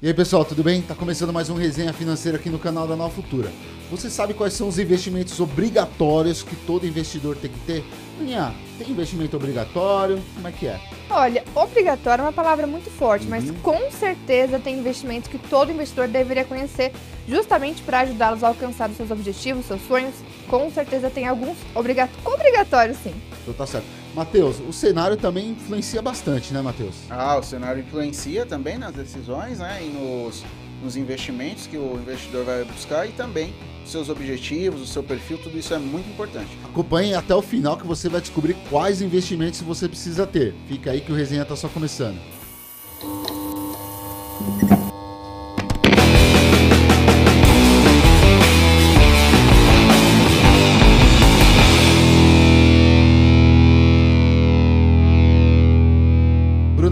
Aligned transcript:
E 0.00 0.06
aí 0.06 0.14
pessoal, 0.14 0.44
tudo 0.44 0.62
bem? 0.62 0.80
Tá 0.80 0.94
começando 0.94 1.32
mais 1.32 1.50
um 1.50 1.56
resenha 1.56 1.92
financeira 1.92 2.38
aqui 2.38 2.48
no 2.48 2.58
canal 2.60 2.86
da 2.86 2.94
Nova 2.94 3.12
Futura. 3.12 3.50
Você 3.90 4.08
sabe 4.08 4.32
quais 4.32 4.52
são 4.52 4.68
os 4.68 4.78
investimentos 4.78 5.40
obrigatórios 5.40 6.40
que 6.40 6.54
todo 6.54 6.86
investidor 6.86 7.36
tem 7.36 7.50
que 7.50 7.58
ter? 7.66 7.84
Aninha, 8.20 8.54
tem 8.78 8.88
investimento 8.90 9.36
obrigatório? 9.36 10.22
Como 10.36 10.46
é 10.46 10.52
que 10.52 10.68
é? 10.68 10.80
Olha, 11.10 11.42
obrigatório 11.52 12.22
é 12.22 12.26
uma 12.26 12.32
palavra 12.32 12.64
muito 12.64 12.88
forte, 12.88 13.24
uhum. 13.24 13.30
mas 13.30 13.50
com 13.60 13.90
certeza 13.90 14.60
tem 14.60 14.78
investimentos 14.78 15.28
que 15.28 15.36
todo 15.36 15.72
investidor 15.72 16.06
deveria 16.06 16.44
conhecer, 16.44 16.92
justamente 17.26 17.82
para 17.82 17.98
ajudá-los 18.00 18.44
a 18.44 18.48
alcançar 18.48 18.88
os 18.88 18.96
seus 18.96 19.10
objetivos, 19.10 19.66
seus 19.66 19.80
sonhos. 19.88 20.14
Com 20.46 20.70
certeza 20.70 21.10
tem 21.10 21.26
alguns 21.26 21.56
obrigatórios, 21.74 22.98
sim. 22.98 23.14
Então 23.42 23.52
tá 23.52 23.66
certo. 23.66 23.86
Matheus, 24.18 24.56
o 24.68 24.72
cenário 24.72 25.16
também 25.16 25.50
influencia 25.50 26.02
bastante, 26.02 26.52
né, 26.52 26.60
Matheus? 26.60 26.96
Ah, 27.08 27.36
o 27.36 27.42
cenário 27.42 27.80
influencia 27.80 28.44
também 28.44 28.76
nas 28.76 28.92
decisões, 28.92 29.60
né, 29.60 29.78
e 29.80 29.90
nos, 29.90 30.44
nos 30.82 30.96
investimentos 30.96 31.68
que 31.68 31.76
o 31.76 31.94
investidor 31.94 32.44
vai 32.44 32.64
buscar 32.64 33.06
e 33.06 33.12
também 33.12 33.54
seus 33.86 34.08
objetivos, 34.08 34.82
o 34.82 34.86
seu 34.86 35.04
perfil, 35.04 35.38
tudo 35.38 35.56
isso 35.56 35.72
é 35.72 35.78
muito 35.78 36.10
importante. 36.10 36.50
Acompanhe 36.64 37.14
até 37.14 37.32
o 37.32 37.40
final 37.40 37.76
que 37.76 37.86
você 37.86 38.08
vai 38.08 38.20
descobrir 38.20 38.56
quais 38.68 39.00
investimentos 39.00 39.60
você 39.60 39.88
precisa 39.88 40.26
ter. 40.26 40.52
Fica 40.66 40.90
aí 40.90 41.00
que 41.00 41.12
o 41.12 41.14
resenha 41.14 41.42
está 41.42 41.54
só 41.54 41.68
começando. 41.68 42.18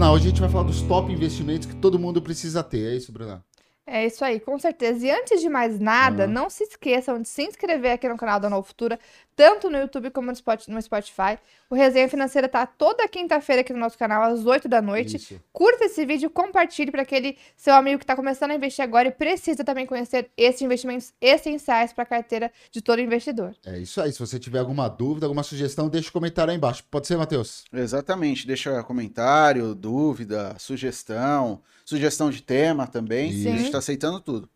Bruna, 0.07 0.11
hoje 0.13 0.27
a 0.27 0.29
gente 0.29 0.39
vai 0.39 0.49
falar 0.49 0.63
dos 0.63 0.81
top 0.83 1.11
investimentos 1.11 1.67
que 1.67 1.75
todo 1.75 1.99
mundo 1.99 2.21
precisa 2.21 2.63
ter. 2.63 2.93
É 2.93 2.95
isso, 2.95 3.11
Bruna? 3.11 3.43
É 3.85 4.05
isso 4.05 4.23
aí, 4.23 4.39
com 4.39 4.57
certeza. 4.57 5.05
E 5.05 5.11
antes 5.11 5.41
de 5.41 5.49
mais 5.49 5.79
nada, 5.79 6.25
uhum. 6.25 6.31
não 6.31 6.49
se 6.49 6.63
esqueçam 6.63 7.21
de 7.21 7.27
se 7.27 7.43
inscrever 7.43 7.91
aqui 7.91 8.07
no 8.07 8.17
canal 8.17 8.39
da 8.39 8.49
Nova 8.49 8.63
Futura, 8.63 8.99
tanto 9.37 9.69
no 9.69 9.77
YouTube 9.77 10.09
como 10.09 10.31
no 10.67 10.81
Spotify. 10.81 11.37
O 11.69 11.75
Resenha 11.75 12.09
Financeira 12.09 12.49
tá 12.49 12.65
toda 12.65 13.07
quinta-feira 13.07 13.61
aqui 13.61 13.71
no 13.71 13.79
nosso 13.79 13.95
canal, 13.95 14.23
às 14.23 14.43
8 14.43 14.67
da 14.67 14.81
noite. 14.81 15.17
Isso. 15.17 15.39
Curta 15.53 15.85
esse 15.85 16.03
vídeo, 16.07 16.27
compartilhe 16.27 16.89
para 16.89 17.03
aquele 17.03 17.37
seu 17.55 17.75
amigo 17.75 17.99
que 17.99 18.03
está 18.03 18.15
começando 18.15 18.49
a 18.49 18.55
investir 18.55 18.83
agora 18.83 19.09
e 19.09 19.11
precisa 19.11 19.63
também 19.63 19.85
conhecer 19.85 20.31
esses 20.35 20.63
investimentos 20.63 21.13
essenciais 21.21 21.93
para 21.93 22.03
a 22.03 22.07
carteira 22.07 22.51
de 22.71 22.81
todo 22.81 22.99
investidor. 22.99 23.55
É 23.63 23.77
isso 23.77 24.01
aí. 24.01 24.11
Se 24.11 24.19
você 24.19 24.39
tiver 24.39 24.57
alguma 24.57 24.89
dúvida, 24.89 25.27
alguma 25.27 25.43
sugestão, 25.43 25.87
deixa 25.87 26.07
o 26.07 26.09
um 26.09 26.13
comentário 26.13 26.49
aí 26.49 26.57
embaixo. 26.57 26.83
Pode 26.89 27.05
ser, 27.05 27.15
Matheus? 27.15 27.63
Exatamente. 27.71 28.47
Deixa 28.47 28.81
comentário, 28.81 29.75
dúvida, 29.75 30.55
sugestão, 30.57 31.61
sugestão 31.85 32.31
de 32.31 32.41
tema 32.41 32.87
também. 32.87 33.31
Sim. 33.31 33.49
A 33.49 33.51
gente 33.51 33.65
está 33.65 33.77
aceitando 33.77 34.19
tudo. 34.19 34.49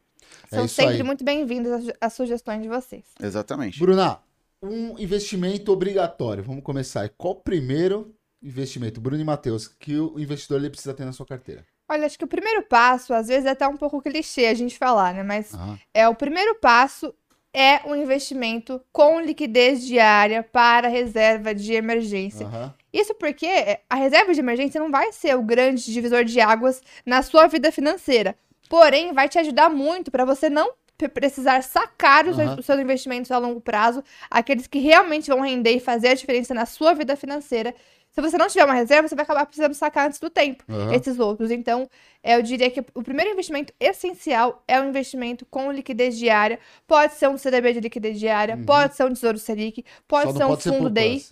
São 0.50 0.66
é 0.66 0.68
sempre 0.68 0.96
aí. 0.96 1.04
muito 1.04 1.24
bem-vindas 1.24 1.86
as 2.02 2.14
sugestões 2.14 2.64
de 2.64 2.68
vocês. 2.68 3.04
Exatamente. 3.22 3.80
Bruna, 3.80 4.20
um 4.62 4.98
investimento 5.00 5.72
obrigatório. 5.72 6.44
Vamos 6.44 6.64
começar. 6.64 7.09
Qual 7.17 7.34
o 7.34 7.42
primeiro 7.42 8.14
investimento, 8.42 9.02
Bruno 9.02 9.22
e 9.22 9.26
Matheus, 9.26 9.68
que 9.68 9.98
o 9.98 10.20
investidor 10.20 10.59
ele 10.59 10.70
precisa 10.70 10.94
ter 10.94 11.06
na 11.06 11.14
sua 11.14 11.26
carteira? 11.26 11.66
Olha, 11.90 12.06
acho 12.06 12.18
que 12.18 12.26
o 12.26 12.28
primeiro 12.28 12.64
passo, 12.64 13.14
às 13.14 13.28
vezes 13.28 13.45
é 13.45 13.50
até 13.50 13.68
um 13.68 13.76
pouco 13.76 14.02
clichê 14.02 14.45
a 14.45 14.53
gente 14.53 14.78
falar, 14.78 15.14
né? 15.14 15.23
Mas 15.23 15.52
é 15.94 16.08
o 16.08 16.16
primeiro 16.16 16.56
passo 16.56 17.14
é 17.53 17.81
um 17.86 17.94
investimento 17.94 18.81
com 18.94 19.20
liquidez 19.20 19.86
diária 19.86 20.42
para 20.42 20.88
reserva 20.88 21.53
de 21.53 21.73
emergência. 21.73 22.48
Isso 22.94 23.14
porque 23.16 23.80
a 23.90 23.96
reserva 23.96 24.34
de 24.34 24.40
emergência 24.40 24.80
não 24.80 24.90
vai 24.90 25.12
ser 25.12 25.36
o 25.36 25.44
grande 25.44 25.92
divisor 25.92 26.23
de 26.23 26.40
águas 26.40 26.81
na 27.06 27.22
sua 27.22 27.48
vida 27.48 27.72
financeira. 27.72 28.38
Porém, 28.70 29.12
vai 29.12 29.28
te 29.28 29.38
ajudar 29.38 29.70
muito 29.70 30.09
para 30.09 30.23
você 30.23 30.50
não 30.50 30.72
precisar 31.10 31.62
sacar 31.64 32.28
os, 32.28 32.38
uhum. 32.38 32.62
seus 32.62 32.80
investimentos 32.80 33.32
a 33.32 33.38
longo 33.38 33.62
prazo, 33.62 34.04
aqueles 34.30 34.68
que 34.68 34.80
realmente 34.80 35.30
vão 35.30 35.42
render 35.42 35.72
e 35.72 35.80
fazer 35.80 36.10
a 36.10 36.14
diferença 36.14 36.53
na 36.53 36.66
sua 36.66 36.94
vida 36.94 37.16
financeira. 37.16 37.74
Se 38.12 38.20
você 38.20 38.38
não 38.38 38.48
tiver 38.48 38.66
uma 38.66 38.74
reserva, 38.74 39.08
você 39.08 39.16
vai 39.16 39.24
acabar 39.24 39.46
precisando 39.46 39.74
sacar 39.74 40.08
antes 40.08 40.20
do 40.20 40.30
tempo 40.30 40.66
uhum. 40.68 40.94
esses 40.94 41.18
outros. 41.18 41.50
Então, 41.50 41.90
eu 42.22 42.42
diria 42.42 42.70
que 42.70 42.84
o 42.94 43.02
primeiro 43.02 43.31
investimento 43.31 43.74
essencial 43.80 44.64
é 44.68 44.80
o 44.80 44.84
um 44.84 44.90
investimento 44.90 45.46
com 45.46 45.72
liquidez 45.72 46.18
diária. 46.18 46.59
Pode 46.86 47.14
ser 47.14 47.30
um 47.30 47.38
CDB 47.38 47.74
de 47.74 47.80
liquidez 47.80 48.20
diária, 48.20 48.56
uhum. 48.56 48.66
pode 48.66 48.96
ser 48.96 49.06
um 49.06 49.14
Tesouro 49.14 49.38
Selic, 49.38 49.86
pode 50.09 50.34
Só 50.34 50.38
ser 50.38 50.46
um 50.46 50.58
fundo 50.58 50.90
DEI. 50.90 51.24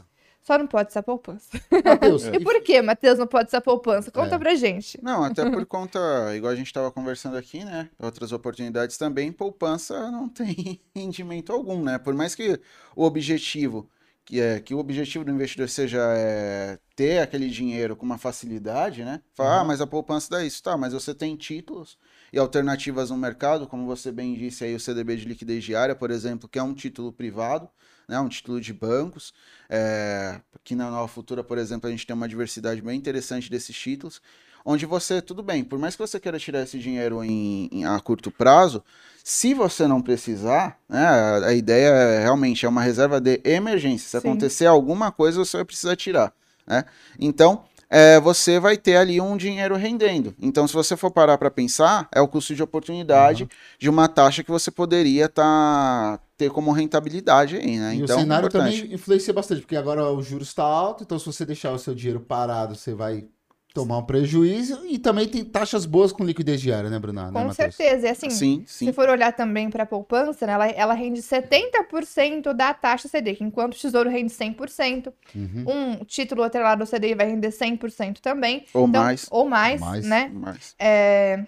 Só 0.50 0.58
não 0.58 0.66
pode 0.66 0.92
ser 0.92 0.98
a 0.98 1.04
poupança. 1.04 1.48
Mateus, 1.86 2.26
e 2.34 2.40
por 2.40 2.60
que, 2.64 2.82
Matheus, 2.82 3.20
não 3.20 3.28
pode 3.28 3.52
ser 3.52 3.58
a 3.58 3.62
poupança? 3.62 4.10
Conta 4.10 4.34
é. 4.34 4.40
pra 4.40 4.56
gente. 4.56 5.00
Não, 5.00 5.24
até 5.24 5.48
por 5.48 5.64
conta, 5.68 6.00
igual 6.36 6.52
a 6.52 6.56
gente 6.56 6.66
estava 6.66 6.92
conversando 6.92 7.38
aqui, 7.38 7.64
né? 7.64 7.88
Outras 8.00 8.32
oportunidades 8.32 8.98
também, 8.98 9.32
poupança 9.32 10.10
não 10.10 10.28
tem 10.34 10.82
rendimento 10.96 11.54
algum, 11.54 11.84
né? 11.84 12.00
Por 12.00 12.16
mais 12.16 12.34
que 12.34 12.60
o 12.96 13.04
objetivo, 13.04 13.88
que 14.26 14.42
é 14.42 14.60
que 14.60 14.74
o 14.74 14.80
objetivo 14.80 15.24
do 15.24 15.30
investidor 15.30 15.70
seja 15.70 16.02
é, 16.18 16.80
ter 16.96 17.20
aquele 17.20 17.48
dinheiro 17.48 17.96
com 17.96 18.04
uma 18.04 18.18
facilidade, 18.18 19.06
né? 19.06 19.22
Falar, 19.36 19.58
uhum. 19.58 19.62
ah, 19.62 19.66
mas 19.66 19.81
a 19.81 19.86
poupança 19.86 20.31
dá 20.31 20.44
isso, 20.44 20.64
tá? 20.64 20.76
Mas 20.76 20.94
você 20.94 21.14
tem 21.14 21.36
títulos 21.36 21.96
e 22.34 22.40
alternativas 22.40 23.12
no 23.12 23.18
mercado, 23.18 23.68
como 23.68 23.86
você 23.86 24.12
bem 24.12 24.34
disse 24.34 24.64
aí, 24.64 24.74
o 24.74 24.80
CDB 24.80 25.16
de 25.16 25.26
liquidez 25.26 25.64
diária, 25.64 25.94
por 25.94 26.10
exemplo, 26.10 26.50
que 26.50 26.58
é 26.58 26.64
um 26.64 26.74
título 26.74 27.14
privado 27.14 27.70
né, 28.09 28.20
um 28.20 28.28
título 28.28 28.59
de 28.59 28.74
bancos. 28.74 29.31
É, 29.70 30.42
aqui 30.53 30.74
na 30.74 30.90
Nova 30.90 31.08
Futura, 31.08 31.44
por 31.44 31.59
exemplo, 31.59 31.88
a 31.88 31.92
gente 31.92 32.06
tem 32.06 32.16
uma 32.16 32.28
diversidade 32.28 32.81
bem 32.81 32.97
interessante 32.97 33.50
desses 33.50 33.78
títulos, 33.78 34.20
onde 34.66 34.86
você, 34.86 35.22
tudo 35.22 35.44
bem, 35.44 35.64
por 35.64 35.78
mais 35.78 35.96
que 35.96 36.02
você 36.02 36.19
queira 36.19 36.40
tirar 36.40 36.64
esse 36.64 36.80
dinheiro 36.80 37.24
em, 37.24 37.69
em 37.72 37.86
a 37.86 38.00
curto 38.00 38.31
prazo, 38.31 38.84
se 39.24 39.53
você 39.53 39.88
não 39.88 40.02
precisar, 40.02 40.78
né, 40.90 41.06
a, 41.06 41.48
a, 41.48 41.53
ideia 41.53 41.90
é, 41.90 42.24
realmente 42.24 42.66
é 42.66 42.69
uma 42.69 42.81
reserva 42.81 43.22
de 43.22 43.40
emergência. 43.44 44.09
Se 44.09 44.12
Sim. 44.12 44.18
acontecer 44.18 44.66
alguma 44.66 45.12
coisa, 45.12 45.38
você 45.38 45.58
vai 45.58 45.66
precisar 45.66 45.96
tirar. 45.96 46.34
Né? 46.66 46.84
Então, 47.19 47.64
é, 47.90 48.19
você 48.19 48.59
vai 48.59 48.75
ter 48.75 48.96
ali 48.98 49.22
um 49.22 49.38
dinheiro 49.38 49.75
rendendo. 49.75 50.36
Então, 50.42 50.68
se 50.68 50.74
você 50.74 50.98
for 50.98 51.12
parar 51.12 51.38
para 51.38 51.52
pensar, 51.52 52.08
é 52.12 52.22
o 52.22 52.28
custo 52.28 52.56
de 52.56 52.64
oportunidade 52.64 53.44
uhum. 53.44 53.50
de 53.78 53.90
uma 53.90 54.08
taxa 54.08 54.44
que 54.44 54.52
você 54.52 54.72
poderia 54.72 55.25
estar 55.25 56.18
tá, 56.18 56.19
ter 56.40 56.50
como 56.50 56.72
rentabilidade 56.72 57.58
aí, 57.58 57.78
né? 57.78 57.96
E 57.96 58.02
então, 58.02 58.16
o 58.16 58.20
cenário 58.22 58.48
é 58.48 58.50
também 58.50 58.94
influencia 58.94 59.34
bastante, 59.34 59.60
porque 59.60 59.76
agora 59.76 60.10
o 60.10 60.24
juros 60.24 60.48
está 60.48 60.64
alto, 60.64 61.04
então 61.04 61.20
se 61.20 61.26
você 61.26 61.46
deixar 61.46 61.74
o 61.74 61.78
seu 61.78 61.94
dinheiro 61.94 62.22
parado, 62.22 62.76
você 62.76 62.94
vai 62.94 63.26
tomar 63.74 63.98
um 63.98 64.04
prejuízo 64.04 64.82
e 64.86 64.98
também 64.98 65.28
tem 65.28 65.44
taxas 65.44 65.86
boas 65.86 66.14
com 66.14 66.24
liquidez 66.24 66.62
diária, 66.62 66.90
né, 66.90 66.98
Bruna? 66.98 67.26
Né, 67.26 67.32
com 67.34 67.48
né, 67.48 67.54
certeza. 67.54 68.08
E 68.08 68.10
assim, 68.10 68.30
sim, 68.30 68.64
sim. 68.66 68.86
se 68.86 68.94
for 68.94 69.10
olhar 69.10 69.34
também 69.34 69.70
para 69.70 69.84
a 69.84 69.86
poupança, 69.86 70.48
né, 70.48 70.54
ela, 70.54 70.68
ela 70.68 70.94
rende 70.94 71.22
70% 71.22 72.54
da 72.54 72.74
taxa 72.74 73.10
CDI, 73.10 73.38
enquanto 73.42 73.76
o 73.76 73.78
Tesouro 73.78 74.10
rende 74.10 74.32
100%. 74.32 75.12
Uhum. 75.36 75.66
Um 75.68 76.06
título 76.06 76.42
atrelado 76.42 76.84
ao 76.84 76.88
CDI 76.88 77.16
vai 77.16 77.28
render 77.28 77.50
100% 77.50 78.20
também. 78.22 78.66
Ou 78.74 78.88
então, 78.88 79.04
mais. 79.04 79.28
Ou 79.30 79.48
mais, 79.48 79.82
mais 79.82 80.06
né? 80.06 80.32
Mais. 80.34 80.74
É... 80.80 81.44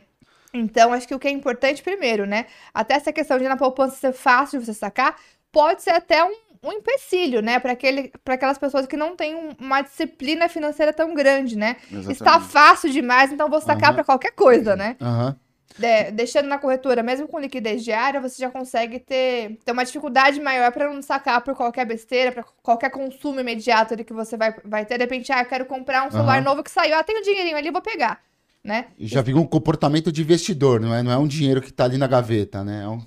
Então, 0.54 0.92
acho 0.94 1.08
que 1.08 1.16
o 1.16 1.20
que 1.20 1.28
é 1.28 1.32
importante 1.32 1.82
primeiro, 1.82 2.26
né? 2.26 2.46
Até 2.74 2.96
essa 2.96 3.14
questão 3.14 3.38
de 3.38 3.48
na 3.48 3.58
poupança 3.58 3.96
ser 3.96 4.14
fácil 4.14 4.60
de 4.60 4.66
você 4.66 4.74
sacar, 4.74 5.16
pode 5.52 5.82
ser 5.82 5.92
até 5.92 6.24
um, 6.24 6.34
um 6.64 6.72
empecilho, 6.74 7.42
né, 7.42 7.60
para 7.60 7.72
aquelas 8.34 8.58
pessoas 8.58 8.86
que 8.86 8.96
não 8.96 9.16
têm 9.16 9.56
uma 9.60 9.82
disciplina 9.82 10.48
financeira 10.48 10.94
tão 10.94 11.14
grande, 11.14 11.58
né? 11.58 11.78
Exatamente. 11.92 12.12
Está 12.12 12.40
fácil 12.40 12.90
demais, 12.90 13.32
então 13.32 13.50
vou 13.50 13.62
sacar 13.62 13.90
uhum. 13.90 13.96
para 13.96 14.04
qualquer 14.04 14.32
coisa, 14.32 14.76
né? 14.76 14.96
Uhum. 15.02 15.36
De, 15.78 16.12
deixando 16.12 16.48
na 16.48 16.58
corretora, 16.58 17.02
mesmo 17.02 17.28
com 17.28 17.40
liquidez 17.40 17.84
diária, 17.84 18.20
você 18.20 18.38
já 18.38 18.52
consegue 18.52 19.00
ter, 19.00 19.58
ter 19.64 19.72
uma 19.72 19.86
dificuldade 19.86 20.40
maior 20.40 20.72
para 20.72 20.94
não 20.94 21.02
sacar 21.02 21.42
por 21.42 21.56
qualquer 21.56 21.86
besteira, 21.86 22.32
para 22.32 22.44
qualquer 22.62 22.92
consumo 22.92 23.40
imediato 23.40 23.94
ali 23.94 24.04
que 24.04 24.14
você 24.14 24.36
vai, 24.36 24.54
vai 24.66 24.86
ter. 24.86 24.98
De 24.98 25.06
repente, 25.06 25.32
ah, 25.32 25.40
eu 25.40 25.46
quero 25.46 25.66
comprar 25.66 26.06
um 26.06 26.12
celular 26.12 26.40
uhum. 26.40 26.44
novo 26.44 26.64
que 26.64 26.70
saiu, 26.70 26.96
ah, 26.96 27.04
tem 27.04 27.18
um 27.18 27.22
dinheirinho 27.22 27.58
ali, 27.58 27.72
vou 27.72 27.82
pegar. 27.82 28.22
Né? 28.64 28.88
Já 29.00 29.22
viu 29.22 29.38
um 29.38 29.46
comportamento 29.46 30.12
de 30.12 30.22
investidor, 30.22 30.80
não 30.80 30.94
é? 30.94 31.02
Não 31.02 31.12
é 31.12 31.18
um 31.18 31.28
dinheiro 31.28 31.62
que 31.62 31.70
está 31.70 31.86
ali 31.86 31.98
na 31.98 32.08
gaveta, 32.08 32.64
né? 32.64 32.84
É 32.84 32.88
um 32.88 33.02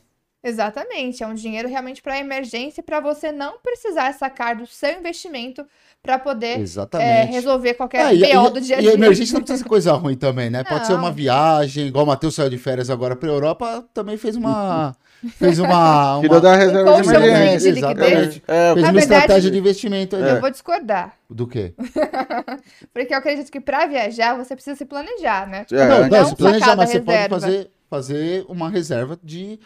Exatamente, 0.47 1.23
é 1.23 1.27
um 1.27 1.33
dinheiro 1.33 1.67
realmente 1.67 2.03
para 2.03 2.19
emergência 2.19 2.83
para 2.83 3.01
você 3.01 3.33
não 3.33 3.59
precisar 3.63 4.13
sacar 4.13 4.55
do 4.55 4.67
seu 4.67 4.99
investimento 4.99 5.65
para 6.03 6.19
poder 6.19 6.63
é, 7.01 7.25
resolver 7.25 7.73
qualquer 7.73 8.15
é, 8.15 8.35
BO 8.35 8.51
do 8.51 8.61
dia 8.61 8.77
a 8.77 8.81
dia. 8.81 8.91
E 8.91 8.93
a 8.93 8.95
emergência 8.95 9.33
não 9.33 9.41
precisa 9.41 9.63
ser 9.63 9.69
coisa 9.69 9.95
ruim 9.95 10.17
também, 10.17 10.51
né? 10.51 10.59
Não. 10.59 10.65
Pode 10.65 10.87
ser 10.87 10.93
uma 10.93 11.11
viagem, 11.11 11.87
igual 11.87 12.05
o 12.05 12.09
Matheus 12.09 12.35
saiu 12.35 12.51
de 12.51 12.59
férias 12.59 12.91
agora 12.91 13.17
para 13.17 13.31
Europa, 13.31 13.89
também 13.95 14.19
fez 14.19 14.37
uma 14.37 14.95
fez 15.31 15.59
uma, 15.59 16.19
uma... 16.19 16.41
da 16.41 16.57
reserva 16.57 16.97
um 16.97 17.03
de 17.03 17.15
emergência. 17.15 17.73
De 17.73 17.79
Exatamente. 17.79 18.43
É, 18.47 18.75
fez 18.75 18.85
uma 18.85 18.93
verdade, 18.93 18.99
estratégia 18.99 19.51
de 19.51 19.59
investimento. 19.59 20.17
Eu 20.17 20.41
vou 20.41 20.51
discordar. 20.51 21.17
Do 21.29 21.47
quê? 21.47 21.75
Porque 22.93 23.13
eu 23.13 23.19
acredito 23.19 23.51
que 23.51 23.61
para 23.61 23.87
viajar 23.87 24.37
você 24.37 24.55
precisa 24.55 24.77
se 24.77 24.85
planejar, 24.85 25.49
né? 25.49 25.67
É, 25.71 25.89
não, 25.89 26.01
não, 26.01 26.09
não 26.09 26.27
se 26.27 26.37
planejar, 26.37 26.77
mas 26.77 26.91
você 26.91 27.01
pode 27.01 27.29
fazer 27.29 27.71
fazer 27.91 28.45
uma 28.49 28.69
reserva 28.69 29.17
de 29.23 29.61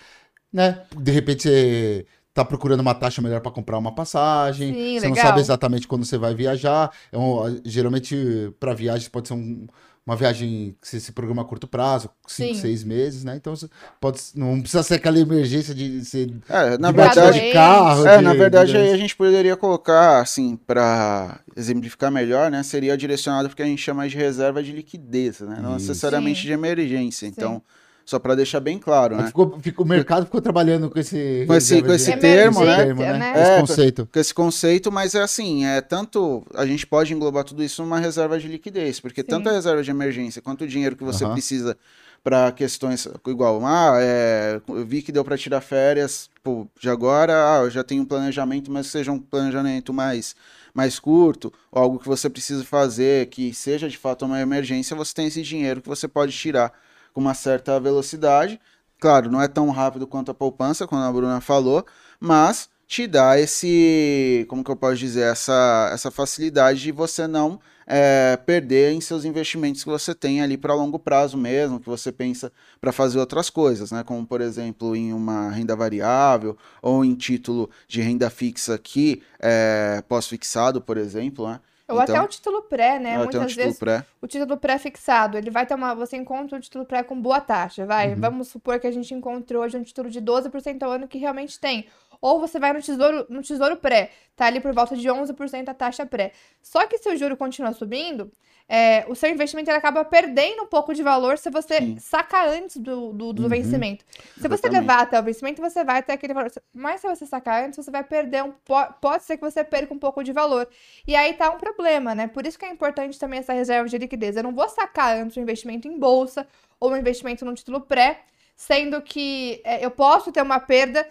né? 0.52 0.82
De 0.96 1.12
repente 1.12 1.43
você 1.44 2.06
tá 2.32 2.44
procurando 2.44 2.81
uma 2.81 2.94
taxa 2.94 3.20
melhor 3.20 3.40
para 3.40 3.50
comprar 3.50 3.78
uma 3.78 3.94
passagem. 3.94 4.72
Sim, 4.72 5.00
você 5.00 5.06
legal. 5.06 5.11
não 5.11 5.16
sabe 5.16 5.40
exatamente 5.40 5.88
quando 5.88 6.04
você 6.04 6.16
vai 6.16 6.34
viajar. 6.34 6.90
É 7.11 7.19
um, 7.19 7.61
geralmente, 7.64 8.54
para 8.61 8.75
viagens, 8.75 9.08
pode 9.08 9.28
ser 9.28 9.34
um, 9.34 9.66
uma 10.08 10.16
viagem 10.16 10.75
que 10.81 10.88
você 10.88 10.99
se 10.99 11.12
programa 11.12 11.43
a 11.43 11.44
curto 11.44 11.69
prazo, 11.69 12.08
cinco, 12.26 12.55
Sim. 12.55 12.60
seis 12.62 12.82
meses, 12.82 13.25
né? 13.25 13.37
Então 13.37 13.52
pode, 14.00 14.19
não 14.34 14.58
precisa 14.58 14.82
ser 14.82 14.94
aquela 14.94 15.19
emergência 15.19 15.75
de 15.75 16.02
ser 16.02 16.34
é, 16.49 16.78
na 16.78 16.90
de 16.90 16.96
verdade, 16.96 17.38
de 17.38 17.52
carro. 17.52 18.06
É, 18.06 18.16
de, 18.16 18.25
na 18.25 18.32
verdade, 18.32 18.70
de... 18.70 18.78
aí 18.78 18.90
a 18.90 18.96
gente 18.96 19.14
poderia 19.14 19.55
colocar, 19.55 20.22
assim, 20.22 20.56
para 20.56 21.40
exemplificar 21.55 22.10
melhor, 22.10 22.50
né? 22.50 22.62
Seria 22.62 22.96
direcionado 22.96 23.50
porque 23.50 23.62
a 23.62 23.66
gente 23.66 23.82
chama 23.82 24.08
de 24.08 24.16
reserva 24.16 24.62
de 24.62 24.72
liquidez, 24.72 25.40
né? 25.40 25.58
Não 25.62 25.76
Isso. 25.76 25.88
necessariamente 25.88 26.40
Sim. 26.40 26.46
de 26.46 26.52
emergência. 26.54 27.26
Então. 27.26 27.56
Sim 27.56 27.78
só 28.08 28.19
para 28.19 28.34
deixar 28.34 28.58
bem 28.58 28.78
claro, 28.78 29.19
né? 29.19 29.26
Ficou, 29.26 29.58
ficou, 29.60 29.84
o 29.84 29.88
mercado 29.88 30.25
ficou 30.25 30.40
trabalhando 30.40 30.88
com 30.88 30.99
esse, 30.99 31.44
com 31.46 31.55
esse, 31.55 31.82
com 31.82 31.93
esse 31.93 32.16
termo, 32.16 32.64
né? 32.64 32.87
Termo, 32.87 33.02
né? 33.02 33.32
É, 33.37 33.43
esse 33.43 33.60
conceito. 33.60 34.08
Com 34.10 34.19
esse 34.19 34.32
conceito, 34.32 34.90
mas 34.90 35.14
é 35.14 35.20
assim, 35.20 35.66
é 35.66 35.82
tanto 35.82 36.43
a 36.55 36.64
gente 36.64 36.87
pode 36.87 37.12
englobar 37.12 37.44
tudo 37.44 37.62
isso 37.62 37.82
numa 37.82 37.99
reserva 37.99 38.38
de 38.38 38.49
liquidez, 38.49 38.99
porque 38.99 39.20
Sim. 39.20 39.26
tanto 39.26 39.50
a 39.50 39.52
reserva 39.52 39.82
de 39.82 39.90
emergência 39.90 40.40
quanto 40.40 40.64
o 40.64 40.66
dinheiro 40.66 40.96
que 40.96 41.05
você 41.05 41.26
precisa 41.28 41.76
para 42.25 42.50
questões 42.50 43.06
igual, 43.26 43.60
ah, 43.66 43.99
é, 44.00 44.58
eu 44.66 44.87
vi 44.87 45.02
que 45.02 45.12
deu 45.12 45.22
para 45.22 45.37
tirar 45.37 45.61
férias, 45.61 46.31
pô, 46.43 46.66
de 46.81 46.88
agora, 46.88 47.34
ah, 47.34 47.64
eu 47.64 47.70
já 47.70 47.84
tenho 47.84 48.00
um 48.00 48.06
planejamento, 48.06 48.72
mas 48.72 48.87
seja 48.87 49.12
um 49.12 49.19
planejamento 49.19 49.93
mais 49.93 50.34
mais 50.72 50.99
curto, 50.99 51.52
ou 51.70 51.82
algo 51.82 51.99
que 51.99 52.06
você 52.06 52.31
precisa 52.31 52.64
fazer 52.64 53.26
que 53.26 53.52
seja 53.52 53.87
de 53.87 53.99
fato 53.99 54.25
uma 54.25 54.40
emergência, 54.40 54.96
você 54.96 55.12
tem 55.12 55.26
esse 55.26 55.43
dinheiro 55.43 55.82
que 55.82 55.88
você 55.88 56.08
pode 56.08 56.32
tirar 56.32 56.72
com 57.18 57.20
uma 57.20 57.34
certa 57.34 57.80
velocidade. 57.80 58.60
Claro, 59.00 59.28
não 59.28 59.42
é 59.42 59.48
tão 59.48 59.70
rápido 59.70 60.06
quanto 60.06 60.30
a 60.30 60.34
poupança, 60.34 60.86
como 60.86 61.02
a 61.02 61.12
Bruna 61.12 61.40
falou, 61.40 61.84
mas 62.20 62.68
te 62.86 63.08
dá 63.08 63.36
esse, 63.40 64.46
como 64.48 64.62
que 64.62 64.70
eu 64.70 64.76
posso 64.76 64.94
dizer, 64.98 65.22
essa, 65.22 65.90
essa 65.92 66.12
facilidade 66.12 66.80
de 66.80 66.92
você 66.92 67.26
não 67.26 67.58
é, 67.88 68.38
perder 68.46 68.92
em 68.92 69.00
seus 69.00 69.24
investimentos 69.24 69.82
que 69.82 69.90
você 69.90 70.14
tem 70.14 70.40
ali 70.40 70.56
para 70.56 70.74
longo 70.74 70.96
prazo 70.96 71.36
mesmo, 71.36 71.80
que 71.80 71.88
você 71.88 72.12
pensa 72.12 72.52
para 72.80 72.92
fazer 72.92 73.18
outras 73.18 73.50
coisas, 73.50 73.90
né? 73.90 74.04
Como 74.04 74.24
por 74.24 74.40
exemplo 74.40 74.94
em 74.94 75.12
uma 75.12 75.50
renda 75.50 75.74
variável 75.74 76.56
ou 76.80 77.04
em 77.04 77.16
título 77.16 77.68
de 77.88 78.00
renda 78.00 78.30
fixa 78.30 78.78
que 78.78 79.22
é 79.40 80.04
pós-fixado, 80.08 80.80
por 80.80 80.96
exemplo, 80.96 81.48
né? 81.48 81.58
Ou 81.88 82.02
então, 82.02 82.17
até 82.17 82.23
o 82.23 82.29
título 82.29 82.62
pré, 82.62 82.99
né? 82.99 83.17
Muitas 83.17 83.43
um 83.43 83.46
título 83.46 83.64
vezes 83.64 83.79
pré. 83.79 84.05
o 84.20 84.26
título 84.26 84.56
pré 84.58 84.79
fixado, 84.79 85.38
ele 85.38 85.50
vai 85.50 85.64
ter 85.64 85.75
uma. 85.75 85.94
Você 85.94 86.19
encontra 86.19 86.56
um 86.56 86.61
título 86.61 86.85
pré 86.85 87.02
com 87.02 87.19
boa 87.19 87.40
taxa, 87.40 87.87
vai. 87.87 88.12
Uhum. 88.12 88.20
Vamos 88.20 88.49
supor 88.49 88.79
que 88.79 88.87
a 88.87 88.90
gente 88.90 89.14
encontrou 89.14 89.62
hoje 89.62 89.79
um 89.79 89.82
título 89.82 90.11
de 90.11 90.20
12% 90.20 90.82
ao 90.82 90.93
ano 90.93 91.08
que 91.08 91.17
realmente 91.17 91.58
tem. 91.58 91.87
Ou 92.20 92.40
você 92.40 92.58
vai 92.58 92.72
no 92.72 92.82
tesouro, 92.82 93.26
no 93.28 93.42
tesouro 93.42 93.76
pré, 93.76 94.10
tá 94.34 94.46
ali 94.46 94.60
por 94.60 94.72
volta 94.72 94.96
de 94.96 95.08
11% 95.08 95.68
a 95.68 95.74
taxa 95.74 96.04
pré. 96.04 96.32
Só 96.62 96.86
que 96.86 96.98
se 96.98 97.08
o 97.08 97.16
juro 97.16 97.36
continua 97.36 97.72
subindo, 97.72 98.30
é, 98.68 99.06
o 99.08 99.14
seu 99.14 99.30
investimento 99.30 99.70
ele 99.70 99.78
acaba 99.78 100.04
perdendo 100.04 100.64
um 100.64 100.66
pouco 100.66 100.92
de 100.92 101.02
valor 101.02 101.38
se 101.38 101.48
você 101.48 101.78
Sim. 101.78 101.98
sacar 101.98 102.48
antes 102.48 102.76
do, 102.76 103.14
do, 103.14 103.32
do 103.32 103.42
uhum. 103.44 103.48
vencimento. 103.48 104.04
Se 104.10 104.40
Exatamente. 104.40 104.60
você 104.60 104.68
levar 104.68 105.00
até 105.00 105.18
o 105.18 105.22
vencimento, 105.22 105.62
você 105.62 105.82
vai 105.82 106.02
ter 106.02 106.12
aquele 106.12 106.34
valor. 106.34 106.52
Mas 106.74 107.00
se 107.00 107.08
você 107.08 107.24
sacar 107.24 107.64
antes, 107.64 107.82
você 107.82 107.90
vai 107.90 108.04
perder 108.04 108.44
um. 108.44 108.52
Pode 109.00 109.24
ser 109.24 109.38
que 109.38 109.42
você 109.42 109.64
perca 109.64 109.94
um 109.94 109.98
pouco 109.98 110.22
de 110.22 110.32
valor. 110.32 110.68
E 111.06 111.16
aí 111.16 111.32
tá 111.32 111.50
um 111.50 111.56
problema, 111.56 112.14
né? 112.14 112.26
Por 112.26 112.46
isso 112.46 112.58
que 112.58 112.66
é 112.66 112.70
importante 112.70 113.18
também 113.18 113.38
essa 113.38 113.54
reserva 113.54 113.88
de 113.88 113.96
liquidez. 113.96 114.36
Eu 114.36 114.42
não 114.42 114.54
vou 114.54 114.68
sacar 114.68 115.16
antes 115.16 115.38
o 115.38 115.40
investimento 115.40 115.88
em 115.88 115.98
bolsa 115.98 116.46
ou 116.78 116.92
um 116.92 116.96
investimento 116.96 117.46
no 117.46 117.54
título 117.54 117.80
pré, 117.80 118.20
sendo 118.54 119.00
que 119.00 119.62
é, 119.64 119.82
eu 119.82 119.90
posso 119.90 120.30
ter 120.30 120.42
uma 120.42 120.60
perda 120.60 121.08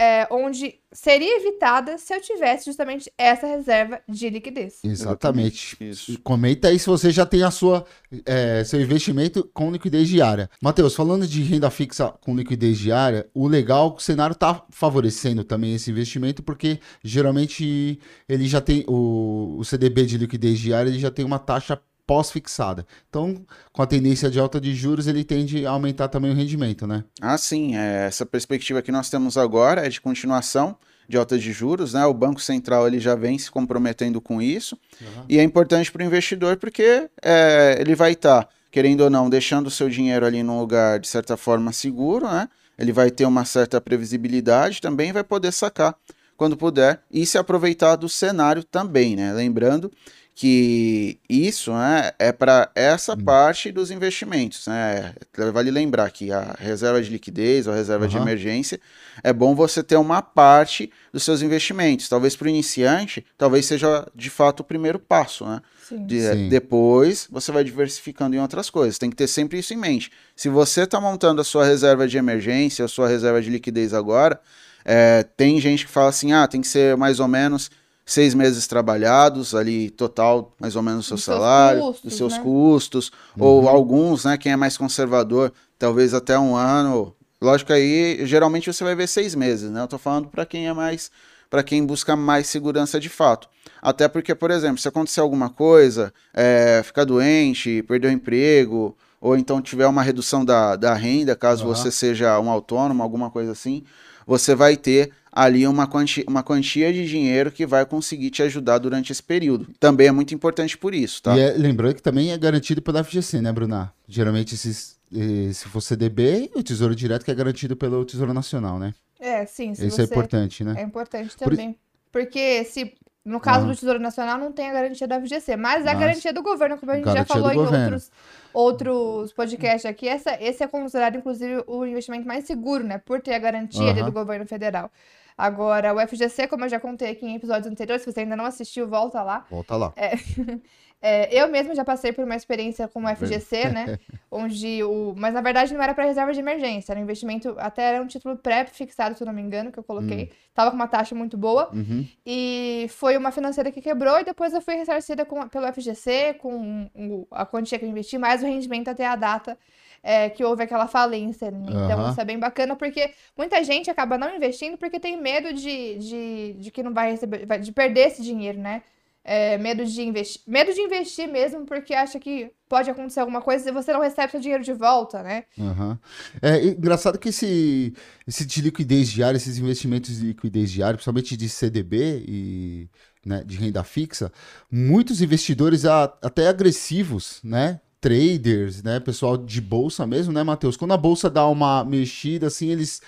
é, 0.00 0.26
onde 0.30 0.76
seria 0.90 1.36
evitada 1.36 1.98
se 1.98 2.14
eu 2.14 2.22
tivesse 2.22 2.64
justamente 2.64 3.12
essa 3.18 3.46
reserva 3.46 4.00
de 4.08 4.30
liquidez. 4.30 4.78
Exatamente. 4.82 5.76
Isso. 5.78 6.18
Comenta 6.22 6.68
aí 6.68 6.78
se 6.78 6.86
você 6.86 7.10
já 7.10 7.26
tem 7.26 7.42
a 7.42 7.50
sua 7.50 7.84
é, 8.24 8.64
seu 8.64 8.80
investimento 8.80 9.48
com 9.52 9.70
liquidez 9.70 10.08
diária. 10.08 10.48
Matheus, 10.62 10.94
falando 10.94 11.26
de 11.26 11.42
renda 11.42 11.68
fixa 11.68 12.08
com 12.22 12.34
liquidez 12.34 12.78
diária, 12.78 13.28
o 13.34 13.46
legal 13.46 13.88
é 13.88 13.90
que 13.90 13.98
o 13.98 14.00
cenário 14.00 14.32
está 14.32 14.64
favorecendo 14.70 15.44
também 15.44 15.74
esse 15.74 15.90
investimento, 15.90 16.42
porque 16.42 16.80
geralmente 17.04 18.00
ele 18.26 18.48
já 18.48 18.62
tem 18.62 18.86
o, 18.88 19.56
o 19.58 19.64
CDB 19.66 20.06
de 20.06 20.16
liquidez 20.16 20.58
diária, 20.58 20.88
ele 20.88 20.98
já 20.98 21.10
tem 21.10 21.26
uma 21.26 21.38
taxa 21.38 21.78
pós-fixada. 22.10 22.84
Então, 23.08 23.46
com 23.72 23.82
a 23.82 23.86
tendência 23.86 24.28
de 24.28 24.40
alta 24.40 24.60
de 24.60 24.74
juros, 24.74 25.06
ele 25.06 25.22
tende 25.22 25.64
a 25.64 25.70
aumentar 25.70 26.08
também 26.08 26.32
o 26.32 26.34
rendimento, 26.34 26.84
né? 26.84 27.04
Ah, 27.20 27.38
sim. 27.38 27.76
É, 27.76 28.06
essa 28.08 28.26
perspectiva 28.26 28.82
que 28.82 28.90
nós 28.90 29.08
temos 29.08 29.38
agora 29.38 29.86
é 29.86 29.88
de 29.88 30.00
continuação 30.00 30.76
de 31.08 31.16
alta 31.16 31.38
de 31.38 31.52
juros, 31.52 31.94
né? 31.94 32.04
O 32.06 32.12
Banco 32.12 32.40
Central 32.40 32.88
ele 32.88 32.98
já 32.98 33.14
vem 33.14 33.38
se 33.38 33.48
comprometendo 33.48 34.20
com 34.20 34.42
isso. 34.42 34.76
Uhum. 35.00 35.24
E 35.28 35.38
é 35.38 35.44
importante 35.44 35.92
para 35.92 36.02
o 36.02 36.04
investidor 36.04 36.56
porque 36.56 37.08
é, 37.22 37.76
ele 37.78 37.94
vai 37.94 38.10
estar, 38.10 38.42
tá, 38.42 38.48
querendo 38.72 39.02
ou 39.02 39.10
não, 39.10 39.30
deixando 39.30 39.68
o 39.68 39.70
seu 39.70 39.88
dinheiro 39.88 40.26
ali 40.26 40.42
num 40.42 40.58
lugar, 40.58 40.98
de 40.98 41.06
certa 41.06 41.36
forma, 41.36 41.72
seguro, 41.72 42.26
né? 42.26 42.48
Ele 42.76 42.92
vai 42.92 43.12
ter 43.12 43.24
uma 43.24 43.44
certa 43.44 43.80
previsibilidade 43.80 44.80
também 44.80 45.12
vai 45.12 45.22
poder 45.22 45.52
sacar 45.52 45.94
quando 46.36 46.56
puder 46.56 47.02
e 47.08 47.24
se 47.24 47.38
aproveitar 47.38 47.94
do 47.94 48.08
cenário 48.08 48.64
também, 48.64 49.14
né? 49.14 49.32
Lembrando 49.32 49.92
que 50.40 51.18
isso 51.28 51.70
né, 51.70 52.12
é 52.18 52.32
para 52.32 52.70
essa 52.74 53.12
hum. 53.12 53.22
parte 53.22 53.70
dos 53.70 53.90
investimentos. 53.90 54.66
Né? 54.66 55.12
Vale 55.52 55.70
lembrar 55.70 56.10
que 56.10 56.32
a 56.32 56.56
reserva 56.58 57.02
de 57.02 57.10
liquidez 57.10 57.66
ou 57.66 57.74
a 57.74 57.76
reserva 57.76 58.06
uhum. 58.06 58.10
de 58.10 58.16
emergência 58.16 58.80
é 59.22 59.34
bom 59.34 59.54
você 59.54 59.82
ter 59.82 59.96
uma 59.96 60.22
parte 60.22 60.90
dos 61.12 61.24
seus 61.24 61.42
investimentos. 61.42 62.08
Talvez 62.08 62.36
para 62.36 62.46
o 62.46 62.48
iniciante, 62.48 63.22
talvez 63.36 63.66
seja 63.66 64.08
de 64.14 64.30
fato 64.30 64.60
o 64.60 64.64
primeiro 64.64 64.98
passo. 64.98 65.44
Né? 65.44 65.60
Sim. 65.86 66.06
De, 66.06 66.22
Sim. 66.22 66.48
Depois 66.48 67.28
você 67.30 67.52
vai 67.52 67.62
diversificando 67.62 68.34
em 68.34 68.38
outras 68.38 68.70
coisas. 68.70 68.96
Tem 68.96 69.10
que 69.10 69.16
ter 69.16 69.26
sempre 69.26 69.58
isso 69.58 69.74
em 69.74 69.76
mente. 69.76 70.10
Se 70.34 70.48
você 70.48 70.84
está 70.84 70.98
montando 70.98 71.42
a 71.42 71.44
sua 71.44 71.66
reserva 71.66 72.08
de 72.08 72.16
emergência, 72.16 72.82
a 72.82 72.88
sua 72.88 73.06
reserva 73.06 73.42
de 73.42 73.50
liquidez 73.50 73.92
agora, 73.92 74.40
é, 74.86 75.22
tem 75.36 75.60
gente 75.60 75.84
que 75.84 75.92
fala 75.92 76.08
assim: 76.08 76.32
ah, 76.32 76.48
tem 76.48 76.62
que 76.62 76.68
ser 76.68 76.96
mais 76.96 77.20
ou 77.20 77.28
menos 77.28 77.70
seis 78.10 78.34
meses 78.34 78.66
trabalhados, 78.66 79.54
ali 79.54 79.88
total 79.88 80.52
mais 80.58 80.74
ou 80.74 80.82
menos 80.82 81.04
o 81.04 81.08
seu 81.08 81.16
dos 81.16 81.24
salário, 81.24 81.80
custos, 81.80 82.02
dos 82.02 82.16
seus 82.16 82.32
né? 82.32 82.40
custos, 82.42 83.12
uhum. 83.36 83.46
ou 83.46 83.68
alguns, 83.68 84.24
né, 84.24 84.36
quem 84.36 84.50
é 84.50 84.56
mais 84.56 84.76
conservador, 84.76 85.52
talvez 85.78 86.12
até 86.12 86.36
um 86.36 86.56
ano. 86.56 87.14
Lógico 87.40 87.72
aí, 87.72 88.26
geralmente 88.26 88.72
você 88.72 88.82
vai 88.82 88.96
ver 88.96 89.06
seis 89.06 89.36
meses, 89.36 89.70
né? 89.70 89.80
Eu 89.80 89.86
tô 89.86 89.96
falando 89.96 90.26
para 90.26 90.44
quem 90.44 90.66
é 90.66 90.72
mais, 90.72 91.08
para 91.48 91.62
quem 91.62 91.86
busca 91.86 92.16
mais 92.16 92.48
segurança 92.48 92.98
de 92.98 93.08
fato. 93.08 93.48
Até 93.80 94.08
porque, 94.08 94.34
por 94.34 94.50
exemplo, 94.50 94.78
se 94.78 94.88
acontecer 94.88 95.20
alguma 95.20 95.48
coisa, 95.48 96.12
é, 96.34 96.82
ficar 96.84 97.04
doente, 97.04 97.82
perder 97.84 98.08
o 98.08 98.10
emprego, 98.10 98.96
ou 99.20 99.36
então 99.36 99.62
tiver 99.62 99.86
uma 99.86 100.02
redução 100.02 100.44
da, 100.44 100.74
da 100.74 100.94
renda, 100.94 101.36
caso 101.36 101.64
uhum. 101.64 101.74
você 101.74 101.92
seja 101.92 102.40
um 102.40 102.50
autônomo, 102.50 103.04
alguma 103.04 103.30
coisa 103.30 103.52
assim, 103.52 103.84
você 104.30 104.54
vai 104.54 104.76
ter 104.76 105.10
ali 105.32 105.66
uma 105.66 105.88
quantia, 105.88 106.22
uma 106.28 106.40
quantia 106.40 106.92
de 106.92 107.04
dinheiro 107.04 107.50
que 107.50 107.66
vai 107.66 107.84
conseguir 107.84 108.30
te 108.30 108.44
ajudar 108.44 108.78
durante 108.78 109.10
esse 109.10 109.20
período. 109.20 109.66
Também 109.80 110.06
é 110.06 110.12
muito 110.12 110.32
importante 110.32 110.78
por 110.78 110.94
isso, 110.94 111.20
tá? 111.20 111.36
E 111.36 111.40
é, 111.40 111.50
lembrando 111.50 111.96
que 111.96 112.02
também 112.02 112.30
é 112.30 112.38
garantido 112.38 112.80
pela 112.80 113.02
FGC, 113.02 113.40
né, 113.40 113.52
Bruna? 113.52 113.92
Geralmente, 114.06 114.54
esses, 114.54 114.96
eh, 115.12 115.52
se 115.52 115.66
for 115.66 115.80
CDB, 115.80 116.48
o 116.54 116.62
Tesouro 116.62 116.94
Direto 116.94 117.24
que 117.24 117.30
é 117.32 117.34
garantido 117.34 117.76
pelo 117.76 118.04
Tesouro 118.04 118.32
Nacional, 118.32 118.78
né? 118.78 118.94
É, 119.18 119.44
sim. 119.46 119.72
Isso 119.72 120.00
é 120.00 120.04
importante, 120.04 120.62
né? 120.62 120.76
É 120.78 120.82
importante 120.82 121.36
também. 121.36 121.72
Por... 121.72 121.80
Porque 122.12 122.62
se 122.64 122.94
no 123.24 123.38
caso 123.38 123.66
do 123.66 123.74
Tesouro 123.76 123.98
Nacional, 123.98 124.38
não 124.38 124.50
tem 124.50 124.70
a 124.70 124.72
garantia 124.72 125.06
da 125.06 125.20
FGC, 125.20 125.56
mas, 125.56 125.84
mas 125.84 125.86
a 125.86 125.94
garantia 125.94 126.32
do 126.32 126.42
governo, 126.42 126.78
como 126.78 126.90
a 126.90 126.96
gente 126.96 127.12
já 127.12 127.24
falou 127.24 127.52
em 127.52 127.58
outros, 127.58 128.10
outros 128.52 129.32
podcasts 129.32 129.84
aqui, 129.84 130.08
essa, 130.08 130.36
esse 130.42 130.64
é 130.64 130.66
considerado, 130.66 131.16
inclusive, 131.16 131.62
o 131.66 131.84
investimento 131.84 132.26
mais 132.26 132.46
seguro, 132.46 132.82
né? 132.82 132.98
Por 132.98 133.20
ter 133.20 133.34
a 133.34 133.38
garantia 133.38 133.94
uhum. 133.94 134.04
do 134.06 134.12
governo 134.12 134.46
federal. 134.46 134.90
Agora, 135.36 135.94
o 135.94 136.06
FGC, 136.06 136.48
como 136.48 136.64
eu 136.64 136.68
já 136.68 136.78
contei 136.78 137.10
aqui 137.10 137.26
em 137.26 137.36
episódios 137.36 137.66
anteriores, 137.70 138.02
se 138.02 138.12
você 138.12 138.20
ainda 138.20 138.36
não 138.36 138.44
assistiu, 138.44 138.86
volta 138.86 139.22
lá. 139.22 139.46
Volta 139.50 139.76
lá. 139.76 139.92
É, 139.96 140.12
é, 141.02 141.34
eu 141.34 141.48
mesmo 141.48 141.74
já 141.74 141.84
passei 141.84 142.12
por 142.12 142.24
uma 142.24 142.36
experiência 142.36 142.86
com 142.86 143.04
o 143.04 143.16
FGC, 143.16 143.68
né? 143.72 143.98
onde 144.30 144.82
o. 144.84 145.14
Mas 145.16 145.32
na 145.32 145.40
verdade 145.40 145.72
não 145.72 145.82
era 145.82 145.94
para 145.94 146.04
reserva 146.04 146.32
de 146.32 146.40
emergência, 146.40 146.92
era 146.92 147.00
um 147.00 147.02
investimento, 147.02 147.54
até 147.58 147.94
era 147.94 148.02
um 148.02 148.06
título 148.06 148.36
pré-fixado, 148.36 149.16
se 149.16 149.22
eu 149.22 149.26
não 149.26 149.32
me 149.32 149.40
engano, 149.40 149.72
que 149.72 149.78
eu 149.78 149.84
coloquei. 149.84 150.24
Hum. 150.24 150.28
Tava 150.54 150.70
com 150.70 150.76
uma 150.76 150.88
taxa 150.88 151.14
muito 151.14 151.38
boa. 151.38 151.70
Uhum. 151.72 152.06
E 152.26 152.86
foi 152.90 153.16
uma 153.16 153.30
financeira 153.30 153.70
que 153.70 153.80
quebrou, 153.80 154.20
e 154.20 154.24
depois 154.24 154.52
eu 154.52 154.60
fui 154.60 154.74
ressarcida 154.74 155.24
com, 155.24 155.48
pelo 155.48 155.72
FGC, 155.72 156.34
com 156.34 157.26
a 157.30 157.46
quantia 157.46 157.78
que 157.78 157.84
eu 157.84 157.88
investi, 157.88 158.18
mais 158.18 158.42
o 158.42 158.46
rendimento 158.46 158.88
até 158.88 159.06
a 159.06 159.16
data 159.16 159.56
é, 160.02 160.28
que 160.28 160.44
houve 160.44 160.62
aquela 160.62 160.86
falência. 160.86 161.50
Né? 161.50 161.66
Então, 161.68 162.02
uhum. 162.02 162.10
isso 162.10 162.20
é 162.20 162.24
bem 162.24 162.38
bacana, 162.38 162.76
porque 162.76 163.12
muita 163.36 163.62
gente 163.62 163.90
acaba 163.90 164.18
não 164.18 164.34
investindo 164.34 164.76
porque 164.76 164.98
tem 164.98 165.20
medo 165.20 165.52
de, 165.52 165.98
de, 165.98 166.52
de 166.58 166.70
que 166.70 166.82
não 166.82 166.92
vai 166.92 167.12
receber, 167.12 167.46
de 167.58 167.72
perder 167.72 168.08
esse 168.08 168.22
dinheiro, 168.22 168.58
né? 168.58 168.82
É, 169.22 169.58
medo 169.58 169.84
de 169.84 170.00
investir, 170.02 170.42
medo 170.46 170.72
de 170.72 170.80
investir 170.80 171.28
mesmo, 171.30 171.66
porque 171.66 171.92
acha 171.92 172.18
que 172.18 172.50
pode 172.68 172.88
acontecer 172.88 173.20
alguma 173.20 173.42
coisa 173.42 173.68
e 173.68 173.72
você 173.72 173.92
não 173.92 174.00
recebe 174.00 174.30
seu 174.30 174.40
dinheiro 174.40 174.64
de 174.64 174.72
volta, 174.72 175.22
né? 175.22 175.44
Uhum. 175.58 175.98
É 176.40 176.64
engraçado 176.64 177.18
que 177.18 177.28
esse, 177.28 177.92
esse 178.26 178.46
de 178.46 178.62
liquidez 178.62 179.08
diária, 179.08 179.36
esses 179.36 179.58
investimentos 179.58 180.18
de 180.18 180.26
liquidez 180.26 180.70
diária, 180.70 180.94
principalmente 180.94 181.36
de 181.36 181.48
CDB 181.48 182.24
e 182.26 182.88
né, 183.24 183.44
de 183.44 183.58
renda 183.58 183.84
fixa, 183.84 184.32
muitos 184.70 185.20
investidores 185.20 185.84
até 185.84 186.48
agressivos, 186.48 187.40
né? 187.44 187.80
traders, 188.00 188.82
né? 188.82 188.98
Pessoal 188.98 189.36
de 189.36 189.60
bolsa 189.60 190.06
mesmo, 190.06 190.32
né, 190.32 190.42
Matheus? 190.42 190.76
Quando 190.76 190.94
a 190.94 190.96
bolsa 190.96 191.28
dá 191.28 191.46
uma 191.46 191.84
mexida, 191.84 192.46
assim, 192.46 192.70
eles 192.70 193.02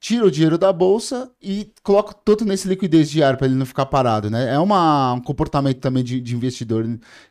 tiram 0.00 0.26
o 0.26 0.30
dinheiro 0.30 0.56
da 0.56 0.72
bolsa 0.72 1.30
e 1.42 1.72
colocam 1.82 2.14
tanto 2.24 2.44
nesse 2.44 2.68
liquidez 2.68 3.10
diário 3.10 3.38
para 3.38 3.46
ele 3.46 3.56
não 3.56 3.66
ficar 3.66 3.86
parado, 3.86 4.30
né? 4.30 4.54
É 4.54 4.58
uma, 4.58 5.14
um 5.14 5.20
comportamento 5.20 5.78
também 5.78 6.04
de, 6.04 6.20
de 6.20 6.34
investidor 6.34 6.86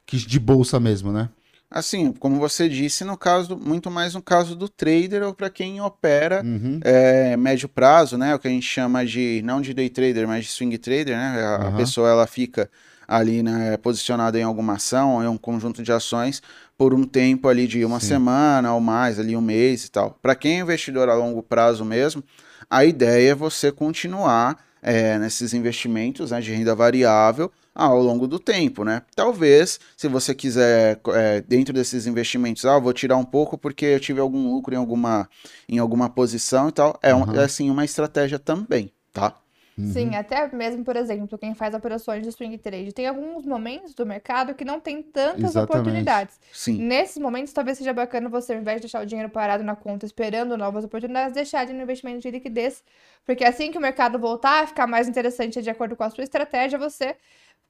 que, 0.05 0.17
de 0.17 0.39
bolsa 0.39 0.79
mesmo, 0.79 1.11
né? 1.11 1.29
Assim, 1.69 2.13
como 2.13 2.37
você 2.37 2.69
disse, 2.69 3.03
no 3.03 3.17
caso, 3.17 3.57
muito 3.57 3.91
mais 3.91 4.13
no 4.13 4.21
caso 4.21 4.55
do 4.55 4.69
trader 4.69 5.23
ou 5.23 5.33
para 5.33 5.49
quem 5.49 5.81
opera 5.81 6.41
uhum. 6.41 6.79
é, 6.81 7.35
médio 7.35 7.67
prazo, 7.67 8.17
né? 8.17 8.33
O 8.33 8.39
que 8.39 8.47
a 8.47 8.51
gente 8.51 8.65
chama 8.65 9.05
de, 9.05 9.41
não 9.43 9.59
de 9.59 9.73
day 9.73 9.89
trader, 9.89 10.27
mas 10.27 10.45
de 10.45 10.51
swing 10.51 10.77
trader, 10.77 11.17
né? 11.17 11.43
A, 11.43 11.59
uhum. 11.59 11.67
a 11.67 11.71
pessoa 11.77 12.09
ela 12.09 12.25
fica 12.25 12.69
ali, 13.07 13.41
né, 13.41 13.77
posicionada 13.77 14.37
em 14.37 14.43
alguma 14.43 14.73
ação, 14.73 15.23
em 15.23 15.27
um 15.27 15.37
conjunto 15.37 15.81
de 15.81 15.91
ações, 15.93 16.41
por 16.77 16.93
um 16.93 17.05
tempo 17.05 17.47
ali 17.47 17.65
de 17.65 17.85
uma 17.85 18.01
Sim. 18.01 18.07
semana 18.07 18.73
ou 18.73 18.81
mais, 18.81 19.17
ali 19.17 19.35
um 19.35 19.41
mês 19.41 19.85
e 19.85 19.91
tal. 19.91 20.17
Para 20.21 20.35
quem 20.35 20.57
é 20.57 20.61
investidor 20.61 21.07
a 21.07 21.15
longo 21.15 21.41
prazo 21.41 21.85
mesmo, 21.85 22.21
a 22.69 22.85
ideia 22.85 23.31
é 23.31 23.35
você 23.35 23.71
continuar 23.71 24.57
é, 24.81 25.17
nesses 25.17 25.53
investimentos 25.53 26.31
né, 26.31 26.39
de 26.39 26.53
renda 26.53 26.75
variável 26.75 27.51
ao 27.73 28.01
longo 28.01 28.27
do 28.27 28.39
tempo, 28.39 28.83
né? 28.83 29.03
Talvez, 29.15 29.79
se 29.95 30.07
você 30.07 30.33
quiser, 30.33 30.99
é, 31.13 31.41
dentro 31.41 31.73
desses 31.73 32.07
investimentos, 32.07 32.65
ah, 32.65 32.79
vou 32.79 32.91
tirar 32.91 33.17
um 33.17 33.23
pouco 33.23 33.55
porque 33.57 33.85
eu 33.85 33.99
tive 33.99 34.19
algum 34.19 34.51
lucro 34.51 34.73
em 34.73 34.77
alguma, 34.77 35.29
em 35.69 35.77
alguma 35.77 36.09
posição 36.09 36.69
e 36.69 36.71
tal, 36.71 36.97
é, 37.03 37.13
uhum. 37.13 37.29
um, 37.29 37.39
é 37.39 37.43
assim 37.43 37.69
uma 37.69 37.85
estratégia 37.85 38.39
também, 38.39 38.91
tá? 39.13 39.35
Uhum. 39.77 39.93
Sim, 39.93 40.15
até 40.15 40.51
mesmo, 40.55 40.83
por 40.83 40.95
exemplo, 40.95 41.37
quem 41.37 41.53
faz 41.53 41.75
operações 41.75 42.23
de 42.23 42.31
swing 42.31 42.57
trade. 42.57 42.91
Tem 42.91 43.05
alguns 43.05 43.45
momentos 43.45 43.93
do 43.93 44.07
mercado 44.07 44.55
que 44.55 44.65
não 44.65 44.79
tem 44.79 45.03
tantas 45.03 45.51
Exatamente. 45.51 45.69
oportunidades. 45.69 46.39
Sim. 46.51 46.81
Nesses 46.81 47.19
momentos, 47.19 47.53
talvez 47.53 47.77
seja 47.77 47.93
bacana 47.93 48.27
você, 48.27 48.53
ao 48.53 48.59
invés 48.59 48.77
de 48.77 48.81
deixar 48.83 49.03
o 49.03 49.05
dinheiro 49.05 49.29
parado 49.29 49.63
na 49.63 49.75
conta 49.75 50.03
esperando 50.03 50.57
novas 50.57 50.83
oportunidades, 50.83 51.33
deixar 51.33 51.63
de 51.65 51.73
no 51.73 51.83
investimento 51.83 52.19
de 52.19 52.31
liquidez. 52.31 52.83
Porque 53.23 53.43
assim 53.43 53.71
que 53.71 53.77
o 53.77 53.81
mercado 53.81 54.17
voltar 54.17 54.63
a 54.63 54.67
ficar 54.67 54.87
mais 54.87 55.07
interessante 55.07 55.61
de 55.61 55.69
acordo 55.69 55.95
com 55.95 56.03
a 56.03 56.09
sua 56.09 56.23
estratégia, 56.23 56.79
você 56.79 57.15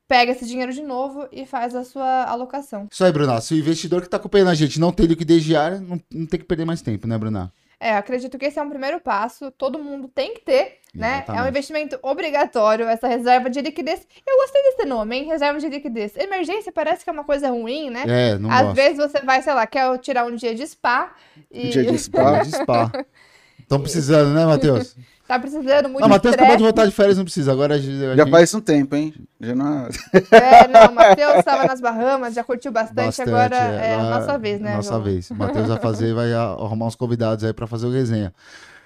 pega 0.08 0.32
esse 0.32 0.46
dinheiro 0.46 0.72
de 0.72 0.82
novo 0.82 1.28
e 1.30 1.46
faz 1.46 1.76
a 1.76 1.84
sua 1.84 2.24
alocação. 2.24 2.88
Isso 2.90 3.04
aí, 3.04 3.12
Bruna. 3.12 3.42
Se 3.42 3.54
o 3.54 3.58
investidor 3.58 4.00
que 4.00 4.08
está 4.08 4.16
acompanhando 4.16 4.50
a 4.50 4.56
gente 4.56 4.80
não 4.80 4.94
tem 4.94 5.06
liquidez 5.06 5.44
diária, 5.44 5.82
não, 5.82 6.00
não 6.10 6.26
tem 6.26 6.40
que 6.40 6.46
perder 6.46 6.64
mais 6.64 6.82
tempo, 6.82 7.06
né, 7.06 7.18
Bruna? 7.18 7.52
É, 7.80 7.96
acredito 7.96 8.40
que 8.40 8.46
esse 8.46 8.58
é 8.58 8.62
um 8.62 8.70
primeiro 8.70 9.00
passo, 9.00 9.52
todo 9.52 9.78
mundo 9.78 10.08
tem 10.08 10.34
que 10.34 10.42
ter, 10.42 10.80
né? 10.96 11.18
Exatamente. 11.18 11.40
É 11.40 11.44
um 11.44 11.48
investimento 11.48 12.00
obrigatório, 12.02 12.88
essa 12.88 13.08
reserva 13.08 13.52
de 13.52 13.62
liquidez. 13.62 14.08
Eu 14.26 14.38
gostei 14.38 14.64
desse 14.64 14.86
nome, 14.86 15.16
hein? 15.16 15.26
Reserva 15.26 15.60
de 15.60 15.70
liquidez. 15.70 16.18
Emergência 16.18 16.72
parece 16.72 17.04
que 17.04 17.10
é 17.10 17.14
uma 17.14 17.24
coisa 17.24 17.50
ruim, 17.50 17.92
né? 17.92 18.04
É, 18.08 18.38
não 18.40 18.50
Às 18.50 18.62
gosto. 18.64 18.76
vezes 18.76 18.98
você 18.98 19.22
vai, 19.22 19.44
sei 19.44 19.54
lá, 19.54 19.68
quer 19.68 19.96
tirar 20.00 20.26
um 20.26 20.36
dia 20.36 20.56
de 20.56 20.66
spa 20.66 21.14
e... 21.52 21.68
Um 21.68 21.70
dia 21.70 21.86
de 21.86 22.00
spa, 22.00 22.40
de 22.40 22.52
spa. 22.52 22.92
Estão 23.62 23.80
precisando, 23.80 24.34
né, 24.34 24.46
Matheus? 24.46 24.96
Tá 25.28 25.38
precisando 25.38 25.90
muito. 25.90 26.02
Não, 26.02 26.08
Matheus 26.08 26.36
acabou 26.36 26.56
de 26.56 26.64
voltar 26.64 26.86
de 26.86 26.92
férias, 26.92 27.18
não 27.18 27.26
precisa. 27.26 27.52
Agora 27.52 27.76
a 27.76 27.78
gente... 27.78 28.16
Já 28.16 28.26
faz 28.26 28.54
um 28.54 28.62
tempo, 28.62 28.96
hein? 28.96 29.14
Já 29.42 29.54
não. 29.54 29.90
É, 30.32 30.68
não, 30.70 30.88
o 30.90 30.96
Matheus 30.96 31.36
estava 31.40 31.66
nas 31.66 31.82
Bahamas, 31.82 32.34
já 32.34 32.44
curtiu 32.46 32.72
bastante, 32.72 32.96
bastante 32.96 33.30
agora 33.30 33.58
é, 33.58 33.92
é 33.92 33.96
a 33.96 34.04
nossa 34.04 34.38
vez, 34.38 34.62
né? 34.62 34.76
Nossa 34.76 34.92
João? 34.92 35.04
vez. 35.04 35.30
O 35.30 35.36
Matheus 35.36 35.68
vai 35.68 35.80
fazer, 35.80 36.14
vai 36.14 36.34
arrumar 36.34 36.86
uns 36.86 36.96
convidados 36.96 37.44
aí 37.44 37.52
para 37.52 37.68
fazer 37.68 37.88
o 37.88 37.92
resenha. 37.92 38.34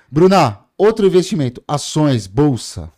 Bruna, 0.10 0.58
outro 0.76 1.06
investimento, 1.06 1.64
ações, 1.68 2.26
bolsa. 2.26 2.90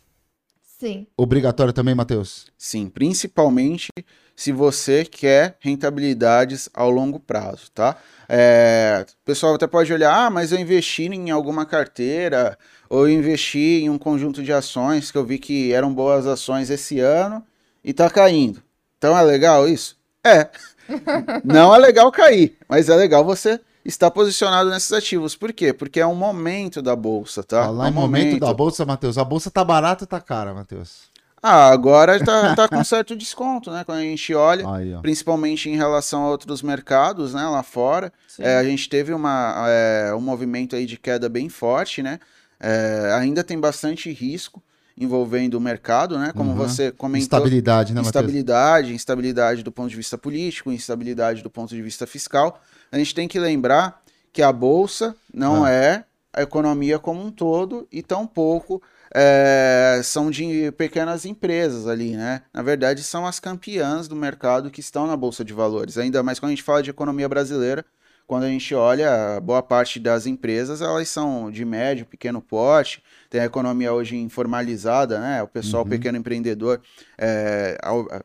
Sim. 0.84 1.08
Obrigatório 1.16 1.72
também, 1.72 1.96
Matheus? 1.96 2.48
Sim, 2.58 2.90
principalmente 2.90 3.88
se 4.36 4.52
você 4.52 5.06
quer 5.06 5.56
rentabilidades 5.62 6.68
ao 6.74 6.92
longo 6.92 7.22
prazo, 7.22 7.72
tá? 7.74 7.96
É, 8.28 9.06
o 9.22 9.26
pessoal 9.26 9.56
até 9.56 9.66
pode 9.66 9.94
olhar, 9.94 10.14
ah, 10.14 10.30
mas 10.30 10.52
eu 10.52 10.60
investi 10.60 11.04
em 11.04 11.32
alguma 11.32 11.66
carteira, 11.66 12.58
ou 12.90 13.08
eu 13.08 13.14
investi 13.14 13.84
em 13.84 13.90
um 13.90 13.98
conjunto 13.98 14.44
de 14.44 14.52
ações 14.52 15.10
que 15.10 15.18
eu 15.18 15.24
vi 15.24 15.40
que 15.40 15.72
eram 15.72 15.94
boas 15.94 16.28
ações 16.28 16.70
esse 16.70 17.00
ano 17.00 17.42
e 17.82 17.94
tá 17.94 18.10
caindo. 18.10 18.62
Então 18.98 19.18
é 19.18 19.22
legal 19.22 19.66
isso? 19.66 19.98
É. 20.22 20.50
Não 21.46 21.74
é 21.74 21.80
legal 21.80 22.12
cair, 22.12 22.58
mas 22.68 22.90
é 22.90 22.96
legal 22.98 23.24
você 23.24 23.58
estar 23.86 24.12
posicionado 24.12 24.70
nesses 24.70 24.92
ativos. 24.94 25.36
Por 25.36 25.52
quê? 25.52 25.74
Porque 25.74 26.00
é 26.00 26.08
um 26.08 26.16
momento 26.16 26.82
da 26.82 26.96
bolsa, 26.96 27.44
tá? 27.44 27.64
Falar 27.66 27.88
é 27.88 27.90
um 27.90 27.94
momento, 27.94 28.26
momento 28.26 28.40
da 28.40 28.54
bolsa, 28.54 28.86
Matheus. 28.86 29.18
A 29.18 29.24
bolsa 29.24 29.52
tá 29.52 29.64
barata 29.64 30.04
ou 30.04 30.08
tá 30.08 30.22
cara, 30.22 30.54
Matheus? 30.54 31.12
Ah, 31.42 31.68
agora 31.68 32.24
tá, 32.24 32.56
tá 32.56 32.70
com 32.70 32.82
certo 32.86 33.18
desconto, 33.18 33.70
né? 33.70 33.84
Quando 33.84 33.98
a 33.98 34.04
gente 34.04 34.34
olha, 34.34 34.66
Aí, 34.70 34.96
principalmente 35.02 35.70
em 35.70 35.76
relação 35.76 36.24
a 36.24 36.30
outros 36.30 36.62
mercados, 36.62 37.34
né? 37.34 37.46
Lá 37.46 37.62
fora, 37.62 38.14
é, 38.40 38.56
a 38.58 38.64
gente 38.64 38.88
teve 38.88 39.14
uma, 39.14 39.66
é, 39.68 40.14
um 40.16 40.22
movimento 40.22 40.74
aí 40.74 40.86
de 40.86 40.98
queda 40.98 41.28
bem 41.28 41.50
forte, 41.50 42.02
né? 42.02 42.20
É, 42.62 43.12
ainda 43.20 43.44
tem 43.44 43.60
bastante 43.60 44.10
risco 44.10 44.64
envolvendo 44.98 45.56
o 45.56 45.60
mercado, 45.60 46.18
né? 46.18 46.32
Como 46.34 46.52
uhum. 46.52 46.56
você 46.56 46.92
comentou. 46.94 47.26
Instabilidade, 47.26 47.94
né, 47.94 48.00
Instabilidade, 48.00 48.84
Mateus? 48.84 48.96
instabilidade 48.96 49.64
do 49.64 49.72
ponto 49.72 49.90
de 49.90 49.98
vista 49.98 50.18
político, 50.18 50.72
instabilidade 50.72 51.42
do 51.42 51.50
ponto 51.50 51.76
de 51.76 51.82
vista 51.82 52.08
fiscal. 52.08 52.62
A 52.94 52.98
gente 53.00 53.16
tem 53.16 53.28
que 53.28 53.40
lembrar 53.40 54.04
que 54.32 54.44
a 54.44 54.54
bolsa 54.54 55.16
não 55.34 55.66
ah. 55.66 55.72
é 55.72 56.04
a 56.32 56.44
economia 56.44 57.00
como 57.00 57.26
um 57.26 57.32
todo 57.32 57.88
e 57.92 58.04
tampouco 58.04 58.80
é, 59.12 60.00
são 60.04 60.30
de 60.30 60.72
pequenas 60.74 61.26
empresas 61.26 61.88
ali, 61.88 62.16
né? 62.16 62.44
Na 62.54 62.62
verdade, 62.62 63.02
são 63.02 63.26
as 63.26 63.40
campeãs 63.40 64.08
do 64.08 64.16
mercado 64.16 64.70
que 64.70 64.80
estão 64.80 65.08
na 65.08 65.18
Bolsa 65.18 65.44
de 65.44 65.54
Valores. 65.54 65.98
Ainda 65.98 66.22
mais 66.22 66.40
quando 66.40 66.52
a 66.52 66.52
gente 66.52 66.62
fala 66.62 66.84
de 66.84 66.92
economia 66.92 67.28
brasileira, 67.28 67.84
quando 68.28 68.44
a 68.44 68.50
gente 68.50 68.76
olha, 68.76 69.40
boa 69.42 69.64
parte 69.64 70.00
das 70.00 70.28
empresas, 70.28 70.80
elas 70.80 71.10
são 71.10 71.50
de 71.50 71.66
médio, 71.66 72.06
pequeno 72.06 72.44
porte, 72.44 73.04
tem 73.28 73.42
a 73.42 73.46
economia 73.46 73.92
hoje 73.92 74.16
informalizada, 74.18 75.20
né? 75.20 75.42
O 75.42 75.48
pessoal, 75.48 75.82
uhum. 75.82 75.90
pequeno 75.90 76.20
empreendedor, 76.20 76.80
é, 77.18 77.76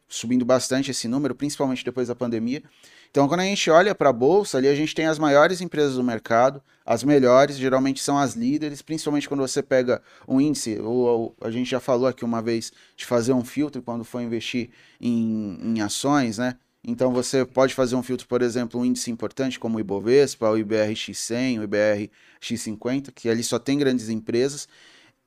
subindo 0.06 0.44
bastante 0.44 0.90
esse 0.90 1.08
número, 1.08 1.34
principalmente 1.34 1.82
depois 1.82 2.08
da 2.08 2.14
pandemia. 2.14 2.62
Então, 3.10 3.26
quando 3.26 3.40
a 3.40 3.44
gente 3.44 3.70
olha 3.70 3.94
para 3.94 4.10
a 4.10 4.12
bolsa, 4.12 4.58
ali 4.58 4.68
a 4.68 4.74
gente 4.74 4.94
tem 4.94 5.06
as 5.06 5.18
maiores 5.18 5.60
empresas 5.60 5.94
do 5.96 6.04
mercado, 6.04 6.62
as 6.84 7.02
melhores, 7.02 7.56
geralmente 7.56 8.02
são 8.02 8.18
as 8.18 8.34
líderes, 8.34 8.82
principalmente 8.82 9.28
quando 9.28 9.40
você 9.40 9.62
pega 9.62 10.02
um 10.26 10.40
índice, 10.40 10.78
ou, 10.78 10.96
ou 10.96 11.36
a 11.40 11.50
gente 11.50 11.68
já 11.68 11.80
falou 11.80 12.06
aqui 12.06 12.24
uma 12.24 12.40
vez 12.40 12.72
de 12.96 13.04
fazer 13.04 13.32
um 13.32 13.44
filtro 13.44 13.82
quando 13.82 14.04
for 14.04 14.20
investir 14.20 14.70
em, 15.00 15.58
em 15.62 15.80
ações, 15.80 16.38
né? 16.38 16.56
Então 16.82 17.12
você 17.12 17.44
pode 17.44 17.74
fazer 17.74 17.96
um 17.96 18.02
filtro, 18.02 18.26
por 18.26 18.40
exemplo, 18.40 18.80
um 18.80 18.84
índice 18.84 19.10
importante 19.10 19.58
como 19.58 19.76
o 19.76 19.80
Ibovespa, 19.80 20.48
o 20.48 20.54
IBRX100, 20.54 21.60
o 21.60 21.68
IBRX50, 21.68 23.10
que 23.14 23.28
ali 23.28 23.42
só 23.42 23.58
tem 23.58 23.76
grandes 23.78 24.08
empresas. 24.08 24.68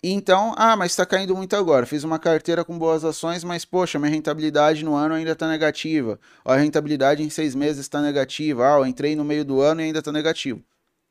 Então, 0.04 0.56
ah, 0.58 0.76
mas 0.76 0.94
está 0.94 1.06
caindo 1.06 1.36
muito 1.36 1.56
agora. 1.56 1.86
Fiz 1.86 2.04
uma 2.04 2.18
carteira 2.18 2.66
com 2.66 2.78
boas 2.78 3.06
ações, 3.06 3.44
mas 3.44 3.66
poxa, 3.66 4.00
minha 4.00 4.12
rentabilidade 4.12 4.84
no 4.84 4.96
ano 4.96 5.14
ainda 5.14 5.32
está 5.32 5.48
negativa. 5.48 6.20
a 6.44 6.56
rentabilidade 6.56 7.22
em 7.22 7.30
seis 7.30 7.54
meses 7.54 7.82
está 7.82 8.02
negativa. 8.02 8.68
Ah, 8.68 8.80
eu 8.80 8.86
entrei 8.86 9.16
no 9.16 9.24
meio 9.24 9.46
do 9.46 9.62
ano 9.62 9.82
e 9.82 9.86
ainda 9.86 10.00
está 10.00 10.12
negativo. 10.12 10.62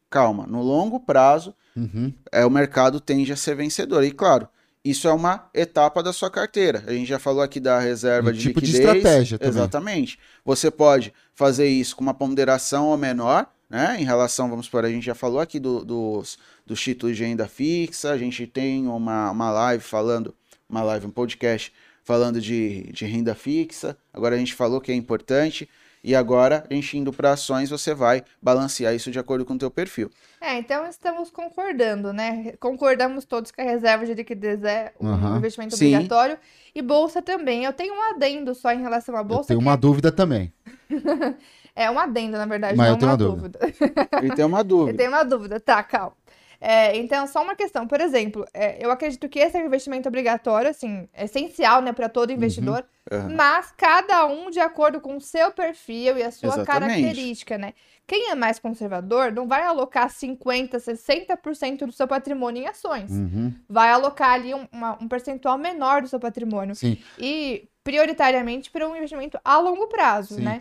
Calma, 0.09 0.44
no 0.44 0.61
longo 0.61 0.99
prazo, 0.99 1.54
uhum. 1.76 2.12
é, 2.32 2.44
o 2.44 2.50
mercado 2.50 2.99
tende 2.99 3.32
a 3.32 3.37
ser 3.37 3.54
vencedor. 3.54 4.02
E 4.02 4.11
claro, 4.11 4.49
isso 4.85 5.06
é 5.06 5.12
uma 5.12 5.49
etapa 5.54 6.02
da 6.02 6.12
sua 6.12 6.28
carteira. 6.28 6.82
A 6.87 6.92
gente 6.92 7.09
já 7.09 7.18
falou 7.20 7.42
aqui 7.42 7.61
da 7.61 7.78
reserva 7.78 8.30
um 8.30 8.32
de 8.32 8.40
tipo 8.40 8.59
liquidez. 8.59 8.82
de 8.82 8.99
estratégia 8.99 9.38
também. 9.38 9.54
Exatamente. 9.54 10.18
Você 10.44 10.68
pode 10.68 11.12
fazer 11.32 11.68
isso 11.68 11.94
com 11.94 12.02
uma 12.02 12.14
ponderação 12.14 12.88
ou 12.88 12.97
menor, 12.97 13.47
né? 13.71 13.97
Em 14.00 14.05
relação, 14.05 14.50
vamos 14.50 14.69
por 14.69 14.85
a 14.85 14.91
gente 14.91 15.07
já 15.07 15.15
falou 15.15 15.39
aqui 15.39 15.61
do, 15.61 15.85
dos, 15.85 16.37
dos 16.67 16.81
títulos 16.81 17.17
de 17.17 17.25
renda 17.25 17.47
fixa, 17.47 18.11
a 18.11 18.19
gente 18.19 18.47
tem 18.47 18.89
uma, 18.89 19.31
uma 19.31 19.50
live 19.53 19.83
falando, 19.83 20.35
uma 20.69 20.83
live, 20.83 21.07
um 21.07 21.11
podcast 21.11 21.73
falando 22.03 22.41
de, 22.41 22.91
de 22.93 23.07
renda 23.07 23.35
fixa. 23.35 23.97
Agora 24.12 24.35
a 24.35 24.39
gente 24.39 24.55
falou 24.55 24.81
que 24.81 24.91
é 24.91 24.95
importante. 24.95 25.69
E 26.03 26.15
agora, 26.15 26.65
a 26.71 26.75
gente 26.75 26.97
indo 26.97 27.12
para 27.12 27.33
ações, 27.33 27.69
você 27.69 27.93
vai 27.93 28.25
balancear 28.41 28.95
isso 28.95 29.11
de 29.11 29.19
acordo 29.19 29.45
com 29.45 29.53
o 29.53 29.59
teu 29.59 29.71
perfil. 29.71 30.11
É, 30.41 30.57
então 30.59 30.87
estamos 30.87 31.31
concordando, 31.31 32.11
né? 32.11 32.55
Concordamos 32.59 33.27
todos 33.27 33.50
que 33.50 33.61
a 33.61 33.65
reserva 33.65 34.07
de 34.07 34.15
liquidez 34.15 34.65
é 34.65 34.95
um 34.99 35.11
uhum. 35.11 35.37
investimento 35.37 35.77
Sim. 35.77 35.95
obrigatório. 35.95 36.39
E 36.75 36.81
bolsa 36.81 37.21
também. 37.21 37.65
Eu 37.65 37.73
tenho 37.75 37.93
um 37.93 38.03
adendo 38.15 38.55
só 38.55 38.73
em 38.73 38.81
relação 38.81 39.15
à 39.15 39.23
bolsa. 39.23 39.53
Eu 39.53 39.59
tenho 39.59 39.61
uma 39.61 39.75
é... 39.75 39.77
dúvida 39.77 40.11
também. 40.11 40.53
É 41.75 41.91
um 41.91 41.99
adendo, 41.99 42.37
na 42.37 42.47
verdade, 42.47 42.77
Mas 42.77 42.87
não 42.87 42.95
eu 42.95 42.99
tenho 42.99 43.11
uma, 43.11 43.17
uma 43.17 43.35
dúvida. 43.37 43.59
dúvida. 43.59 44.09
Ele 44.23 44.35
tem 44.35 44.45
uma 44.45 44.62
dúvida. 44.65 44.91
Ele 44.91 44.99
tem 44.99 45.09
uma 45.09 45.23
dúvida, 45.25 45.61
tá, 45.61 45.83
calma. 45.83 46.17
É, 46.61 46.95
então, 46.99 47.27
só 47.27 47.43
uma 47.43 47.57
questão. 47.57 47.89
Por 47.89 48.00
exemplo, 48.00 48.45
é, 48.53 48.85
eu 48.85 48.91
acredito 48.91 49.27
que 49.31 49.39
esse 49.39 49.57
é 49.57 49.62
um 49.62 49.67
investimento 49.67 50.09
obrigatório, 50.09 50.69
assim, 50.69 51.09
é 51.15 51.25
essencial, 51.25 51.81
né, 51.81 51.93
para 51.93 52.09
todo 52.09 52.33
investidor. 52.33 52.85
Uhum, 53.11 53.19
uhum. 53.19 53.35
Mas 53.35 53.73
cada 53.75 54.27
um 54.27 54.50
de 54.50 54.61
acordo 54.61 55.00
com 55.00 55.17
o 55.17 55.21
seu 55.21 55.50
perfil 55.50 56.19
e 56.19 56.23
a 56.23 56.31
sua 56.31 56.50
Exatamente. 56.50 57.00
característica, 57.00 57.57
né? 57.57 57.73
Quem 58.07 58.31
é 58.31 58.35
mais 58.35 58.59
conservador 58.59 59.33
não 59.33 59.49
vai 59.49 59.62
alocar 59.62 60.11
50%, 60.11 60.73
60% 60.73 61.87
do 61.87 61.93
seu 61.93 62.07
patrimônio 62.07 62.62
em 62.62 62.67
ações. 62.67 63.11
Uhum. 63.11 63.55
Vai 63.69 63.91
alocar 63.91 64.33
ali 64.33 64.53
um, 64.53 64.69
uma, 64.71 64.99
um 65.00 65.09
percentual 65.09 65.57
menor 65.57 66.03
do 66.03 66.09
seu 66.09 66.21
patrimônio. 66.21 66.75
Sim. 66.75 66.99
E 67.19 67.69
prioritariamente 67.83 68.71
para 68.71 68.87
um 68.87 68.95
investimento 68.95 69.39
a 69.43 69.59
longo 69.59 69.87
prazo, 69.87 70.35
Sim. 70.35 70.43
né? 70.43 70.61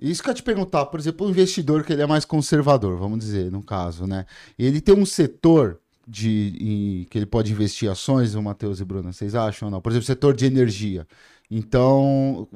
Isso 0.00 0.22
que 0.22 0.30
eu 0.30 0.34
te 0.34 0.42
perguntar, 0.42 0.86
por 0.86 0.98
exemplo, 0.98 1.26
o 1.26 1.30
investidor 1.30 1.84
que 1.84 1.92
ele 1.92 2.02
é 2.02 2.06
mais 2.06 2.24
conservador, 2.24 2.96
vamos 2.96 3.18
dizer, 3.18 3.50
no 3.50 3.62
caso, 3.62 4.06
né? 4.06 4.24
Ele 4.58 4.80
tem 4.80 4.94
um 4.94 5.04
setor 5.04 5.78
de, 6.08 6.56
em, 6.58 7.04
que 7.10 7.18
ele 7.18 7.26
pode 7.26 7.52
investir 7.52 7.90
ações, 7.90 8.34
o 8.34 8.42
Matheus 8.42 8.80
e 8.80 8.84
Bruna, 8.84 9.12
vocês 9.12 9.34
acham 9.34 9.68
ou 9.68 9.72
não? 9.72 9.80
Por 9.80 9.92
exemplo, 9.92 10.06
setor 10.06 10.34
de 10.34 10.46
energia. 10.46 11.06
Então, 11.50 12.48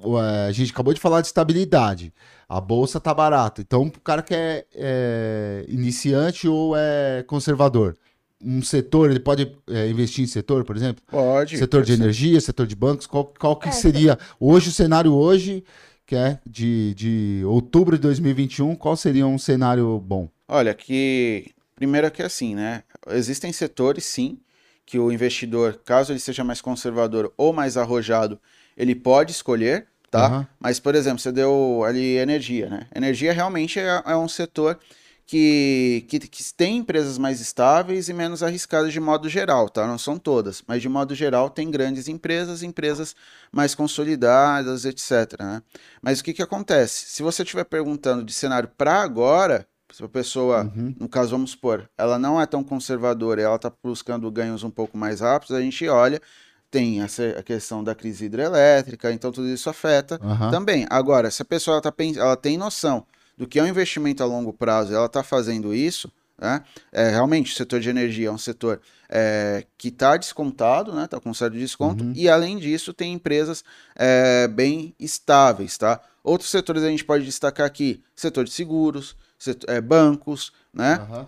a 0.46 0.52
gente 0.52 0.72
acabou 0.72 0.94
de 0.94 1.00
falar 1.00 1.20
de 1.20 1.26
estabilidade. 1.26 2.12
A 2.48 2.60
bolsa 2.60 3.00
tá 3.00 3.12
barata. 3.12 3.60
Então, 3.60 3.82
o 3.82 4.00
cara 4.00 4.22
que 4.22 4.32
é, 4.32 4.64
é 4.72 5.64
iniciante 5.68 6.46
ou 6.46 6.76
é 6.76 7.24
conservador, 7.26 7.96
um 8.40 8.62
setor, 8.62 9.10
ele 9.10 9.20
pode 9.20 9.50
é, 9.68 9.88
investir 9.88 10.22
em 10.22 10.26
setor, 10.26 10.64
por 10.64 10.76
exemplo? 10.76 11.02
Pode. 11.10 11.58
Setor 11.58 11.82
de 11.82 11.92
energia, 11.92 12.40
setor 12.40 12.66
de 12.66 12.76
bancos, 12.76 13.06
qual, 13.06 13.32
qual 13.38 13.56
que 13.56 13.68
é, 13.68 13.72
seria 13.72 14.18
hoje 14.38 14.68
o 14.68 14.72
cenário 14.72 15.12
hoje, 15.12 15.64
que 16.06 16.16
é 16.16 16.38
de, 16.46 16.94
de 16.94 17.42
outubro 17.46 17.96
de 17.96 18.02
2021, 18.02 18.74
qual 18.76 18.96
seria 18.96 19.26
um 19.26 19.38
cenário 19.38 19.98
bom? 19.98 20.28
Olha, 20.46 20.74
que 20.74 21.52
primeiro 21.74 22.10
que 22.10 22.22
é 22.22 22.26
assim, 22.26 22.54
né? 22.54 22.82
Existem 23.08 23.52
setores, 23.52 24.04
sim, 24.04 24.38
que 24.86 24.98
o 24.98 25.10
investidor, 25.10 25.80
caso 25.84 26.12
ele 26.12 26.20
seja 26.20 26.44
mais 26.44 26.60
conservador 26.60 27.32
ou 27.36 27.52
mais 27.52 27.76
arrojado, 27.76 28.38
ele 28.76 28.94
pode 28.94 29.32
escolher, 29.32 29.86
tá? 30.10 30.38
Uhum. 30.38 30.46
Mas, 30.60 30.78
por 30.78 30.94
exemplo, 30.94 31.18
você 31.18 31.32
deu 31.32 31.82
ali 31.84 32.16
energia, 32.16 32.68
né? 32.68 32.86
Energia 32.94 33.32
realmente 33.32 33.78
é, 33.78 34.02
é 34.06 34.16
um 34.16 34.28
setor 34.28 34.78
que, 35.26 36.04
que, 36.08 36.18
que, 36.20 36.54
tem 36.54 36.78
empresas 36.78 37.16
mais 37.16 37.40
estáveis 37.40 38.08
e 38.08 38.12
menos 38.12 38.42
arriscadas 38.42 38.92
de 38.92 39.00
modo 39.00 39.28
geral, 39.28 39.68
tá? 39.68 39.86
Não 39.86 39.96
são 39.96 40.18
todas, 40.18 40.62
mas 40.66 40.82
de 40.82 40.88
modo 40.88 41.14
geral 41.14 41.48
tem 41.48 41.70
grandes 41.70 42.08
empresas, 42.08 42.62
empresas 42.62 43.16
mais 43.50 43.74
consolidadas, 43.74 44.84
etc. 44.84 45.40
Né? 45.40 45.62
Mas 46.02 46.20
o 46.20 46.24
que, 46.24 46.34
que 46.34 46.42
acontece? 46.42 47.06
Se 47.06 47.22
você 47.22 47.42
estiver 47.42 47.64
perguntando 47.64 48.22
de 48.22 48.32
cenário 48.32 48.70
para 48.76 49.00
agora, 49.00 49.66
se 49.90 50.04
a 50.04 50.08
pessoa, 50.08 50.64
uhum. 50.64 50.94
no 50.98 51.08
caso, 51.08 51.30
vamos 51.30 51.52
supor, 51.52 51.88
ela 51.96 52.18
não 52.18 52.40
é 52.40 52.44
tão 52.44 52.62
conservadora 52.62 53.40
e 53.40 53.44
ela 53.44 53.56
está 53.56 53.72
buscando 53.82 54.30
ganhos 54.30 54.62
um 54.62 54.70
pouco 54.70 54.98
mais 54.98 55.20
rápidos, 55.20 55.56
a 55.56 55.60
gente 55.60 55.88
olha 55.88 56.20
tem 56.70 57.02
essa, 57.02 57.22
a 57.38 57.42
questão 57.44 57.84
da 57.84 57.94
crise 57.94 58.24
hidrelétrica, 58.24 59.12
então 59.12 59.30
tudo 59.30 59.46
isso 59.46 59.70
afeta 59.70 60.18
uhum. 60.20 60.50
também. 60.50 60.84
Agora, 60.90 61.30
se 61.30 61.40
a 61.40 61.44
pessoa 61.44 61.80
tá, 61.80 61.94
ela 62.16 62.36
tem 62.36 62.58
noção 62.58 63.06
do 63.36 63.46
que 63.46 63.58
é 63.58 63.62
um 63.62 63.66
investimento 63.66 64.22
a 64.22 64.26
longo 64.26 64.52
prazo 64.52 64.92
e 64.92 64.94
ela 64.94 65.06
está 65.06 65.22
fazendo 65.22 65.74
isso, 65.74 66.10
né? 66.38 66.62
É, 66.92 67.10
realmente 67.10 67.52
o 67.52 67.54
setor 67.54 67.80
de 67.80 67.88
energia 67.88 68.28
é 68.28 68.30
um 68.30 68.38
setor 68.38 68.80
é, 69.08 69.64
que 69.78 69.88
está 69.88 70.16
descontado, 70.16 70.92
né? 70.92 71.04
Está 71.04 71.20
com 71.20 71.30
um 71.30 71.34
certo 71.34 71.56
desconto, 71.56 72.04
uhum. 72.04 72.12
e 72.14 72.28
além 72.28 72.58
disso 72.58 72.92
tem 72.92 73.12
empresas 73.12 73.64
é, 73.94 74.48
bem 74.48 74.94
estáveis, 74.98 75.78
tá? 75.78 76.00
Outros 76.22 76.50
setores 76.50 76.82
a 76.82 76.88
gente 76.88 77.04
pode 77.04 77.24
destacar 77.24 77.66
aqui: 77.66 78.02
setor 78.16 78.44
de 78.44 78.50
seguros, 78.50 79.16
setor, 79.38 79.70
é, 79.70 79.80
bancos, 79.80 80.52
né? 80.72 81.06
Uhum. 81.08 81.26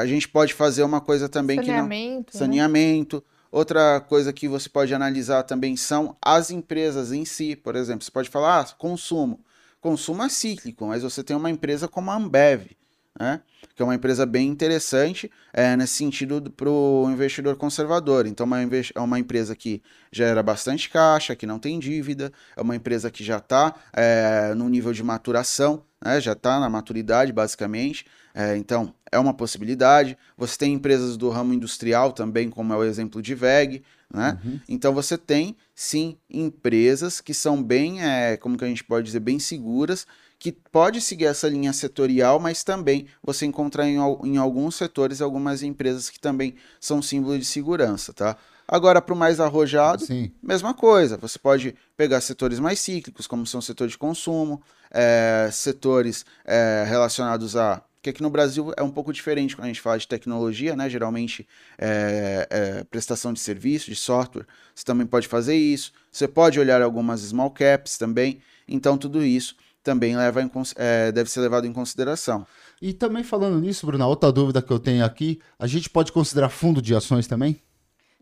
a 0.00 0.06
gente 0.06 0.28
pode 0.28 0.54
fazer 0.54 0.82
uma 0.82 1.00
coisa 1.00 1.28
também 1.28 1.56
saneamento, 1.56 2.32
que 2.32 2.38
não. 2.38 2.46
Saneamento. 2.46 3.16
Né? 3.16 3.22
Outra 3.52 4.00
coisa 4.00 4.32
que 4.32 4.46
você 4.46 4.68
pode 4.68 4.94
analisar 4.94 5.42
também 5.42 5.76
são 5.76 6.16
as 6.22 6.52
empresas 6.52 7.10
em 7.10 7.24
si, 7.24 7.56
por 7.56 7.74
exemplo. 7.74 8.04
Você 8.04 8.10
pode 8.10 8.30
falar, 8.30 8.60
ah, 8.60 8.64
consumo. 8.78 9.40
Consumo 9.80 10.22
é 10.22 10.28
cíclico, 10.28 10.86
mas 10.86 11.02
você 11.02 11.24
tem 11.24 11.34
uma 11.34 11.50
empresa 11.50 11.88
como 11.88 12.10
a 12.10 12.16
Ambev, 12.16 12.72
né? 13.18 13.40
que 13.74 13.82
é 13.82 13.84
uma 13.84 13.94
empresa 13.94 14.26
bem 14.26 14.46
interessante 14.48 15.30
é, 15.52 15.74
nesse 15.76 15.94
sentido 15.94 16.50
para 16.50 16.68
o 16.68 17.10
investidor 17.10 17.56
conservador. 17.56 18.26
Então, 18.26 18.44
uma 18.44 18.58
é 18.62 19.00
uma 19.00 19.18
empresa 19.18 19.56
que 19.56 19.82
gera 20.12 20.42
bastante 20.42 20.90
caixa, 20.90 21.34
que 21.34 21.46
não 21.46 21.58
tem 21.58 21.78
dívida, 21.78 22.32
é 22.56 22.60
uma 22.60 22.76
empresa 22.76 23.10
que 23.10 23.24
já 23.24 23.38
está 23.38 23.74
é, 23.92 24.54
no 24.54 24.68
nível 24.68 24.92
de 24.92 25.02
maturação, 25.02 25.82
né? 26.02 26.20
já 26.20 26.32
está 26.32 26.58
na 26.58 26.68
maturidade, 26.68 27.32
basicamente. 27.32 28.04
É, 28.34 28.56
então, 28.56 28.94
é 29.10 29.18
uma 29.18 29.34
possibilidade. 29.34 30.16
Você 30.36 30.56
tem 30.56 30.72
empresas 30.72 31.16
do 31.16 31.28
ramo 31.28 31.52
industrial 31.52 32.12
também, 32.12 32.48
como 32.48 32.72
é 32.72 32.76
o 32.76 32.84
exemplo 32.84 33.20
de 33.20 33.34
VEG, 33.34 33.82
né? 34.12 34.38
Uhum. 34.44 34.60
Então 34.68 34.92
você 34.92 35.16
tem 35.16 35.56
sim 35.74 36.16
empresas 36.28 37.20
que 37.20 37.32
são 37.32 37.62
bem, 37.62 38.02
é, 38.02 38.36
como 38.36 38.56
que 38.56 38.64
a 38.64 38.68
gente 38.68 38.84
pode 38.84 39.06
dizer, 39.06 39.20
bem 39.20 39.38
seguras, 39.38 40.06
que 40.38 40.50
pode 40.50 41.00
seguir 41.00 41.26
essa 41.26 41.48
linha 41.48 41.72
setorial, 41.72 42.40
mas 42.40 42.64
também 42.64 43.06
você 43.22 43.46
encontra 43.46 43.86
em, 43.86 43.96
em 44.24 44.36
alguns 44.36 44.74
setores 44.74 45.20
algumas 45.20 45.62
empresas 45.62 46.08
que 46.08 46.18
também 46.18 46.54
são 46.80 47.02
símbolo 47.02 47.38
de 47.38 47.44
segurança, 47.44 48.12
tá? 48.12 48.36
Agora, 48.72 49.02
para 49.02 49.12
o 49.12 49.18
mais 49.18 49.40
arrojado, 49.40 50.04
Sim. 50.04 50.30
mesma 50.40 50.72
coisa. 50.72 51.16
Você 51.16 51.40
pode 51.40 51.74
pegar 51.96 52.20
setores 52.20 52.60
mais 52.60 52.78
cíclicos, 52.78 53.26
como 53.26 53.44
são 53.44 53.58
o 53.58 53.62
setor 53.62 53.88
de 53.88 53.98
consumo, 53.98 54.62
é, 54.92 55.48
setores 55.52 56.24
é, 56.44 56.84
relacionados 56.86 57.56
a 57.56 57.82
porque 57.96 58.10
aqui 58.10 58.22
no 58.22 58.30
Brasil 58.30 58.72
é 58.78 58.82
um 58.82 58.90
pouco 58.90 59.12
diferente 59.12 59.54
quando 59.54 59.66
a 59.66 59.68
gente 59.68 59.80
fala 59.80 59.98
de 59.98 60.08
tecnologia, 60.08 60.74
né? 60.74 60.88
Geralmente 60.88 61.46
é, 61.76 62.46
é, 62.48 62.84
prestação 62.84 63.30
de 63.30 63.40
serviço, 63.40 63.90
de 63.90 63.96
software, 63.96 64.46
você 64.74 64.82
também 64.82 65.06
pode 65.06 65.28
fazer 65.28 65.54
isso. 65.54 65.92
Você 66.10 66.26
pode 66.26 66.58
olhar 66.58 66.80
algumas 66.80 67.20
small 67.20 67.50
caps 67.50 67.98
também. 67.98 68.40
Então 68.66 68.96
tudo 68.96 69.22
isso 69.22 69.54
também 69.82 70.16
leva 70.16 70.40
em, 70.40 70.50
é, 70.76 71.12
deve 71.12 71.30
ser 71.30 71.40
levado 71.40 71.66
em 71.66 71.74
consideração. 71.74 72.46
E 72.80 72.94
também 72.94 73.22
falando 73.22 73.60
nisso, 73.60 73.84
Bruna, 73.84 74.06
outra 74.06 74.32
dúvida 74.32 74.62
que 74.62 74.72
eu 74.72 74.78
tenho 74.78 75.04
aqui, 75.04 75.38
a 75.58 75.66
gente 75.66 75.90
pode 75.90 76.10
considerar 76.10 76.48
fundo 76.48 76.80
de 76.80 76.94
ações 76.94 77.26
também? 77.26 77.60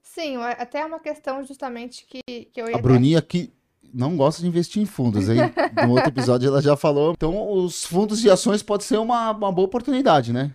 Sim, 0.02 0.36
até 0.36 0.80
é 0.80 0.86
uma 0.86 1.00
questão 1.00 1.42
justamente 1.44 2.06
que, 2.06 2.44
que 2.46 2.60
eu 2.60 2.68
ia. 2.68 2.76
A 2.76 2.80
Bruninha 2.80 3.18
aqui 3.18 3.52
não 3.92 4.16
gosta 4.16 4.42
de 4.42 4.48
investir 4.48 4.82
em 4.82 4.86
fundos, 4.86 5.28
hein? 5.28 5.38
No 5.86 5.92
outro 5.92 6.08
episódio 6.08 6.48
ela 6.48 6.60
já 6.60 6.76
falou. 6.76 7.12
Então, 7.12 7.50
os 7.52 7.84
fundos 7.84 8.20
de 8.20 8.30
ações 8.30 8.62
pode 8.62 8.84
ser 8.84 8.98
uma, 8.98 9.30
uma 9.30 9.52
boa 9.52 9.66
oportunidade, 9.66 10.32
né? 10.32 10.52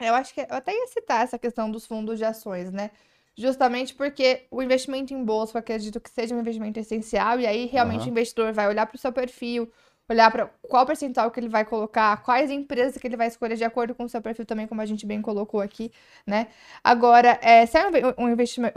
Eu 0.00 0.14
acho 0.14 0.34
que 0.34 0.40
eu 0.40 0.46
até 0.50 0.72
ia 0.72 0.86
citar 0.88 1.24
essa 1.24 1.38
questão 1.38 1.70
dos 1.70 1.86
fundos 1.86 2.18
de 2.18 2.24
ações, 2.24 2.70
né? 2.70 2.90
Justamente 3.36 3.94
porque 3.94 4.46
o 4.50 4.62
investimento 4.62 5.12
em 5.12 5.22
bolsa, 5.22 5.56
eu 5.56 5.60
acredito 5.60 6.00
que 6.00 6.10
seja 6.10 6.34
um 6.34 6.40
investimento 6.40 6.80
essencial, 6.80 7.38
e 7.38 7.46
aí 7.46 7.66
realmente 7.66 8.02
uhum. 8.02 8.06
o 8.06 8.10
investidor 8.10 8.52
vai 8.52 8.66
olhar 8.66 8.86
para 8.86 8.96
o 8.96 8.98
seu 8.98 9.12
perfil, 9.12 9.70
olhar 10.08 10.30
para 10.30 10.48
qual 10.68 10.86
percentual 10.86 11.30
que 11.30 11.40
ele 11.40 11.48
vai 11.48 11.64
colocar, 11.64 12.16
quais 12.22 12.50
empresas 12.50 12.96
que 12.96 13.06
ele 13.06 13.16
vai 13.16 13.26
escolher 13.26 13.56
de 13.56 13.64
acordo 13.64 13.94
com 13.94 14.04
o 14.04 14.08
seu 14.08 14.22
perfil 14.22 14.44
também, 14.44 14.66
como 14.66 14.80
a 14.80 14.86
gente 14.86 15.04
bem 15.04 15.20
colocou 15.20 15.60
aqui, 15.60 15.90
né? 16.26 16.48
Agora, 16.82 17.38
é, 17.42 17.66
se 17.66 17.76
é 17.76 17.86
um, 18.18 18.24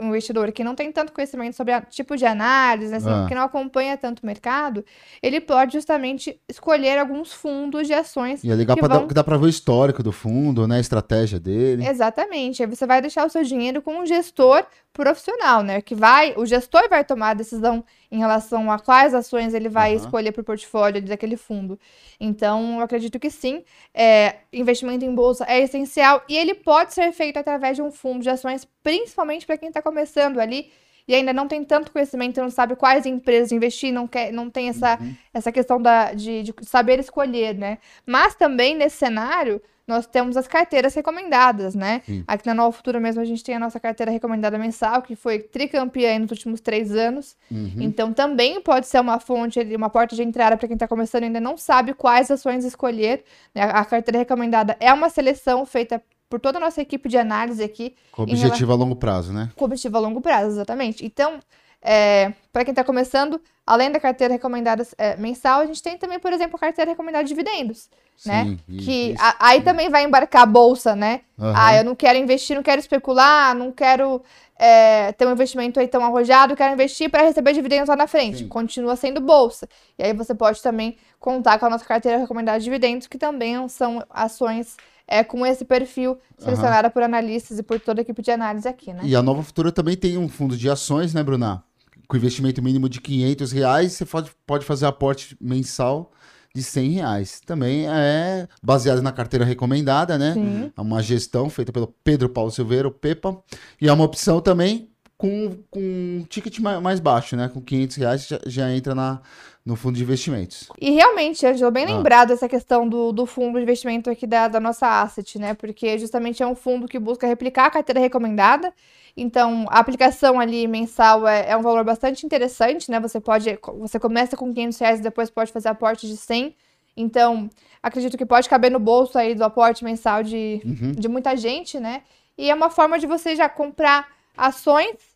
um 0.00 0.06
investidor 0.06 0.50
que 0.52 0.64
não 0.64 0.74
tem 0.74 0.90
tanto 0.90 1.12
conhecimento 1.12 1.54
sobre 1.54 1.74
o 1.74 1.80
tipo 1.82 2.16
de 2.16 2.26
análise, 2.26 2.90
né, 2.90 2.96
assim, 2.96 3.08
ah. 3.08 3.26
que 3.28 3.34
não 3.34 3.42
acompanha 3.42 3.96
tanto 3.96 4.20
o 4.22 4.26
mercado, 4.26 4.84
ele 5.22 5.40
pode 5.40 5.74
justamente 5.74 6.40
escolher 6.48 6.98
alguns 6.98 7.32
fundos 7.32 7.86
de 7.86 7.94
ações. 7.94 8.42
E 8.42 8.50
é 8.50 8.54
legal 8.54 8.76
para 8.76 8.98
vão... 8.98 9.06
dá 9.06 9.22
para 9.22 9.36
ver 9.36 9.46
o 9.46 9.48
histórico 9.48 10.02
do 10.02 10.12
fundo, 10.12 10.66
né? 10.66 10.76
A 10.76 10.80
estratégia 10.80 11.38
dele. 11.38 11.86
Exatamente. 11.86 12.62
Aí 12.62 12.68
você 12.68 12.86
vai 12.86 13.00
deixar 13.00 13.24
o 13.24 13.30
seu 13.30 13.44
dinheiro 13.44 13.80
com 13.80 14.00
um 14.00 14.06
gestor 14.06 14.64
profissional, 14.92 15.62
né? 15.62 15.80
Que 15.80 15.94
vai, 15.94 16.34
o 16.36 16.44
gestor 16.44 16.88
vai 16.88 17.04
tomar 17.04 17.30
a 17.30 17.34
decisão 17.34 17.84
em 18.10 18.18
relação 18.18 18.70
a 18.70 18.78
quais 18.78 19.14
ações 19.14 19.54
ele 19.54 19.68
vai 19.68 19.90
uhum. 19.90 19.96
escolher 19.96 20.32
para 20.32 20.40
o 20.40 20.44
portfólio 20.44 21.00
daquele 21.00 21.36
fundo. 21.36 21.78
Então, 22.18 22.78
eu 22.78 22.82
acredito 22.82 23.18
que 23.18 23.30
sim, 23.30 23.62
é, 23.94 24.36
investimento 24.52 25.04
em 25.04 25.14
bolsa 25.14 25.44
é 25.48 25.60
essencial 25.60 26.22
e 26.28 26.36
ele 26.36 26.54
pode 26.54 26.92
ser 26.92 27.12
feito 27.12 27.36
através 27.38 27.76
de 27.76 27.82
um 27.82 27.90
fundo 27.92 28.22
de 28.22 28.30
ações, 28.30 28.66
principalmente 28.82 29.46
para 29.46 29.56
quem 29.56 29.68
está 29.68 29.80
começando 29.80 30.40
ali 30.40 30.70
e 31.06 31.14
ainda 31.14 31.32
não 31.32 31.48
tem 31.48 31.64
tanto 31.64 31.90
conhecimento, 31.90 32.40
não 32.40 32.50
sabe 32.50 32.76
quais 32.76 33.04
empresas 33.06 33.50
investir, 33.50 33.92
não, 33.92 34.06
quer, 34.06 34.32
não 34.32 34.48
tem 34.48 34.68
essa, 34.68 34.98
uhum. 35.00 35.14
essa 35.34 35.50
questão 35.50 35.80
da, 35.80 36.12
de, 36.12 36.44
de 36.44 36.54
saber 36.62 37.00
escolher, 37.00 37.54
né? 37.54 37.78
Mas 38.06 38.34
também 38.36 38.76
nesse 38.76 38.98
cenário, 38.98 39.60
nós 39.90 40.06
temos 40.06 40.36
as 40.36 40.46
carteiras 40.46 40.94
recomendadas, 40.94 41.74
né? 41.74 42.00
Sim. 42.06 42.24
Aqui 42.26 42.46
na 42.46 42.54
Nova 42.54 42.72
Futura 42.72 42.98
mesmo 42.98 43.20
a 43.20 43.24
gente 43.24 43.44
tem 43.44 43.56
a 43.56 43.58
nossa 43.58 43.78
carteira 43.78 44.10
recomendada 44.10 44.56
mensal, 44.56 45.02
que 45.02 45.14
foi 45.14 45.40
tricampeã 45.40 46.18
nos 46.18 46.30
últimos 46.30 46.60
três 46.60 46.92
anos. 46.92 47.36
Uhum. 47.50 47.74
Então 47.80 48.12
também 48.12 48.60
pode 48.60 48.86
ser 48.86 49.00
uma 49.00 49.18
fonte, 49.18 49.60
uma 49.74 49.90
porta 49.90 50.16
de 50.16 50.22
entrada 50.22 50.56
para 50.56 50.66
quem 50.66 50.74
está 50.74 50.88
começando 50.88 51.24
e 51.24 51.26
ainda 51.26 51.40
não 51.40 51.56
sabe 51.56 51.92
quais 51.92 52.30
ações 52.30 52.64
escolher. 52.64 53.24
Né? 53.54 53.62
A 53.62 53.84
carteira 53.84 54.18
recomendada 54.18 54.76
é 54.80 54.92
uma 54.92 55.10
seleção 55.10 55.66
feita 55.66 56.02
por 56.30 56.38
toda 56.38 56.58
a 56.58 56.60
nossa 56.60 56.80
equipe 56.80 57.08
de 57.08 57.18
análise 57.18 57.62
aqui. 57.62 57.96
Com 58.12 58.22
objetivo 58.22 58.72
a 58.72 58.76
longo 58.76 58.94
prazo, 58.94 59.32
né? 59.32 59.50
Com 59.56 59.64
objetivo 59.64 59.96
a 59.96 60.00
longo 60.00 60.20
prazo, 60.20 60.50
exatamente. 60.50 61.04
Então, 61.04 61.40
é, 61.82 62.32
para 62.52 62.64
quem 62.64 62.72
está 62.72 62.84
começando, 62.84 63.40
além 63.66 63.90
da 63.90 63.98
carteira 63.98 64.34
recomendada 64.34 64.86
é, 64.96 65.16
mensal, 65.16 65.60
a 65.60 65.66
gente 65.66 65.82
tem 65.82 65.98
também, 65.98 66.20
por 66.20 66.32
exemplo, 66.32 66.56
a 66.56 66.58
carteira 66.58 66.92
recomendada 66.92 67.24
de 67.24 67.30
dividendos, 67.30 67.88
né? 68.26 68.44
Sim, 68.44 68.76
que 68.78 69.10
isso, 69.12 69.22
a, 69.22 69.36
aí 69.48 69.62
também 69.62 69.88
vai 69.88 70.04
embarcar 70.04 70.42
a 70.42 70.46
bolsa, 70.46 70.94
né? 70.94 71.22
Uhum. 71.38 71.52
Ah, 71.54 71.76
eu 71.76 71.84
não 71.84 71.94
quero 71.94 72.18
investir, 72.18 72.54
não 72.54 72.62
quero 72.62 72.78
especular, 72.78 73.54
não 73.54 73.72
quero 73.72 74.22
é, 74.58 75.12
ter 75.12 75.26
um 75.26 75.32
investimento 75.32 75.80
aí 75.80 75.88
tão 75.88 76.04
arrojado, 76.04 76.54
quero 76.54 76.72
investir 76.72 77.10
para 77.10 77.22
receber 77.22 77.52
dividendos 77.52 77.88
lá 77.88 77.96
na 77.96 78.06
frente. 78.06 78.38
Sim. 78.38 78.48
Continua 78.48 78.96
sendo 78.96 79.20
bolsa. 79.20 79.68
E 79.98 80.02
aí 80.02 80.12
você 80.12 80.34
pode 80.34 80.60
também 80.62 80.96
contar 81.18 81.58
com 81.58 81.66
a 81.66 81.70
nossa 81.70 81.84
carteira 81.84 82.18
recomendada 82.18 82.58
de 82.58 82.64
dividendos, 82.64 83.06
que 83.06 83.16
também 83.16 83.68
são 83.68 84.04
ações 84.10 84.76
é, 85.08 85.24
com 85.24 85.44
esse 85.46 85.64
perfil 85.64 86.18
selecionada 86.38 86.88
uhum. 86.88 86.92
por 86.92 87.02
analistas 87.02 87.58
e 87.58 87.62
por 87.62 87.80
toda 87.80 88.00
a 88.00 88.02
equipe 88.02 88.22
de 88.22 88.30
análise 88.30 88.68
aqui, 88.68 88.92
né? 88.92 89.00
E 89.02 89.16
a 89.16 89.22
Nova 89.22 89.42
Futura 89.42 89.72
também 89.72 89.96
tem 89.96 90.18
um 90.18 90.28
fundo 90.28 90.56
de 90.56 90.68
ações, 90.68 91.14
né, 91.14 91.22
Bruna? 91.22 91.64
com 92.10 92.16
investimento 92.16 92.60
mínimo 92.60 92.88
de 92.88 93.00
500 93.00 93.52
reais, 93.52 93.92
você 93.92 94.04
pode, 94.04 94.32
pode 94.44 94.66
fazer 94.66 94.84
aporte 94.84 95.36
mensal 95.40 96.10
de 96.54 96.62
100 96.62 96.90
reais. 96.90 97.40
Também 97.44 97.88
é 97.88 98.48
baseado 98.62 99.02
na 99.02 99.12
carteira 99.12 99.44
recomendada, 99.44 100.18
né? 100.18 100.34
Sim. 100.34 100.72
É 100.76 100.80
uma 100.80 101.02
gestão 101.02 101.48
feita 101.48 101.72
pelo 101.72 101.86
Pedro 102.04 102.28
Paulo 102.28 102.50
Silveira, 102.50 102.88
o 102.88 102.90
Pepa. 102.90 103.36
E 103.80 103.88
é 103.88 103.92
uma 103.92 104.04
opção 104.04 104.40
também 104.40 104.88
com, 105.16 105.58
com 105.70 105.80
um 105.80 106.24
ticket 106.28 106.58
mais 106.58 106.98
baixo, 106.98 107.36
né? 107.36 107.48
Com 107.52 107.60
500 107.60 107.96
reais 107.96 108.26
já, 108.26 108.40
já 108.46 108.72
entra 108.72 108.94
na, 108.94 109.20
no 109.64 109.76
fundo 109.76 109.96
de 109.96 110.02
investimentos. 110.02 110.68
E 110.80 110.90
realmente, 110.90 111.46
Angelo, 111.46 111.70
bem 111.70 111.84
ah. 111.84 111.96
lembrado 111.96 112.32
essa 112.32 112.48
questão 112.48 112.88
do, 112.88 113.12
do 113.12 113.26
fundo 113.26 113.58
de 113.58 113.62
investimento 113.62 114.08
aqui 114.08 114.26
da, 114.26 114.48
da 114.48 114.58
nossa 114.58 115.02
asset, 115.02 115.38
né? 115.38 115.54
Porque 115.54 115.98
justamente 115.98 116.42
é 116.42 116.46
um 116.46 116.54
fundo 116.54 116.88
que 116.88 116.98
busca 116.98 117.26
replicar 117.26 117.66
a 117.66 117.70
carteira 117.70 118.00
recomendada. 118.00 118.72
Então, 119.16 119.66
a 119.68 119.78
aplicação 119.78 120.38
ali 120.38 120.66
mensal 120.66 121.26
é, 121.26 121.50
é 121.50 121.56
um 121.56 121.62
valor 121.62 121.84
bastante 121.84 122.24
interessante, 122.24 122.90
né? 122.90 123.00
Você 123.00 123.20
pode, 123.20 123.58
você 123.78 123.98
começa 123.98 124.36
com 124.36 124.52
500 124.52 124.78
reais 124.78 125.00
e 125.00 125.02
depois 125.02 125.30
pode 125.30 125.52
fazer 125.52 125.68
aporte 125.68 126.06
de 126.06 126.16
100. 126.16 126.54
Então, 126.96 127.48
acredito 127.82 128.16
que 128.16 128.26
pode 128.26 128.48
caber 128.48 128.70
no 128.70 128.78
bolso 128.78 129.18
aí 129.18 129.34
do 129.34 129.44
aporte 129.44 129.84
mensal 129.84 130.22
de, 130.22 130.60
uhum. 130.64 130.92
de 130.92 131.08
muita 131.08 131.36
gente, 131.36 131.78
né? 131.78 132.02
E 132.36 132.50
é 132.50 132.54
uma 132.54 132.70
forma 132.70 132.98
de 132.98 133.06
você 133.06 133.36
já 133.36 133.48
comprar 133.48 134.08
ações 134.36 135.09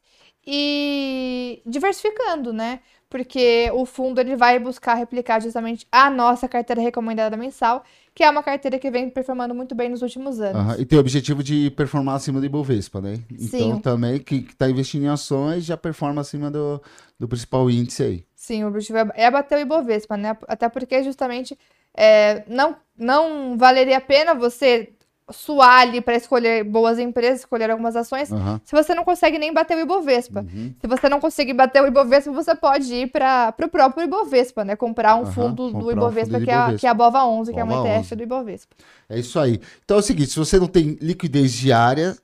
e 0.47 1.63
diversificando, 1.67 2.53
né? 2.53 2.81
porque 3.15 3.71
o 3.73 3.87
fundo 3.87 4.21
ele 4.21 4.35
vai 4.35 4.59
buscar 4.59 4.95
replicar 4.95 5.41
justamente 5.41 5.87
a 5.93 6.11
nossa 6.11 6.49
carteira 6.49 6.83
recomendada 6.83 7.37
mensal, 7.37 7.85
que 8.13 8.25
é 8.25 8.29
uma 8.29 8.43
carteira 8.43 8.77
que 8.77 8.91
vem 8.91 9.09
performando 9.09 9.55
muito 9.55 9.73
bem 9.73 9.89
nos 9.89 10.03
últimos 10.03 10.41
anos. 10.41 10.75
Uhum. 10.75 10.83
E 10.83 10.85
tem 10.85 10.99
o 10.99 11.01
objetivo 11.01 11.41
de 11.41 11.71
performar 11.71 12.17
acima 12.17 12.41
do 12.41 12.47
Ibovespa, 12.47 13.01
né? 13.01 13.21
Então 13.31 13.77
Sim. 13.77 13.79
também 13.79 14.19
que 14.19 14.45
está 14.51 14.69
investindo 14.69 15.05
em 15.05 15.09
ações 15.09 15.65
já 15.65 15.77
performa 15.77 16.23
acima 16.23 16.51
do, 16.51 16.83
do 17.17 17.29
principal 17.29 17.71
índice 17.71 18.03
aí. 18.03 18.25
Sim, 18.35 18.65
o 18.65 18.67
objetivo 18.67 18.99
é, 18.99 19.11
é 19.15 19.31
bater 19.31 19.59
o 19.59 19.61
Ibovespa, 19.61 20.17
né? 20.17 20.37
Até 20.49 20.69
porque 20.69 21.01
justamente 21.05 21.57
é, 21.97 22.43
não, 22.49 22.75
não 22.99 23.57
valeria 23.57 23.99
a 23.99 24.01
pena 24.01 24.35
você 24.35 24.93
suar 25.31 25.81
ali 25.81 26.01
para 26.01 26.17
escolher 26.17 26.65
boas 26.65 26.99
empresas, 26.99 27.41
escolher 27.41 27.71
algumas 27.71 27.97
ações, 27.97 28.31
uhum. 28.31 28.61
se 28.65 28.73
você 28.73 28.95
não 28.95 29.05
consegue 29.05 29.39
nem 29.39 29.53
bater 29.53 29.77
o 29.77 29.81
Ibovespa. 29.81 30.41
Uhum. 30.41 30.75
Se 30.79 30.87
você 30.87 31.09
não 31.09 31.19
conseguir 31.19 31.55
bater 31.55 31.83
o 31.83 31.87
Ibovespa, 31.87 32.31
você 32.31 32.55
pode 32.55 32.93
ir 32.95 33.11
para 33.11 33.55
o 33.63 33.69
próprio 33.69 34.05
Ibovespa, 34.05 34.65
né? 34.65 34.77
Comprar 34.77 35.17
um 35.17 35.21
uhum. 35.21 35.33
fundo 35.33 35.63
Comprar 35.65 35.81
do 35.81 35.93
Ibovespa, 35.93 36.37
um 36.37 36.41
fundo 36.41 36.45
que, 36.45 36.51
é, 36.51 36.77
que 36.77 36.87
é 36.87 36.91
a 36.91 36.95
Bova 36.95 37.25
11, 37.25 37.53
Bova 37.53 37.55
que 37.55 37.61
é 37.61 37.65
uma 37.65 37.89
ETF 37.89 38.01
11. 38.01 38.17
do 38.17 38.23
Ibovespa. 38.23 38.77
É 39.09 39.19
isso 39.19 39.39
aí. 39.39 39.61
Então 39.85 39.97
é 39.97 40.01
o 40.01 40.03
seguinte, 40.03 40.31
se 40.31 40.39
você 40.39 40.59
não 40.59 40.67
tem 40.67 40.99
liquidez 41.01 41.53
diária, 41.53 42.17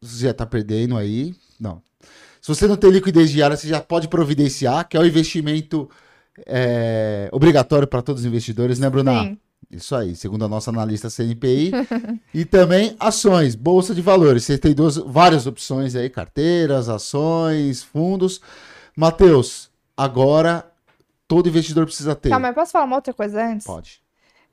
você 0.00 0.24
já 0.24 0.30
está 0.30 0.44
perdendo 0.44 0.96
aí. 0.96 1.34
Não. 1.58 1.80
Se 2.40 2.48
você 2.48 2.66
não 2.66 2.76
tem 2.76 2.90
liquidez 2.90 3.30
diária, 3.30 3.56
você 3.56 3.68
já 3.68 3.80
pode 3.80 4.08
providenciar, 4.08 4.88
que 4.88 4.96
é 4.96 5.00
o 5.00 5.06
investimento 5.06 5.88
é, 6.46 7.28
obrigatório 7.32 7.86
para 7.86 8.02
todos 8.02 8.22
os 8.22 8.26
investidores, 8.26 8.78
né, 8.78 8.88
Bruna? 8.88 9.22
Sim. 9.22 9.38
Isso 9.70 9.94
aí, 9.94 10.16
segundo 10.16 10.44
a 10.44 10.48
nossa 10.48 10.70
analista 10.70 11.08
CNPI. 11.08 11.70
e 12.34 12.44
também 12.44 12.96
ações, 12.98 13.54
bolsa 13.54 13.94
de 13.94 14.02
valores. 14.02 14.44
Você 14.44 14.58
tem 14.58 14.74
duas, 14.74 14.96
várias 14.96 15.46
opções 15.46 15.94
aí, 15.94 16.10
carteiras, 16.10 16.88
ações, 16.88 17.82
fundos. 17.82 18.40
Matheus, 18.96 19.70
agora 19.96 20.68
todo 21.28 21.48
investidor 21.48 21.86
precisa 21.86 22.16
ter. 22.16 22.30
Calma, 22.30 22.48
mas 22.48 22.54
posso 22.56 22.72
falar 22.72 22.84
uma 22.84 22.96
outra 22.96 23.14
coisa 23.14 23.44
antes? 23.44 23.64
Pode. 23.64 24.02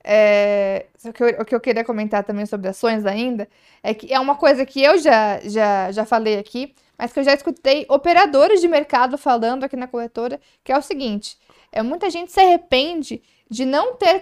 É, 0.04 0.86
o, 1.04 1.12
que 1.12 1.22
eu, 1.22 1.28
o 1.40 1.44
que 1.44 1.54
eu 1.54 1.60
queria 1.60 1.84
comentar 1.84 2.22
também 2.22 2.46
sobre 2.46 2.68
ações 2.68 3.04
ainda 3.04 3.48
é 3.82 3.92
que 3.92 4.12
é 4.12 4.20
uma 4.20 4.36
coisa 4.36 4.64
que 4.64 4.80
eu 4.80 4.96
já, 4.98 5.40
já, 5.40 5.90
já 5.90 6.06
falei 6.06 6.38
aqui, 6.38 6.74
mas 6.96 7.12
que 7.12 7.18
eu 7.18 7.24
já 7.24 7.34
escutei 7.34 7.84
operadores 7.88 8.60
de 8.60 8.68
mercado 8.68 9.18
falando 9.18 9.64
aqui 9.64 9.76
na 9.76 9.88
coletora, 9.88 10.40
que 10.62 10.70
é 10.70 10.78
o 10.78 10.82
seguinte: 10.82 11.36
é 11.72 11.82
muita 11.82 12.08
gente 12.08 12.30
se 12.30 12.40
arrepende 12.40 13.20
de 13.50 13.64
não 13.64 13.94
ter, 13.94 14.20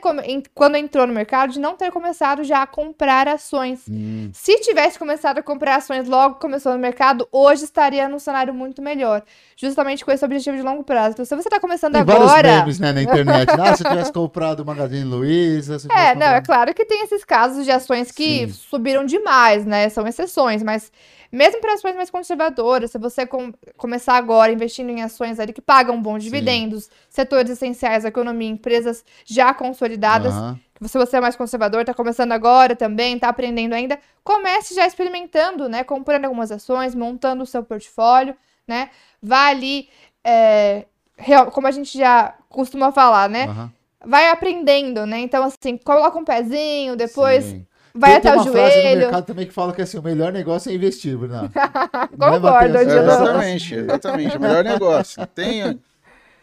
quando 0.55 0.77
entrou 0.77 1.07
no 1.07 1.13
mercado, 1.13 1.53
de 1.53 1.59
não 1.59 1.75
ter 1.75 1.91
começado 1.91 2.45
já 2.45 2.63
a 2.63 2.67
comprar 2.67 3.27
ações. 3.27 3.83
Hum. 3.91 4.31
Se 4.33 4.61
tivesse 4.61 4.99
começado 4.99 5.39
a 5.39 5.43
comprar 5.43 5.77
ações 5.77 6.09
logo 6.09 6.37
que 6.37 6.41
começou 6.41 6.73
no 6.73 6.79
mercado, 6.79 7.27
hoje 7.33 7.65
estaria 7.65 8.09
num 8.09 8.21
cenário 8.21 8.55
muito 8.55 8.81
melhor. 8.81 9.23
Justamente 9.57 10.05
com 10.05 10.13
esse 10.13 10.25
objetivo 10.25 10.57
de 10.57 10.63
longo 10.63 10.85
prazo. 10.85 11.15
Então, 11.15 11.25
se 11.25 11.35
você 11.35 11.49
está 11.49 11.59
começando 11.59 11.95
tem 11.95 12.03
agora. 12.03 12.27
Vários 12.27 12.79
memes, 12.79 12.81
né, 12.81 12.93
na 12.93 13.03
internet. 13.03 13.51
ah, 13.61 13.77
se 13.77 13.83
tivesse 13.83 14.13
comprado 14.13 14.61
o 14.61 14.67
Magazine 14.67 15.05
Luiza. 15.05 15.77
É, 15.91 16.15
não, 16.15 16.27
é 16.27 16.41
claro 16.41 16.73
que 16.73 16.85
tem 16.85 17.03
esses 17.03 17.25
casos 17.25 17.65
de 17.65 17.71
ações 17.73 18.13
que 18.13 18.47
Sim. 18.47 18.53
subiram 18.53 19.05
demais, 19.05 19.67
né? 19.67 19.89
São 19.89 20.07
exceções, 20.07 20.63
mas 20.63 20.93
mesmo 21.37 21.61
para 21.61 21.75
ações 21.75 21.95
mais 21.95 22.09
conservadoras, 22.09 22.91
se 22.91 22.99
você 22.99 23.27
com, 23.27 23.53
começar 23.77 24.15
agora 24.15 24.51
investindo 24.51 24.89
em 24.89 25.03
ações 25.03 25.39
ali 25.39 25.53
que 25.53 25.61
pagam 25.61 26.01
bons 26.01 26.25
dividendos, 26.25 26.85
Sim. 26.85 26.91
setores 27.11 27.51
essenciais 27.51 28.05
da 28.05 28.09
economia, 28.09 28.49
empresas 28.49 29.05
já 29.25 29.53
consolidadas, 29.53 30.35
uhum. 30.35 30.59
se 30.87 30.97
você 30.97 31.19
é 31.19 31.21
mais 31.21 31.37
conservador, 31.37 31.83
está 31.83 31.93
começando 31.93 32.33
agora 32.33 32.75
também, 32.75 33.17
está 33.17 33.29
aprendendo 33.29 33.75
ainda, 33.75 33.99
comece 34.25 34.75
já 34.75 34.87
experimentando, 34.87 35.69
né? 35.69 35.85
Comprando 35.85 36.25
algumas 36.25 36.51
ações, 36.51 36.95
montando 36.95 37.43
o 37.43 37.47
seu 37.47 37.63
portfólio, 37.63 38.35
né? 38.67 38.89
Vá 39.23 39.49
ali, 39.49 39.91
é, 40.25 40.87
real, 41.19 41.51
como 41.51 41.67
a 41.67 41.71
gente 41.71 41.99
já 41.99 42.35
costuma 42.49 42.93
falar, 42.93 43.29
né? 43.29 43.47
Uhum. 43.47 43.71
Vai 44.07 44.31
aprendendo, 44.31 45.05
né? 45.05 45.19
Então, 45.19 45.45
assim, 45.45 45.77
coloca 45.77 46.19
um 46.19 46.25
pezinho, 46.25 46.97
depois. 46.97 47.45
Sim 47.45 47.67
vai 47.97 48.21
tem, 48.21 48.31
até 48.31 48.31
tem 48.33 48.41
o 48.41 48.45
joelho. 48.45 48.53
Frase 48.53 48.95
no 48.95 49.01
mercado 49.01 49.25
também 49.25 49.47
que 49.47 49.53
fala 49.53 49.73
que 49.73 49.83
assim, 49.83 49.99
o 49.99 50.03
melhor 50.03 50.33
negócio 50.33 50.71
é 50.71 50.75
investir, 50.75 51.17
Bruno. 51.17 51.51
Concordo, 52.19 52.77
é, 52.77 52.83
Exatamente, 52.83 53.75
exatamente. 53.75 54.37
O 54.37 54.41
melhor 54.41 54.65
negócio. 54.65 55.27
Tem, 55.29 55.81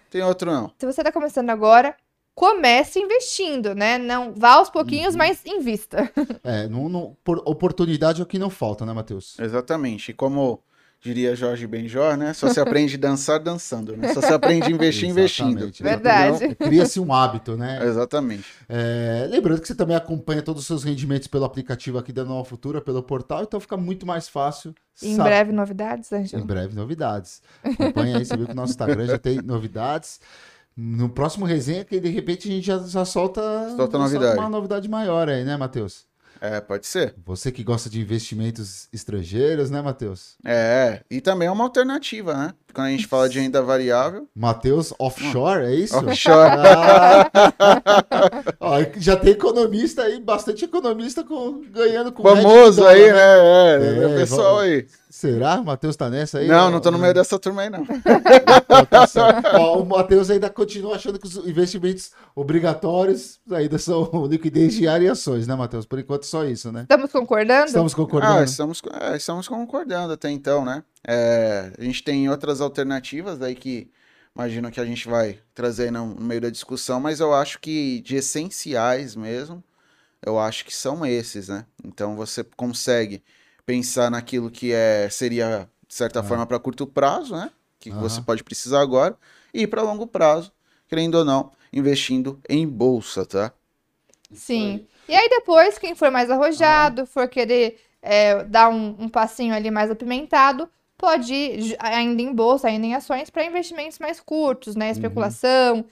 tem 0.09 0.21
outro 0.21 0.51
não. 0.51 0.71
Se 0.77 0.85
você 0.85 1.01
está 1.01 1.11
começando 1.11 1.49
agora, 1.49 1.95
comece 2.35 2.99
investindo, 2.99 3.75
né? 3.75 3.97
Não 3.97 4.33
vá 4.33 4.53
aos 4.53 4.69
pouquinhos, 4.69 5.13
uhum. 5.13 5.19
mas 5.19 5.45
invista. 5.45 6.11
É, 6.43 6.67
não, 6.67 6.89
não, 6.89 7.17
por, 7.23 7.41
oportunidade 7.45 8.21
é 8.21 8.23
o 8.23 8.27
que 8.27 8.39
não 8.39 8.49
falta, 8.49 8.85
né, 8.85 8.93
Matheus? 8.93 9.39
Exatamente. 9.39 10.11
E 10.11 10.13
como 10.13 10.59
diria 11.03 11.35
Jorge 11.35 11.67
Benjor, 11.67 12.15
né? 12.15 12.33
Só 12.33 12.47
se 12.47 12.59
aprende 12.61 12.95
a 12.95 12.99
dançar 12.99 13.37
dançando, 13.37 13.97
né? 13.97 14.13
Só 14.13 14.21
se 14.21 14.33
aprende 14.33 14.67
a 14.67 14.69
investir 14.69 15.09
investindo. 15.09 15.69
Verdade. 15.81 16.55
Cria-se 16.55 16.97
um 16.97 17.13
hábito, 17.13 17.57
né? 17.57 17.85
Exatamente. 17.85 18.45
É, 18.69 19.27
lembrando 19.29 19.59
que 19.59 19.67
você 19.67 19.75
também 19.75 19.97
acompanha 19.97 20.41
todos 20.41 20.61
os 20.61 20.67
seus 20.67 20.83
rendimentos 20.83 21.27
pelo 21.27 21.43
aplicativo 21.43 21.97
aqui 21.97 22.13
da 22.13 22.23
Nova 22.23 22.45
Futura, 22.45 22.79
pelo 22.79 23.03
portal, 23.03 23.43
então 23.43 23.59
fica 23.59 23.75
muito 23.75 24.05
mais 24.05 24.29
fácil. 24.29 24.73
Em 25.01 25.17
sabe? 25.17 25.29
breve 25.29 25.51
novidades, 25.51 26.13
Angelo? 26.13 26.41
Em 26.41 26.45
breve 26.45 26.73
novidades. 26.73 27.41
Acompanha 27.61 28.17
aí, 28.17 28.25
você 28.25 28.37
viu 28.37 28.45
que 28.45 28.53
o 28.53 28.55
nosso 28.55 28.71
Instagram 28.71 29.05
já 29.05 29.17
tem 29.19 29.41
novidades. 29.41 30.21
No 30.75 31.09
próximo 31.09 31.45
resenha, 31.45 31.83
que 31.83 31.99
de 31.99 32.09
repente 32.09 32.47
a 32.47 32.51
gente 32.51 32.65
já, 32.65 32.79
já 32.79 33.05
solta, 33.05 33.41
solta 33.75 33.97
novidade. 33.97 34.39
uma 34.39 34.49
novidade 34.49 34.89
maior 34.89 35.27
aí, 35.27 35.43
né, 35.43 35.57
Matheus? 35.57 36.05
É, 36.43 36.59
pode 36.59 36.85
ser. 36.85 37.15
Você 37.25 37.53
que 37.53 37.63
gosta 37.63 37.89
de 37.89 38.01
investimentos 38.01 38.89
estrangeiros, 38.91 39.71
né, 39.71 39.81
Matheus? 39.81 40.35
É, 40.45 40.99
e 41.09 41.21
também 41.21 41.47
é 41.47 41.51
uma 41.51 41.63
alternativa, 41.63 42.33
né? 42.33 42.53
Quando 42.73 42.87
a 42.87 42.89
gente 42.89 43.07
fala 43.07 43.29
de 43.29 43.39
renda 43.39 43.61
variável. 43.61 44.27
Matheus 44.35 44.93
Offshore, 44.99 45.63
é 45.63 45.73
isso? 45.73 45.95
Offshore. 45.95 46.49
Ah. 46.49 47.31
Ó, 48.59 48.75
já 48.97 49.15
tem 49.15 49.31
economista 49.31 50.01
aí, 50.01 50.19
bastante 50.19 50.65
economista 50.65 51.23
com, 51.23 51.61
ganhando 51.71 52.11
com 52.11 52.23
Famoso 52.23 52.85
aí, 52.85 53.13
né? 53.13 53.19
É, 53.19 53.77
é, 53.79 54.11
é 54.11 54.15
pessoal 54.17 54.59
aí. 54.59 54.85
Será? 55.13 55.61
O 55.61 55.63
Matheus 55.63 55.95
tá 55.95 56.09
nessa 56.09 56.39
aí? 56.39 56.47
Não, 56.47 56.71
não 56.71 56.81
tô 56.81 56.89
no 56.89 56.97
meio 56.97 57.13
dessa 57.13 57.37
turma 57.37 57.61
aí, 57.61 57.69
não. 57.69 57.85
Tá 58.89 59.07
Ó, 59.59 59.83
o 59.83 59.85
Matheus 59.85 60.31
ainda 60.31 60.49
continua 60.49 60.95
achando 60.95 61.19
que 61.19 61.27
os 61.27 61.35
investimentos 61.47 62.11
obrigatórios 62.35 63.39
ainda 63.51 63.77
são 63.77 64.09
liquidez 64.25 64.73
diária 64.73 65.05
e 65.05 65.09
ações, 65.09 65.45
né, 65.45 65.53
Matheus? 65.53 65.85
Por 65.85 65.99
enquanto, 65.99 66.25
só 66.25 66.43
isso, 66.45 66.71
né? 66.71 66.81
Estamos 66.81 67.11
concordando? 67.11 67.65
Estamos 67.67 67.93
concordando. 67.93 68.39
Ah, 68.39 68.43
estamos, 68.43 68.81
é, 69.01 69.15
estamos 69.15 69.47
concordando 69.47 70.13
até 70.13 70.31
então, 70.31 70.65
né? 70.65 70.83
É, 71.07 71.71
a 71.77 71.83
gente 71.83 72.03
tem 72.03 72.27
outras 72.27 72.59
alternativas 72.59 73.39
aí 73.39 73.53
que 73.53 73.91
imagino 74.35 74.71
que 74.71 74.81
a 74.81 74.85
gente 74.85 75.07
vai 75.07 75.37
trazer 75.53 75.91
no 75.91 76.07
meio 76.19 76.41
da 76.41 76.49
discussão, 76.49 76.99
mas 76.99 77.19
eu 77.19 77.35
acho 77.35 77.59
que 77.59 78.01
de 78.01 78.15
essenciais 78.15 79.15
mesmo, 79.15 79.63
eu 80.25 80.39
acho 80.39 80.65
que 80.65 80.75
são 80.75 81.05
esses, 81.05 81.49
né? 81.49 81.67
Então 81.85 82.15
você 82.15 82.43
consegue 82.43 83.21
pensar 83.65 84.09
naquilo 84.09 84.51
que 84.51 84.71
é 84.71 85.09
seria 85.09 85.69
de 85.87 85.93
certa 85.93 86.19
ah. 86.19 86.23
forma 86.23 86.45
para 86.45 86.59
curto 86.59 86.85
prazo, 86.85 87.35
né? 87.35 87.51
Que 87.79 87.89
uhum. 87.89 87.99
você 87.99 88.21
pode 88.21 88.43
precisar 88.43 88.81
agora 88.81 89.17
e 89.53 89.67
para 89.67 89.81
longo 89.81 90.07
prazo, 90.07 90.51
querendo 90.87 91.15
ou 91.15 91.25
não, 91.25 91.51
investindo 91.71 92.39
em 92.49 92.67
bolsa, 92.67 93.25
tá? 93.25 93.51
Sim. 94.31 94.87
E 95.07 95.13
aí 95.13 95.29
depois, 95.29 95.77
quem 95.77 95.95
for 95.95 96.09
mais 96.09 96.29
arrojado, 96.29 97.01
uhum. 97.01 97.07
for 97.07 97.27
querer 97.27 97.79
é, 98.01 98.43
dar 98.43 98.69
um, 98.69 98.95
um 98.99 99.09
passinho 99.09 99.53
ali 99.53 99.69
mais 99.69 99.91
apimentado, 99.91 100.69
pode 100.97 101.33
ir 101.33 101.75
ainda 101.79 102.21
em 102.21 102.33
bolsa, 102.33 102.67
ainda 102.67 102.85
em 102.85 102.95
ações, 102.95 103.29
para 103.29 103.45
investimentos 103.45 103.99
mais 103.99 104.19
curtos, 104.19 104.75
né? 104.75 104.85
Uhum. 104.85 104.91
Especulação. 104.91 105.75
Uhum. 105.77 105.85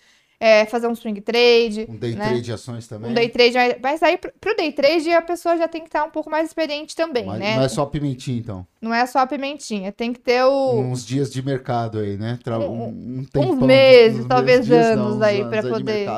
É, 0.43 0.65
fazer 0.65 0.87
um 0.87 0.95
swing 0.95 1.21
trade. 1.21 1.85
Um 1.87 1.95
day 1.95 2.15
né? 2.15 2.25
trade 2.25 2.41
de 2.41 2.51
ações 2.51 2.87
também. 2.87 3.11
Um 3.11 3.13
day 3.13 3.29
trade, 3.29 3.53
mas 3.79 4.01
aí 4.01 4.17
pro 4.17 4.55
day 4.55 4.71
trade 4.71 5.11
a 5.11 5.21
pessoa 5.21 5.55
já 5.55 5.67
tem 5.67 5.81
que 5.81 5.87
estar 5.87 6.03
um 6.03 6.09
pouco 6.09 6.31
mais 6.31 6.47
experiente 6.47 6.95
também, 6.95 7.27
mas, 7.27 7.39
né? 7.39 7.57
Não 7.57 7.63
é 7.63 7.69
só 7.69 7.85
pimentinha, 7.85 8.39
então. 8.39 8.65
Não 8.81 8.91
é 8.91 9.05
só 9.05 9.19
a 9.19 9.27
pimentinha, 9.27 9.91
tem 9.91 10.11
que 10.11 10.19
ter 10.19 10.43
o... 10.43 10.79
Uns 10.79 11.05
dias 11.05 11.31
de 11.31 11.45
mercado 11.45 11.99
aí, 11.99 12.17
né? 12.17 12.39
Tra... 12.43 12.57
Um, 12.57 12.87
um 12.87 13.23
tempão, 13.23 13.51
uns 13.51 13.61
meses, 13.61 14.21
uns 14.21 14.25
talvez 14.25 14.67
meses, 14.67 14.85
anos 14.87 15.17
não, 15.17 15.23
aí 15.23 15.45
para 15.47 15.61
poder... 15.61 16.09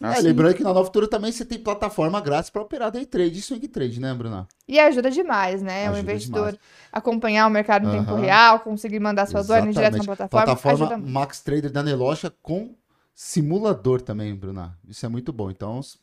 Ah, 0.00 0.14
é, 0.16 0.20
lembrando 0.20 0.54
que 0.54 0.62
na 0.62 0.72
Nova 0.72 0.86
Futura 0.86 1.06
também 1.06 1.30
você 1.30 1.44
tem 1.44 1.58
plataforma 1.58 2.18
grátis 2.20 2.48
para 2.48 2.62
operar 2.62 2.90
day 2.90 3.04
trade 3.04 3.38
e 3.38 3.42
swing 3.42 3.68
trade, 3.68 4.00
né, 4.00 4.14
Bruna? 4.14 4.48
E 4.66 4.78
ajuda 4.78 5.10
demais, 5.10 5.60
né? 5.60 5.84
Ajuda 5.84 5.98
o 5.98 6.00
investidor 6.00 6.52
demais. 6.52 6.60
acompanhar 6.90 7.46
o 7.46 7.50
mercado 7.50 7.86
em 7.88 7.92
tempo 7.92 8.14
real, 8.14 8.60
conseguir 8.60 9.00
mandar 9.00 9.26
suas 9.26 9.50
ordens 9.50 9.74
direto 9.74 9.98
na 9.98 10.04
plataforma. 10.04 10.46
Plataforma 10.46 10.96
Max 10.96 11.40
Trader 11.40 11.70
da 11.70 11.82
Neloja 11.82 12.32
com 12.42 12.74
simulador 13.16 14.02
também, 14.02 14.34
Bruna. 14.34 14.78
Isso 14.86 15.06
é 15.06 15.08
muito 15.08 15.32
bom. 15.32 15.50
Então, 15.50 15.82
se 15.82 15.98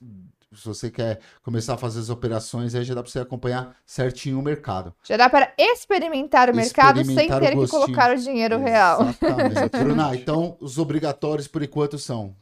você 0.66 0.90
quer 0.90 1.20
começar 1.44 1.76
a 1.76 1.78
fazer 1.78 2.00
as 2.00 2.10
operações, 2.10 2.74
aí 2.74 2.84
já 2.84 2.96
dá 2.96 3.04
para 3.04 3.12
você 3.12 3.20
acompanhar 3.20 3.78
certinho 3.86 4.40
o 4.40 4.42
mercado. 4.42 4.96
Já 5.04 5.16
dá 5.16 5.30
para 5.30 5.54
experimentar 5.56 6.50
o 6.50 6.56
mercado 6.56 7.00
experimentar 7.00 7.40
sem 7.40 7.52
ter 7.52 7.56
que 7.56 7.68
colocar 7.70 8.16
o 8.16 8.20
dinheiro 8.20 8.58
real. 8.58 9.02
Exatamente. 9.04 9.78
Bruna, 9.78 10.16
então 10.16 10.58
os 10.60 10.80
obrigatórios 10.80 11.48
por 11.48 11.62
enquanto 11.62 12.00
são 12.00 12.36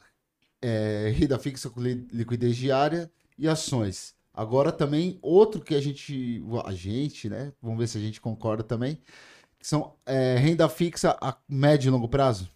é, 0.62 1.12
renda 1.14 1.38
fixa 1.38 1.70
com 1.70 1.82
liquidez 1.82 2.56
diária 2.56 3.12
e 3.38 3.50
ações. 3.50 4.16
Agora 4.34 4.72
também 4.72 5.20
outro 5.22 5.60
que 5.60 5.76
a 5.76 5.82
gente, 5.82 6.42
a 6.64 6.72
gente, 6.72 7.28
né? 7.28 7.52
Vamos 7.62 7.78
ver 7.78 7.88
se 7.88 7.98
a 7.98 8.02
gente 8.02 8.22
concorda 8.22 8.64
também, 8.64 8.98
são 9.62 9.96
é, 10.06 10.38
renda 10.38 10.70
fixa 10.70 11.18
a 11.20 11.36
médio 11.50 11.90
e 11.90 11.92
longo 11.92 12.08
prazo. 12.08 12.50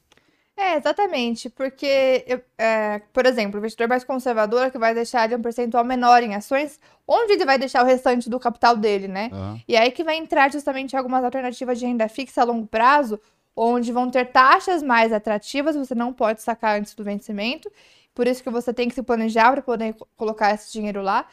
É, 0.65 0.77
exatamente, 0.77 1.47
porque, 1.47 2.23
eu, 2.25 2.41
é, 2.57 2.99
por 3.13 3.27
exemplo, 3.27 3.55
o 3.55 3.59
investidor 3.59 3.87
mais 3.87 4.03
conservador 4.03 4.71
que 4.71 4.79
vai 4.79 4.95
deixar 4.95 5.31
um 5.31 5.41
percentual 5.41 5.83
menor 5.83 6.23
em 6.23 6.33
ações, 6.33 6.79
onde 7.07 7.33
ele 7.33 7.45
vai 7.45 7.59
deixar 7.59 7.83
o 7.83 7.85
restante 7.85 8.27
do 8.27 8.39
capital 8.39 8.75
dele, 8.75 9.07
né? 9.07 9.29
Uhum. 9.31 9.61
E 9.67 9.77
aí 9.77 9.91
que 9.91 10.03
vai 10.03 10.15
entrar 10.17 10.51
justamente 10.51 10.97
algumas 10.97 11.23
alternativas 11.23 11.77
de 11.77 11.85
renda 11.85 12.09
fixa 12.09 12.41
a 12.41 12.43
longo 12.43 12.65
prazo, 12.65 13.19
onde 13.55 13.91
vão 13.91 14.09
ter 14.09 14.25
taxas 14.31 14.81
mais 14.81 15.13
atrativas, 15.13 15.75
você 15.75 15.93
não 15.93 16.11
pode 16.11 16.41
sacar 16.41 16.79
antes 16.79 16.95
do 16.95 17.03
vencimento, 17.03 17.71
por 18.15 18.25
isso 18.25 18.41
que 18.41 18.49
você 18.49 18.73
tem 18.73 18.89
que 18.89 18.95
se 18.95 19.03
planejar 19.03 19.51
para 19.51 19.61
poder 19.61 19.95
colocar 20.17 20.51
esse 20.51 20.73
dinheiro 20.73 21.03
lá. 21.03 21.27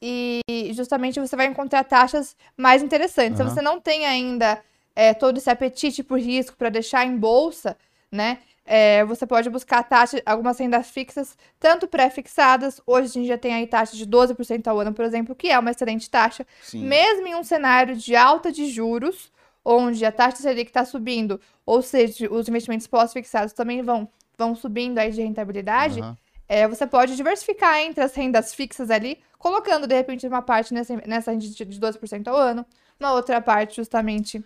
E 0.00 0.40
justamente 0.72 1.20
você 1.20 1.36
vai 1.36 1.46
encontrar 1.46 1.84
taxas 1.84 2.34
mais 2.56 2.82
interessantes. 2.82 3.38
Uhum. 3.38 3.48
Se 3.48 3.54
você 3.56 3.60
não 3.60 3.80
tem 3.80 4.06
ainda 4.06 4.62
é, 4.96 5.12
todo 5.12 5.36
esse 5.36 5.50
apetite 5.50 6.02
por 6.02 6.18
risco 6.18 6.56
para 6.56 6.70
deixar 6.70 7.04
em 7.04 7.18
bolsa, 7.18 7.76
né? 8.10 8.38
É, 8.70 9.02
você 9.06 9.26
pode 9.26 9.48
buscar 9.48 9.82
taxas, 9.82 10.20
algumas 10.26 10.58
rendas 10.58 10.90
fixas, 10.90 11.38
tanto 11.58 11.88
pré-fixadas, 11.88 12.82
hoje 12.86 13.06
a 13.06 13.12
gente 13.12 13.26
já 13.26 13.38
tem 13.38 13.54
aí 13.54 13.66
taxa 13.66 13.96
de 13.96 14.06
12% 14.06 14.66
ao 14.66 14.78
ano, 14.78 14.92
por 14.92 15.06
exemplo, 15.06 15.34
que 15.34 15.48
é 15.48 15.58
uma 15.58 15.70
excelente 15.70 16.10
taxa, 16.10 16.46
Sim. 16.60 16.84
mesmo 16.84 17.26
em 17.26 17.34
um 17.34 17.42
cenário 17.42 17.96
de 17.96 18.14
alta 18.14 18.52
de 18.52 18.66
juros, 18.66 19.32
onde 19.64 20.04
a 20.04 20.12
taxa 20.12 20.36
Selic 20.42 20.68
está 20.68 20.84
subindo, 20.84 21.40
ou 21.64 21.80
seja, 21.80 22.30
os 22.30 22.46
investimentos 22.46 22.86
pós-fixados 22.86 23.54
também 23.54 23.80
vão, 23.80 24.06
vão 24.36 24.54
subindo 24.54 24.98
aí 24.98 25.12
de 25.12 25.22
rentabilidade, 25.22 26.02
uhum. 26.02 26.14
é, 26.46 26.68
você 26.68 26.86
pode 26.86 27.16
diversificar 27.16 27.78
entre 27.78 28.04
as 28.04 28.14
rendas 28.14 28.54
fixas 28.54 28.90
ali, 28.90 29.18
colocando, 29.38 29.86
de 29.86 29.94
repente, 29.94 30.26
uma 30.26 30.42
parte 30.42 30.74
nessa, 30.74 30.94
nessa 31.06 31.30
renda 31.30 31.42
de 31.42 31.80
12% 31.80 32.28
ao 32.28 32.36
ano, 32.36 32.66
uma 33.00 33.14
outra 33.14 33.40
parte 33.40 33.76
justamente 33.76 34.44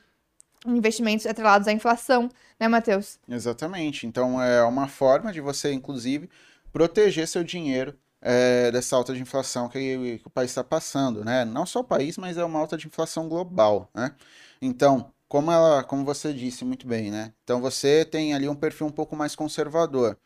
investimentos 0.66 1.26
atrelados 1.26 1.68
à 1.68 1.72
inflação, 1.72 2.28
né, 2.58 2.68
Matheus? 2.68 3.18
Exatamente. 3.28 4.06
Então 4.06 4.40
é 4.42 4.62
uma 4.62 4.88
forma 4.88 5.32
de 5.32 5.40
você, 5.40 5.72
inclusive, 5.72 6.28
proteger 6.72 7.26
seu 7.28 7.44
dinheiro 7.44 7.96
é, 8.20 8.70
dessa 8.70 8.94
alta 8.96 9.12
de 9.12 9.20
inflação 9.20 9.68
que, 9.68 10.18
que 10.18 10.26
o 10.26 10.30
país 10.30 10.50
está 10.50 10.62
passando, 10.62 11.24
né? 11.24 11.44
Não 11.44 11.66
só 11.66 11.80
o 11.80 11.84
país, 11.84 12.16
mas 12.16 12.38
é 12.38 12.44
uma 12.44 12.60
alta 12.60 12.76
de 12.76 12.86
inflação 12.86 13.28
global, 13.28 13.90
né? 13.94 14.14
Então, 14.60 15.12
como, 15.28 15.50
ela, 15.50 15.82
como 15.82 16.04
você 16.04 16.32
disse 16.32 16.64
muito 16.64 16.86
bem, 16.86 17.10
né? 17.10 17.32
Então 17.42 17.60
você 17.60 18.04
tem 18.04 18.34
ali 18.34 18.48
um 18.48 18.54
perfil 18.54 18.86
um 18.86 18.92
pouco 18.92 19.16
mais 19.16 19.34
conservador. 19.34 20.16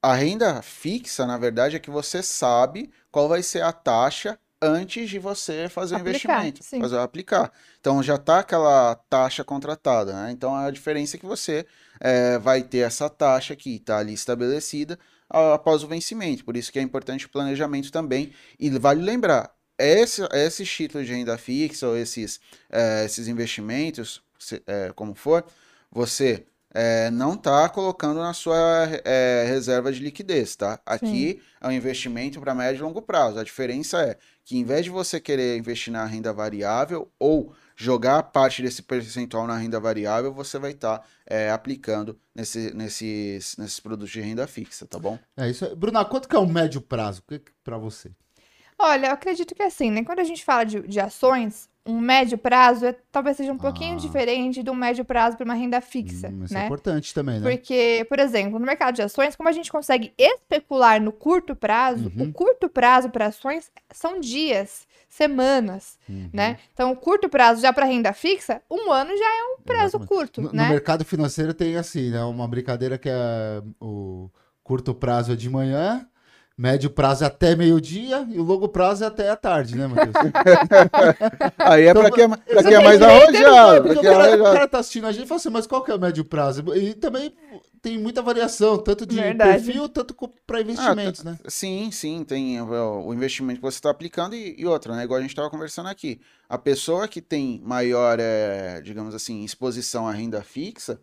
A 0.00 0.14
renda 0.14 0.60
fixa, 0.62 1.26
na 1.26 1.38
verdade, 1.38 1.76
é 1.76 1.78
que 1.78 1.90
você 1.90 2.22
sabe 2.22 2.90
qual 3.10 3.28
vai 3.28 3.42
ser 3.42 3.62
a 3.62 3.72
taxa 3.72 4.38
antes 4.62 5.10
de 5.10 5.18
você 5.18 5.68
fazer 5.68 5.96
aplicar, 5.96 6.06
o 6.06 6.40
investimento, 6.40 6.64
sim. 6.64 6.80
fazer 6.80 6.98
aplicar. 6.98 7.52
Então 7.80 8.02
já 8.02 8.14
está 8.14 8.38
aquela 8.38 8.94
taxa 9.10 9.42
contratada, 9.42 10.12
né? 10.12 10.30
Então 10.30 10.54
a 10.54 10.70
diferença 10.70 11.16
é 11.16 11.18
que 11.18 11.26
você 11.26 11.66
é, 12.00 12.38
vai 12.38 12.62
ter 12.62 12.78
essa 12.78 13.10
taxa 13.10 13.56
que 13.56 13.76
está 13.76 13.98
ali 13.98 14.14
estabelecida 14.14 14.98
após 15.28 15.82
o 15.82 15.88
vencimento. 15.88 16.44
Por 16.44 16.56
isso 16.56 16.70
que 16.70 16.78
é 16.78 16.82
importante 16.82 17.26
o 17.26 17.30
planejamento 17.30 17.90
também. 17.90 18.32
E 18.58 18.70
vale 18.70 19.02
lembrar, 19.02 19.52
esse, 19.78 20.22
esses 20.32 20.70
títulos 20.70 21.06
de 21.06 21.12
renda 21.12 21.36
fixa 21.36 21.88
ou 21.88 21.96
esses, 21.96 22.40
é, 22.70 23.04
esses 23.04 23.26
investimentos, 23.26 24.22
se, 24.38 24.62
é, 24.66 24.92
como 24.94 25.14
for, 25.14 25.44
você 25.90 26.46
é, 26.74 27.10
não 27.10 27.34
está 27.34 27.68
colocando 27.68 28.20
na 28.20 28.32
sua 28.32 28.88
é, 29.04 29.44
reserva 29.46 29.92
de 29.92 30.00
liquidez, 30.00 30.56
tá? 30.56 30.80
Aqui 30.86 31.34
Sim. 31.34 31.40
é 31.60 31.68
um 31.68 31.72
investimento 31.72 32.40
para 32.40 32.54
médio 32.54 32.80
e 32.80 32.82
longo 32.82 33.02
prazo. 33.02 33.38
A 33.38 33.44
diferença 33.44 34.00
é 34.02 34.16
que 34.44 34.58
em 34.58 34.64
vez 34.64 34.84
de 34.84 34.90
você 34.90 35.20
querer 35.20 35.56
investir 35.56 35.92
na 35.92 36.04
renda 36.04 36.32
variável 36.32 37.10
ou 37.18 37.54
jogar 37.76 38.22
parte 38.24 38.62
desse 38.62 38.82
percentual 38.82 39.46
na 39.46 39.56
renda 39.56 39.80
variável, 39.80 40.32
você 40.32 40.58
vai 40.58 40.72
estar 40.72 40.98
tá, 40.98 41.04
é, 41.26 41.50
aplicando 41.50 42.18
nesse, 42.34 42.74
nesses, 42.74 43.56
nesses 43.56 43.80
produtos 43.80 44.10
de 44.10 44.20
renda 44.20 44.46
fixa, 44.46 44.86
tá 44.86 44.98
bom? 44.98 45.18
É 45.36 45.48
isso. 45.48 45.64
Aí. 45.64 45.74
Bruna, 45.74 46.04
quanto 46.04 46.28
que 46.28 46.36
é 46.36 46.38
o 46.38 46.46
médio 46.46 46.80
prazo 46.80 47.22
para 47.62 47.78
você? 47.78 48.10
Olha, 48.78 49.08
eu 49.08 49.12
acredito 49.12 49.54
que 49.54 49.62
é 49.62 49.66
assim, 49.66 49.90
né? 49.90 50.04
Quando 50.04 50.18
a 50.18 50.24
gente 50.24 50.44
fala 50.44 50.64
de, 50.64 50.80
de 50.82 50.98
ações, 50.98 51.68
um 51.84 52.00
médio 52.00 52.38
prazo 52.38 52.86
é, 52.86 52.94
talvez 53.10 53.36
seja 53.36 53.52
um 53.52 53.58
pouquinho 53.58 53.94
ah. 53.94 53.98
diferente 53.98 54.62
de 54.62 54.70
um 54.70 54.74
médio 54.74 55.04
prazo 55.04 55.36
para 55.36 55.44
uma 55.44 55.54
renda 55.54 55.80
fixa. 55.80 56.28
Hum, 56.28 56.44
isso 56.44 56.54
é 56.54 56.58
né? 56.58 56.62
é 56.62 56.66
importante 56.66 57.12
também, 57.12 57.40
né? 57.40 57.50
Porque, 57.50 58.06
por 58.08 58.18
exemplo, 58.20 58.58
no 58.58 58.66
mercado 58.66 58.94
de 58.94 59.02
ações, 59.02 59.34
como 59.34 59.48
a 59.48 59.52
gente 59.52 59.70
consegue 59.70 60.12
especular 60.16 61.00
no 61.00 61.10
curto 61.10 61.56
prazo, 61.56 62.12
uhum. 62.16 62.28
o 62.28 62.32
curto 62.32 62.68
prazo 62.68 63.10
para 63.10 63.26
ações 63.26 63.70
são 63.90 64.20
dias, 64.20 64.86
semanas, 65.08 65.98
uhum. 66.08 66.30
né? 66.32 66.58
Então, 66.72 66.92
o 66.92 66.96
curto 66.96 67.28
prazo 67.28 67.60
já 67.60 67.72
para 67.72 67.84
renda 67.84 68.12
fixa, 68.12 68.62
um 68.70 68.90
ano 68.92 69.10
já 69.16 69.24
é 69.24 69.44
um 69.44 69.62
prazo 69.62 69.96
Exatamente. 69.96 70.08
curto, 70.08 70.40
no, 70.40 70.52
né? 70.52 70.64
No 70.64 70.70
mercado 70.70 71.04
financeiro 71.04 71.52
tem 71.52 71.76
assim, 71.76 72.10
né? 72.10 72.22
Uma 72.22 72.46
brincadeira 72.46 72.96
que 72.96 73.08
é 73.08 73.62
o 73.80 74.30
curto 74.62 74.94
prazo 74.94 75.32
é 75.32 75.36
de 75.36 75.50
manhã, 75.50 76.06
Médio 76.62 76.90
prazo 76.90 77.24
é 77.24 77.26
até 77.26 77.56
meio-dia 77.56 78.24
e 78.30 78.38
o 78.38 78.42
longo 78.44 78.68
prazo 78.68 79.02
é 79.02 79.08
até 79.08 79.28
a 79.28 79.34
tarde, 79.34 79.76
né, 79.76 79.88
Matheus? 79.88 80.14
Aí 81.58 81.86
é 81.86 81.90
então, 81.90 82.02
pra 82.02 82.12
quem 82.12 82.22
é, 82.22 82.28
pra 82.28 82.62
quem 82.62 82.74
é 82.74 82.84
mais 82.84 83.02
arrojado. 83.02 83.90
o, 83.90 84.00
cara, 84.00 84.40
o 84.40 84.44
cara 84.44 84.68
tá 84.68 84.78
assistindo 84.78 85.08
a 85.08 85.10
gente 85.10 85.24
e 85.24 85.26
fala 85.26 85.40
assim, 85.40 85.50
mas 85.50 85.66
qual 85.66 85.82
que 85.82 85.90
é 85.90 85.94
o 85.96 85.98
médio 85.98 86.24
prazo? 86.24 86.62
E 86.76 86.94
também 86.94 87.34
tem 87.82 87.98
muita 87.98 88.22
variação, 88.22 88.78
tanto 88.78 89.04
de 89.04 89.16
Verdade. 89.16 89.64
perfil, 89.64 89.88
tanto 89.88 90.14
para 90.46 90.60
investimentos, 90.60 91.26
ah, 91.26 91.30
né? 91.32 91.38
Sim, 91.48 91.90
sim, 91.90 92.22
tem 92.22 92.62
o 92.62 93.12
investimento 93.12 93.58
que 93.58 93.66
você 93.66 93.78
está 93.78 93.90
aplicando 93.90 94.36
e, 94.36 94.54
e 94.56 94.64
outra, 94.64 94.94
né? 94.94 95.02
Igual 95.02 95.18
a 95.18 95.22
gente 95.22 95.30
estava 95.30 95.50
conversando 95.50 95.88
aqui. 95.88 96.20
A 96.48 96.56
pessoa 96.56 97.08
que 97.08 97.20
tem 97.20 97.60
maior, 97.64 98.20
é, 98.20 98.80
digamos 98.82 99.16
assim, 99.16 99.42
exposição 99.42 100.06
à 100.06 100.12
renda 100.12 100.40
fixa, 100.44 101.00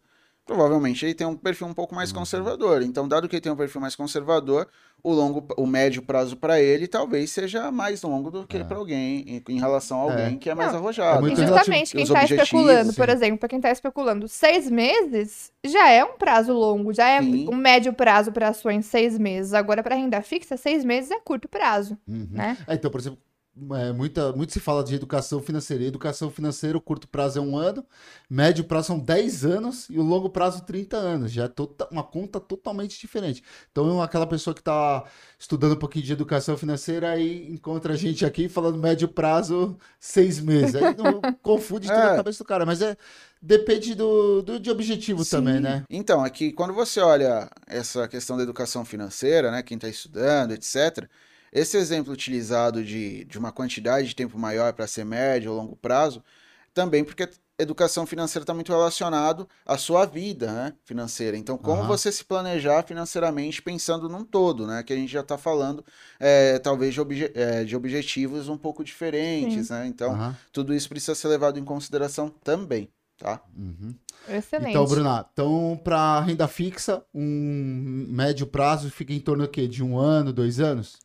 provavelmente 0.50 1.06
ele 1.06 1.14
tem 1.14 1.28
um 1.28 1.36
perfil 1.36 1.68
um 1.68 1.74
pouco 1.76 1.94
mais 1.94 2.10
uhum. 2.10 2.18
conservador. 2.18 2.82
Então, 2.82 3.08
dado 3.08 3.30
que 3.30 3.36
ele 3.36 3.42
tem 3.42 3.52
um 3.52 3.56
perfil 3.56 3.80
mais 3.80 3.96
conservador, 3.96 4.68
o 5.04 5.14
longo, 5.14 5.46
o 5.56 5.68
médio 5.68 6.02
prazo 6.02 6.36
para 6.36 6.60
ele 6.60 6.88
talvez 6.88 7.30
seja 7.30 7.72
mais 7.72 8.02
longo 8.02 8.32
do 8.32 8.48
que 8.48 8.58
é. 8.58 8.64
para 8.64 8.78
alguém 8.78 9.24
em, 9.28 9.44
em, 9.48 9.60
relação 9.60 10.00
a 10.00 10.04
alguém 10.04 10.34
é. 10.34 10.38
que 10.38 10.50
é 10.50 10.56
mais 10.56 10.72
Não, 10.72 10.80
arrojado. 10.80 11.28
É 11.28 11.36
justamente 11.36 11.92
quem 11.92 12.04
está 12.04 12.24
especulando, 12.24 12.94
por 12.94 13.10
exemplo, 13.10 13.38
para 13.38 13.48
quem 13.48 13.60
está 13.60 13.70
especulando, 13.70 14.28
seis 14.28 14.72
meses 14.72 15.52
já 15.64 15.88
é 15.92 16.04
um 16.04 16.18
prazo 16.18 16.52
longo, 16.52 16.92
já 16.92 17.08
é 17.08 17.22
Sim. 17.22 17.48
um 17.48 17.56
médio 17.56 17.94
prazo 17.94 18.32
para 18.32 18.48
ações 18.48 18.88
seis 18.88 19.20
meses. 19.20 19.54
Agora 19.54 19.84
para 19.84 19.96
renda 19.96 20.20
fixa, 20.24 20.58
seis 20.58 20.84
meses 20.84 21.12
é 21.12 21.20
curto 21.20 21.48
prazo, 21.48 21.96
uhum. 22.08 22.28
né? 22.32 22.58
É, 22.68 22.74
então, 22.74 22.90
por 22.90 23.00
exemplo, 23.00 23.20
é, 23.76 23.92
muita, 23.92 24.32
muito 24.34 24.54
se 24.54 24.60
fala 24.60 24.84
de 24.84 24.96
educação 24.96 25.42
financeira. 25.42 25.84
educação 25.84 26.30
financeira, 26.30 26.78
o 26.78 26.82
curto 26.82 27.08
prazo 27.08 27.40
é 27.40 27.42
um 27.42 27.58
ano, 27.58 27.86
médio 28.30 28.64
prazo 28.64 28.88
são 28.88 29.00
10 29.00 29.46
anos 29.46 29.88
e 29.90 29.98
o 29.98 30.04
longo 30.04 30.30
prazo 30.30 30.62
30 30.64 30.98
anos. 30.98 31.32
Já 31.32 31.46
é 31.46 31.48
tota, 31.48 31.88
uma 31.92 32.04
conta 32.04 32.40
totalmente 32.40 33.00
diferente. 33.00 33.44
Então, 33.72 34.02
aquela 34.02 34.26
pessoa 34.28 34.54
que 34.54 34.62
está 34.62 35.04
estudando 35.38 35.74
um 35.74 35.80
pouquinho 35.80 36.06
de 36.06 36.14
educação 36.14 36.58
financeira 36.58 37.10
aí 37.12 37.52
encontra 37.52 37.94
a 37.94 37.98
gente 37.98 38.26
aqui 38.26 38.48
falando 38.48 38.78
médio 38.78 39.08
prazo, 39.08 39.78
seis 40.00 40.40
meses. 40.40 40.76
Aí 40.76 40.96
não, 40.96 41.22
confunde 41.42 41.88
tudo 41.88 42.00
é. 42.00 42.14
a 42.14 42.16
cabeça 42.16 42.44
do 42.44 42.48
cara. 42.48 42.66
Mas 42.66 42.82
é, 42.82 42.96
depende 43.42 43.96
do, 43.96 44.42
do 44.42 44.60
de 44.60 44.70
objetivo 44.70 45.24
Sim. 45.24 45.32
também, 45.32 45.60
né? 45.60 45.84
Então, 45.90 46.24
aqui, 46.24 46.52
quando 46.52 46.74
você 46.74 47.00
olha 47.00 47.50
essa 47.68 48.08
questão 48.08 48.38
da 48.38 48.44
educação 48.44 48.86
financeira, 48.86 49.52
né? 49.52 49.64
Quem 49.64 49.76
está 49.76 49.88
estudando, 49.88 50.52
etc 50.52 51.10
esse 51.52 51.78
exemplo 51.78 52.14
utilizado 52.14 52.84
de, 52.84 53.26
de 53.26 53.38
uma 53.38 53.52
quantidade 53.52 54.08
de 54.08 54.16
tempo 54.16 54.38
maior 54.38 54.74
para 54.74 54.88
ser 54.88 55.06
médio 55.06 55.52
ou 55.52 55.58
longo 55.58 55.76
prazo, 55.76 56.24
também 56.74 57.04
porque 57.04 57.30
educação 57.60 58.06
financeira 58.06 58.44
está 58.44 58.54
muito 58.54 58.72
relacionado 58.72 59.48
à 59.66 59.78
sua 59.78 60.06
vida 60.06 60.52
né, 60.52 60.74
financeira. 60.86 61.36
Então, 61.36 61.58
como 61.58 61.82
uhum. 61.82 61.88
você 61.88 62.12
se 62.12 62.24
planejar 62.24 62.84
financeiramente 62.84 63.62
pensando 63.62 64.08
num 64.08 64.24
todo, 64.24 64.66
né? 64.66 64.82
Que 64.82 64.94
a 64.94 64.96
gente 64.96 65.12
já 65.12 65.20
está 65.20 65.38
falando, 65.38 65.84
é, 66.20 66.58
talvez, 66.60 66.94
de, 66.94 67.02
obje 67.02 67.32
é, 67.36 67.66
de, 67.66 67.76
objetivos 67.76 68.48
um 68.48 68.58
pouco 68.58 68.84
diferentes, 68.84 69.68
Sim. 69.68 69.74
né? 69.74 69.88
Então, 69.88 70.14
uhum. 70.14 70.34
tudo 70.54 70.74
isso 70.74 70.88
precisa 70.88 71.14
ser 71.14 71.28
levado 71.28 71.60
em 71.60 71.66
consideração 71.66 72.30
também, 72.44 72.90
tá? 73.18 73.42
Uhum. 73.56 73.94
Excelente. 74.30 74.70
Então, 74.70 74.86
Bruna, 74.86 75.26
então, 75.34 75.80
para 75.84 76.22
renda 76.22 76.48
fixa, 76.48 77.04
um 77.14 78.06
médio 78.10 78.48
prazo 78.48 78.90
fica 78.90 79.14
em 79.14 79.20
torno 79.20 79.44
do 79.44 79.50
quê? 79.50 79.68
De 79.68 79.84
um 79.84 79.98
ano, 79.98 80.32
dois 80.32 80.60
anos? 80.60 80.98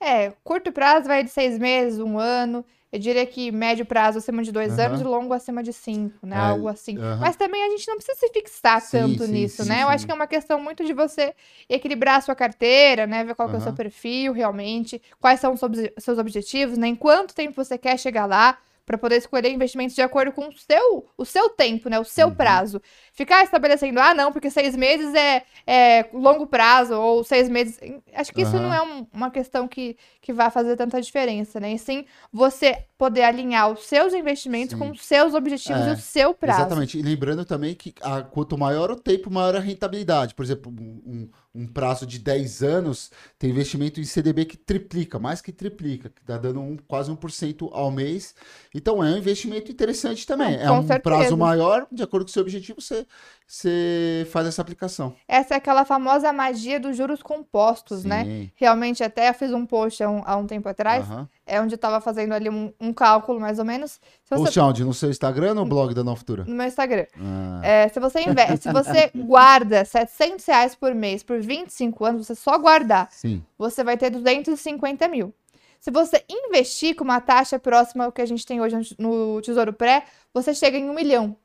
É, 0.00 0.32
curto 0.42 0.72
prazo 0.72 1.06
vai 1.06 1.22
de 1.22 1.30
seis 1.30 1.58
meses, 1.58 1.98
um 1.98 2.18
ano. 2.18 2.64
Eu 2.92 2.98
diria 2.98 3.24
que 3.24 3.52
médio 3.52 3.86
prazo 3.86 4.18
acima 4.18 4.42
de 4.42 4.50
dois 4.50 4.76
uhum. 4.76 4.84
anos 4.84 5.00
e 5.00 5.04
longo 5.04 5.32
acima 5.32 5.62
de 5.62 5.72
cinco, 5.72 6.26
né? 6.26 6.34
É, 6.34 6.40
Algo 6.40 6.66
assim. 6.66 6.98
Uhum. 6.98 7.18
Mas 7.18 7.36
também 7.36 7.62
a 7.62 7.68
gente 7.70 7.86
não 7.86 7.96
precisa 7.96 8.18
se 8.18 8.28
fixar 8.32 8.80
sim, 8.80 8.98
tanto 8.98 9.26
sim, 9.26 9.32
nisso, 9.32 9.62
sim, 9.62 9.68
né? 9.68 9.84
Eu 9.84 9.88
acho 9.88 10.04
que 10.04 10.10
é 10.10 10.14
uma 10.14 10.26
questão 10.26 10.60
muito 10.60 10.84
de 10.84 10.92
você 10.92 11.32
equilibrar 11.68 12.16
a 12.16 12.20
sua 12.20 12.34
carteira, 12.34 13.06
né? 13.06 13.22
Ver 13.22 13.36
qual 13.36 13.48
uhum. 13.48 13.54
é 13.54 13.58
o 13.58 13.60
seu 13.60 13.72
perfil 13.72 14.32
realmente, 14.32 15.00
quais 15.20 15.38
são 15.38 15.52
os 15.52 15.60
seus 15.98 16.18
objetivos, 16.18 16.76
né? 16.76 16.88
Em 16.88 16.96
quanto 16.96 17.32
tempo 17.32 17.62
você 17.62 17.78
quer 17.78 17.96
chegar 17.96 18.26
lá 18.26 18.58
para 18.90 18.98
poder 18.98 19.18
escolher 19.18 19.52
investimentos 19.52 19.94
de 19.94 20.02
acordo 20.02 20.32
com 20.32 20.48
o 20.48 20.52
seu, 20.52 21.06
o 21.16 21.24
seu 21.24 21.48
tempo, 21.48 21.88
né? 21.88 22.00
O 22.00 22.04
seu 22.04 22.26
uhum. 22.26 22.34
prazo. 22.34 22.82
Ficar 23.12 23.44
estabelecendo, 23.44 24.00
ah, 24.00 24.12
não, 24.12 24.32
porque 24.32 24.50
seis 24.50 24.74
meses 24.74 25.14
é, 25.14 25.44
é 25.64 26.06
longo 26.12 26.44
prazo, 26.44 26.94
ou 26.94 27.22
seis 27.22 27.48
meses. 27.48 27.78
Acho 28.12 28.32
que 28.32 28.42
uhum. 28.42 28.48
isso 28.48 28.58
não 28.58 28.74
é 28.74 28.82
um, 28.82 29.06
uma 29.12 29.30
questão 29.30 29.68
que, 29.68 29.96
que 30.20 30.32
vai 30.32 30.50
fazer 30.50 30.74
tanta 30.74 31.00
diferença, 31.00 31.60
né? 31.60 31.72
E 31.74 31.78
sim 31.78 32.04
você 32.32 32.84
poder 32.98 33.22
alinhar 33.22 33.70
os 33.70 33.86
seus 33.86 34.12
investimentos 34.12 34.72
sim. 34.72 34.78
com 34.80 34.90
os 34.90 35.04
seus 35.04 35.34
objetivos 35.34 35.82
é, 35.82 35.90
e 35.90 35.92
o 35.92 35.96
seu 35.96 36.34
prazo. 36.34 36.62
Exatamente. 36.62 36.98
E 36.98 37.02
lembrando 37.02 37.44
também 37.44 37.76
que 37.76 37.94
a, 38.02 38.22
quanto 38.22 38.58
maior 38.58 38.90
o 38.90 38.96
tempo, 38.96 39.30
maior 39.30 39.54
a 39.54 39.60
rentabilidade. 39.60 40.34
Por 40.34 40.44
exemplo, 40.44 40.72
um, 40.72 41.30
um 41.54 41.66
prazo 41.66 42.06
de 42.06 42.18
10 42.18 42.62
anos, 42.62 43.10
tem 43.38 43.50
investimento 43.50 44.00
em 44.00 44.04
CDB 44.04 44.44
que 44.44 44.56
triplica, 44.56 45.18
mais 45.18 45.40
que 45.40 45.50
triplica, 45.50 46.08
que 46.08 46.20
está 46.20 46.38
dando 46.38 46.60
um, 46.60 46.76
quase 46.76 47.10
1% 47.10 47.68
ao 47.72 47.90
mês. 47.90 48.34
Então 48.74 49.02
é 49.02 49.10
um 49.10 49.18
investimento 49.18 49.70
interessante 49.70 50.26
também. 50.26 50.54
é 50.54 50.70
um 50.70 50.86
certeza. 50.86 51.00
prazo 51.00 51.36
maior, 51.36 51.86
de 51.90 52.02
acordo 52.02 52.24
com 52.24 52.30
o 52.30 52.32
seu 52.32 52.42
objetivo, 52.42 52.80
você, 52.80 53.04
você 53.50 54.28
faz 54.30 54.46
essa 54.46 54.62
aplicação. 54.62 55.12
Essa 55.26 55.54
é 55.54 55.56
aquela 55.56 55.84
famosa 55.84 56.32
magia 56.32 56.78
dos 56.78 56.96
juros 56.96 57.20
compostos, 57.20 58.04
né? 58.04 58.22
Sim. 58.22 58.30
né? 58.30 58.50
Realmente, 58.54 59.02
até 59.02 59.28
eu 59.28 59.34
fiz 59.34 59.52
um 59.52 59.66
post 59.66 60.00
há 60.04 60.08
um, 60.08 60.22
há 60.24 60.36
um 60.36 60.46
tempo 60.46 60.68
atrás, 60.68 61.10
uhum. 61.10 61.26
é 61.44 61.60
onde 61.60 61.74
eu 61.74 61.76
estava 61.76 62.00
fazendo 62.00 62.32
ali 62.32 62.48
um, 62.48 62.72
um, 62.80 62.92
cálculo, 62.92 63.40
mais 63.40 63.58
ou 63.58 63.64
menos. 63.64 63.92
Se 64.22 64.30
você... 64.30 64.44
Post 64.44 64.60
onde? 64.60 64.84
No 64.84 64.94
seu 64.94 65.10
Instagram 65.10 65.48
ou 65.48 65.54
no 65.56 65.66
blog 65.66 65.92
da 65.92 66.04
Nova 66.04 66.16
Futura? 66.16 66.44
No 66.44 66.54
meu 66.54 66.66
Instagram. 66.68 67.06
Ah. 67.20 67.60
É, 67.64 67.88
se 67.88 67.98
você 67.98 68.20
investe, 68.20 68.68
se 68.68 68.72
você 68.72 69.10
guarda 69.18 69.84
700 69.84 70.46
reais 70.46 70.76
por 70.76 70.94
mês 70.94 71.24
por 71.24 71.40
25 71.40 72.04
anos, 72.04 72.28
você 72.28 72.36
só 72.36 72.56
guardar, 72.56 73.08
Sim. 73.10 73.42
você 73.58 73.82
vai 73.82 73.96
ter 73.96 74.10
250 74.10 75.08
mil. 75.08 75.34
Se 75.80 75.90
você 75.90 76.22
investir 76.30 76.94
com 76.94 77.02
uma 77.02 77.20
taxa 77.20 77.58
próxima 77.58 78.04
ao 78.04 78.12
que 78.12 78.20
a 78.20 78.26
gente 78.26 78.46
tem 78.46 78.60
hoje 78.60 78.94
no 78.96 79.40
Tesouro 79.40 79.72
Pré, 79.72 80.04
você 80.32 80.54
chega 80.54 80.78
em 80.78 80.88
um 80.88 80.94
milhão. 80.94 81.36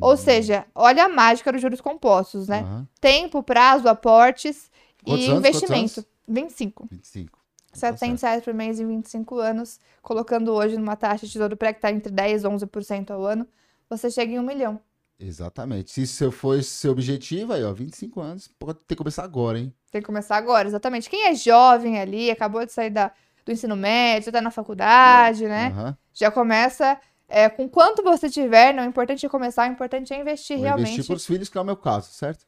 Ou 0.00 0.10
uhum. 0.10 0.16
seja, 0.16 0.66
olha 0.74 1.04
a 1.04 1.08
mágica 1.08 1.52
dos 1.52 1.60
juros 1.60 1.80
compostos, 1.80 2.48
né? 2.48 2.62
Uhum. 2.62 2.86
Tempo, 3.00 3.42
prazo, 3.42 3.88
aportes 3.88 4.70
Quantos 5.04 5.24
e 5.24 5.30
anos? 5.30 5.38
investimento. 5.38 6.06
25. 6.26 6.88
25. 6.90 7.38
700 7.72 8.22
reais 8.22 8.44
por 8.44 8.54
mês 8.54 8.80
em 8.80 8.86
25 8.86 9.38
anos, 9.38 9.78
colocando 10.02 10.52
hoje 10.52 10.76
numa 10.76 10.96
taxa 10.96 11.26
de 11.26 11.32
tesouro 11.32 11.56
pré 11.56 11.72
que 11.72 11.78
está 11.78 11.92
entre 11.92 12.10
10 12.10 12.42
e 12.42 12.46
11% 12.46 13.10
ao 13.10 13.24
ano, 13.24 13.46
você 13.88 14.10
chega 14.10 14.32
em 14.32 14.38
um 14.38 14.42
milhão. 14.42 14.80
Exatamente. 15.18 15.90
Se 15.90 16.02
isso 16.02 16.30
for 16.30 16.62
seu 16.62 16.92
objetivo, 16.92 17.52
aí, 17.52 17.64
ó, 17.64 17.72
25 17.72 18.20
anos, 18.20 18.48
pode 18.48 18.78
ter 18.80 18.94
que 18.94 18.96
começar 18.96 19.24
agora, 19.24 19.58
hein? 19.58 19.72
Tem 19.90 20.00
que 20.00 20.06
começar 20.06 20.36
agora, 20.36 20.68
exatamente. 20.68 21.08
Quem 21.08 21.26
é 21.26 21.34
jovem 21.34 21.98
ali, 21.98 22.30
acabou 22.30 22.64
de 22.64 22.72
sair 22.72 22.90
da, 22.90 23.10
do 23.44 23.52
ensino 23.52 23.76
médio, 23.76 24.32
tá 24.32 24.40
na 24.40 24.50
faculdade, 24.50 25.44
é. 25.44 25.48
né? 25.48 25.74
Uhum. 25.76 25.94
Já 26.12 26.30
começa 26.30 26.98
é, 27.28 27.48
com 27.48 27.68
quanto 27.68 28.02
você 28.02 28.30
tiver, 28.30 28.72
não 28.72 28.82
é 28.82 28.86
importante 28.86 29.28
começar, 29.28 29.68
o 29.68 29.72
importante 29.72 30.12
é 30.12 30.20
investir 30.20 30.56
Vou 30.56 30.64
realmente. 30.64 30.92
Investir 30.92 31.06
pros 31.06 31.26
filhos, 31.26 31.48
que 31.48 31.58
é 31.58 31.60
o 31.60 31.64
meu 31.64 31.76
caso, 31.76 32.12
certo? 32.12 32.46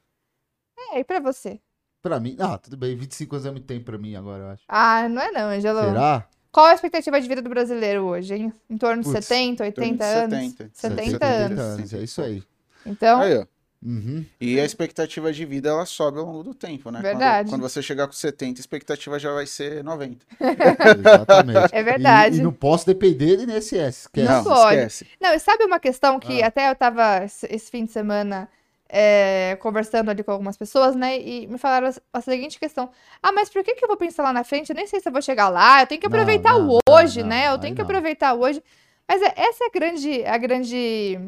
É, 0.93 1.01
e 1.01 1.05
pra 1.05 1.21
você? 1.21 1.61
Pra 2.01 2.21
mim, 2.21 2.37
ah, 2.39 2.57
tudo 2.59 2.77
bem, 2.77 2.97
25 2.97 3.35
anos 3.35 3.47
é 3.47 3.51
muito 3.51 3.67
tempo 3.67 3.85
pra 3.85 3.99
mim 3.99 4.15
agora, 4.15 4.43
eu 4.45 4.49
acho. 4.51 4.63
Ah, 4.69 5.09
não 5.09 5.21
é 5.21 5.33
não, 5.33 5.49
Angelo. 5.49 5.81
Será? 5.81 6.29
Qual 6.51 6.67
a 6.67 6.75
expectativa 6.75 7.21
de 7.21 7.29
vida 7.29 7.43
do 7.43 7.51
brasileiro 7.51 8.05
hoje, 8.05 8.35
hein? 8.35 8.53
Em 8.71 8.79
torno 8.79 9.03
de 9.03 9.09
Puts, 9.09 9.27
70, 9.27 9.65
80 9.65 10.05
anos? 10.05 10.39
70. 10.39 10.71
70, 10.73 11.11
70 11.11 11.27
anos. 11.27 11.59
anos. 11.59 11.95
É 11.95 11.99
isso 11.99 12.23
aí. 12.23 12.43
Então. 12.87 13.21
Aí, 13.21 13.37
ó. 13.37 13.47
Uhum. 13.85 14.25
E 14.41 14.59
a 14.59 14.65
expectativa 14.65 15.33
de 15.33 15.45
vida 15.45 15.69
ela 15.69 15.87
sobe 15.87 16.19
ao 16.19 16.25
longo 16.25 16.43
do 16.43 16.53
tempo, 16.53 16.91
né? 16.91 17.01
Verdade. 17.01 17.49
Quando, 17.49 17.61
quando 17.61 17.71
você 17.71 17.81
chegar 17.81 18.07
com 18.07 18.13
70, 18.13 18.59
a 18.59 18.61
expectativa 18.61 19.19
já 19.19 19.33
vai 19.33 19.47
ser 19.47 19.85
90. 19.85 20.27
Exatamente. 20.99 21.69
É 21.73 21.83
verdade. 21.83 22.37
E, 22.37 22.41
e, 22.41 22.43
não 22.43 22.53
posso 22.53 22.85
depender 22.87 23.37
do 23.37 23.45
INSS. 23.45 23.73
Esquece. 23.73 24.29
Não, 24.29 24.43
não 24.43 24.45
pode. 24.45 24.77
Esquece. 24.77 25.07
Não, 25.21 25.33
e 25.33 25.39
sabe 25.39 25.65
uma 25.65 25.79
questão 25.79 26.19
que 26.19 26.43
ah. 26.43 26.49
até 26.49 26.71
eu 26.71 26.75
tava 26.75 27.25
esse 27.25 27.71
fim 27.71 27.85
de 27.85 27.93
semana 27.93 28.49
é, 28.89 29.57
conversando 29.61 30.11
ali 30.11 30.25
com 30.25 30.33
algumas 30.33 30.57
pessoas, 30.57 30.97
né? 30.97 31.19
E 31.21 31.47
me 31.47 31.59
falaram 31.59 31.91
a, 32.13 32.21
seguinte 32.21 32.59
questão: 32.59 32.91
Ah, 33.23 33.31
mas 33.31 33.49
por 33.49 33.63
que, 33.63 33.75
que 33.75 33.85
eu 33.85 33.89
vou 33.89 33.97
pensar 33.97 34.25
lá 34.25 34.33
na 34.33 34.43
frente? 34.43 34.71
Eu 34.71 34.77
nem 34.77 34.87
sei 34.87 34.99
se 34.99 35.09
eu 35.09 35.13
vou 35.13 35.23
chegar 35.23 35.49
lá. 35.49 35.83
Eu 35.83 35.87
tenho 35.87 36.01
que 36.01 36.07
aproveitar 36.07 36.55
não, 36.55 36.67
não, 36.67 36.75
o 36.75 36.81
hoje, 36.91 37.23
não, 37.23 37.29
né? 37.29 37.49
Eu 37.49 37.59
tenho 37.59 37.77
que 37.77 37.83
aproveitar 37.83 38.35
hoje. 38.35 38.63
Mas 39.07 39.23
é, 39.23 39.33
essa 39.37 39.65
é 39.65 39.67
a 39.67 39.71
grande, 39.71 40.25
a 40.25 40.37
grande 40.37 41.21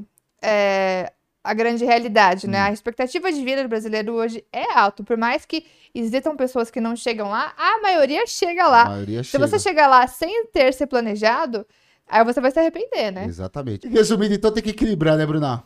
é, 0.42 1.12
a 1.42 1.54
grande 1.54 1.84
realidade, 1.84 2.46
né? 2.46 2.62
Hum. 2.62 2.66
A 2.66 2.72
expectativa 2.72 3.32
de 3.32 3.42
vida 3.42 3.62
do 3.62 3.68
brasileiro 3.68 4.12
hoje 4.12 4.44
é 4.52 4.72
alta. 4.72 5.02
Por 5.02 5.16
mais 5.16 5.44
que 5.44 5.64
existam 5.94 6.36
pessoas 6.36 6.70
que 6.70 6.80
não 6.80 6.94
chegam 6.94 7.30
lá, 7.30 7.52
a 7.56 7.80
maioria 7.80 8.26
chega 8.26 8.68
lá. 8.68 8.84
Maioria 8.86 9.24
se 9.24 9.30
chega. 9.30 9.46
você 9.46 9.58
chegar 9.58 9.86
lá 9.86 10.06
sem 10.06 10.46
ter 10.46 10.72
se 10.74 10.86
planejado, 10.86 11.66
aí 12.06 12.22
você 12.24 12.40
vai 12.40 12.50
se 12.50 12.58
arrepender, 12.58 13.10
né? 13.10 13.24
Exatamente. 13.24 13.88
Resumindo, 13.88 14.34
então 14.34 14.52
tem 14.52 14.62
que 14.62 14.70
equilibrar, 14.70 15.16
né, 15.16 15.24
Bruna? 15.24 15.64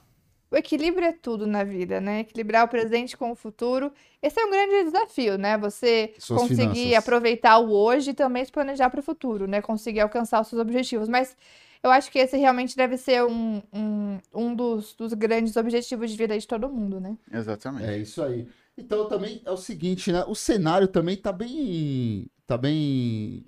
O 0.54 0.56
equilíbrio 0.56 1.08
é 1.08 1.12
tudo 1.12 1.48
na 1.48 1.64
vida, 1.64 2.00
né? 2.00 2.20
Equilibrar 2.20 2.64
o 2.64 2.68
presente 2.68 3.16
com 3.16 3.32
o 3.32 3.34
futuro. 3.34 3.90
Esse 4.22 4.40
é 4.40 4.44
um 4.44 4.50
grande 4.50 4.84
desafio, 4.84 5.36
né? 5.36 5.58
Você 5.58 6.14
Suas 6.16 6.42
conseguir 6.42 6.74
finanças. 6.74 6.98
aproveitar 6.98 7.58
o 7.58 7.72
hoje 7.72 8.12
e 8.12 8.14
também 8.14 8.44
se 8.44 8.52
planejar 8.52 8.88
para 8.88 9.00
o 9.00 9.02
futuro, 9.02 9.48
né? 9.48 9.60
Conseguir 9.60 9.98
alcançar 9.98 10.40
os 10.40 10.46
seus 10.46 10.62
objetivos. 10.62 11.08
Mas 11.08 11.36
eu 11.84 11.90
acho 11.90 12.10
que 12.10 12.18
esse 12.18 12.34
realmente 12.38 12.74
deve 12.74 12.96
ser 12.96 13.22
um, 13.24 13.62
um, 13.70 14.18
um 14.34 14.54
dos, 14.54 14.94
dos 14.94 15.12
grandes 15.12 15.54
objetivos 15.54 16.10
de 16.10 16.16
vida 16.16 16.38
de 16.38 16.48
todo 16.48 16.66
mundo, 16.66 16.98
né? 16.98 17.14
Exatamente. 17.30 17.84
É 17.84 17.98
isso 17.98 18.22
aí. 18.22 18.48
Então 18.76 19.06
também 19.06 19.42
é 19.44 19.50
o 19.50 19.56
seguinte, 19.58 20.10
né? 20.10 20.24
O 20.26 20.34
cenário 20.34 20.88
também 20.88 21.14
tá 21.14 21.30
bem, 21.30 22.26
tá 22.46 22.56
bem 22.56 23.44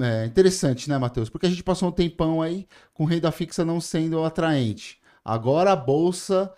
é, 0.00 0.24
interessante, 0.24 0.88
né, 0.88 0.96
Matheus? 0.98 1.28
Porque 1.28 1.46
a 1.46 1.50
gente 1.50 1.64
passou 1.64 1.88
um 1.88 1.92
tempão 1.92 2.40
aí 2.40 2.68
com 2.94 3.04
renda 3.04 3.32
fixa 3.32 3.64
não 3.64 3.80
sendo 3.80 4.24
atraente. 4.24 5.00
Agora 5.24 5.72
a 5.72 5.76
bolsa 5.76 6.54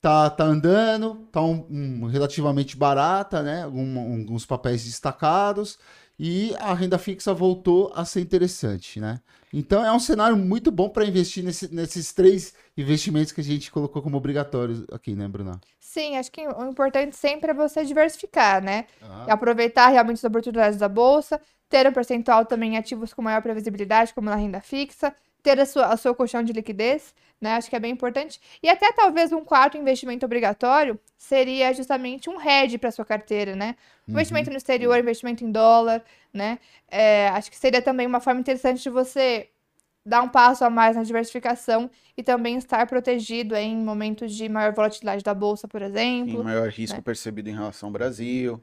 tá, 0.00 0.30
tá 0.30 0.44
andando, 0.44 1.26
tá 1.30 1.42
um, 1.42 1.66
um 1.68 2.06
relativamente 2.06 2.74
barata, 2.74 3.42
né? 3.42 3.66
Um, 3.66 4.20
alguns 4.22 4.46
papéis 4.46 4.84
destacados 4.84 5.78
e 6.18 6.54
a 6.58 6.72
renda 6.72 6.96
fixa 6.98 7.34
voltou 7.34 7.92
a 7.94 8.06
ser 8.06 8.22
interessante, 8.22 8.98
né? 8.98 9.20
Então 9.52 9.84
é 9.84 9.92
um 9.92 9.98
cenário 9.98 10.36
muito 10.36 10.70
bom 10.70 10.88
para 10.88 11.04
investir 11.04 11.44
nesse, 11.44 11.72
nesses 11.74 12.12
três 12.12 12.54
investimentos 12.76 13.32
que 13.32 13.40
a 13.40 13.44
gente 13.44 13.70
colocou 13.70 14.00
como 14.00 14.16
obrigatórios 14.16 14.84
aqui, 14.92 15.14
né, 15.14 15.26
Bruna? 15.26 15.60
Sim, 15.78 16.16
acho 16.16 16.30
que 16.30 16.46
o 16.46 16.68
importante 16.68 17.16
sempre 17.16 17.50
é 17.50 17.54
você 17.54 17.84
diversificar, 17.84 18.62
né? 18.62 18.86
Ah. 19.02 19.32
Aproveitar 19.32 19.88
realmente 19.88 20.18
as 20.18 20.24
oportunidades 20.24 20.78
da 20.78 20.88
bolsa, 20.88 21.40
ter 21.68 21.86
um 21.86 21.92
percentual 21.92 22.46
também 22.46 22.74
em 22.74 22.78
ativos 22.78 23.12
com 23.12 23.22
maior 23.22 23.42
previsibilidade, 23.42 24.14
como 24.14 24.30
na 24.30 24.36
renda 24.36 24.60
fixa, 24.60 25.12
ter 25.42 25.58
a 25.58 25.66
sua, 25.66 25.86
a 25.86 25.96
seu 25.96 26.14
colchão 26.14 26.42
de 26.42 26.52
liquidez, 26.52 27.12
né? 27.40 27.54
Acho 27.54 27.70
que 27.70 27.76
é 27.76 27.80
bem 27.80 27.92
importante. 27.92 28.40
E 28.62 28.68
até 28.68 28.92
talvez 28.92 29.32
um 29.32 29.42
quarto 29.42 29.78
investimento 29.78 30.26
obrigatório 30.26 30.98
seria 31.16 31.72
justamente 31.72 32.28
um 32.28 32.40
hedge 32.40 32.76
para 32.76 32.90
sua 32.90 33.04
carteira, 33.04 33.56
né? 33.56 33.76
Uhum. 34.06 34.14
Investimento 34.14 34.50
no 34.50 34.56
exterior, 34.56 34.98
investimento 34.98 35.44
em 35.44 35.50
dólar, 35.50 36.02
né? 36.32 36.58
É, 36.88 37.28
acho 37.28 37.50
que 37.50 37.56
seria 37.56 37.80
também 37.80 38.06
uma 38.06 38.20
forma 38.20 38.40
interessante 38.40 38.82
de 38.82 38.90
você 38.90 39.48
dar 40.04 40.22
um 40.22 40.28
passo 40.28 40.64
a 40.64 40.70
mais 40.70 40.96
na 40.96 41.02
diversificação 41.02 41.90
e 42.16 42.22
também 42.22 42.56
estar 42.56 42.86
protegido 42.86 43.54
em 43.54 43.76
momentos 43.76 44.34
de 44.34 44.48
maior 44.48 44.72
volatilidade 44.72 45.22
da 45.22 45.34
bolsa, 45.34 45.68
por 45.68 45.82
exemplo. 45.82 46.38
Sim, 46.38 46.44
maior 46.44 46.68
risco 46.68 46.96
né? 46.96 47.02
percebido 47.02 47.48
em 47.48 47.54
relação 47.54 47.88
ao 47.88 47.92
Brasil. 47.92 48.62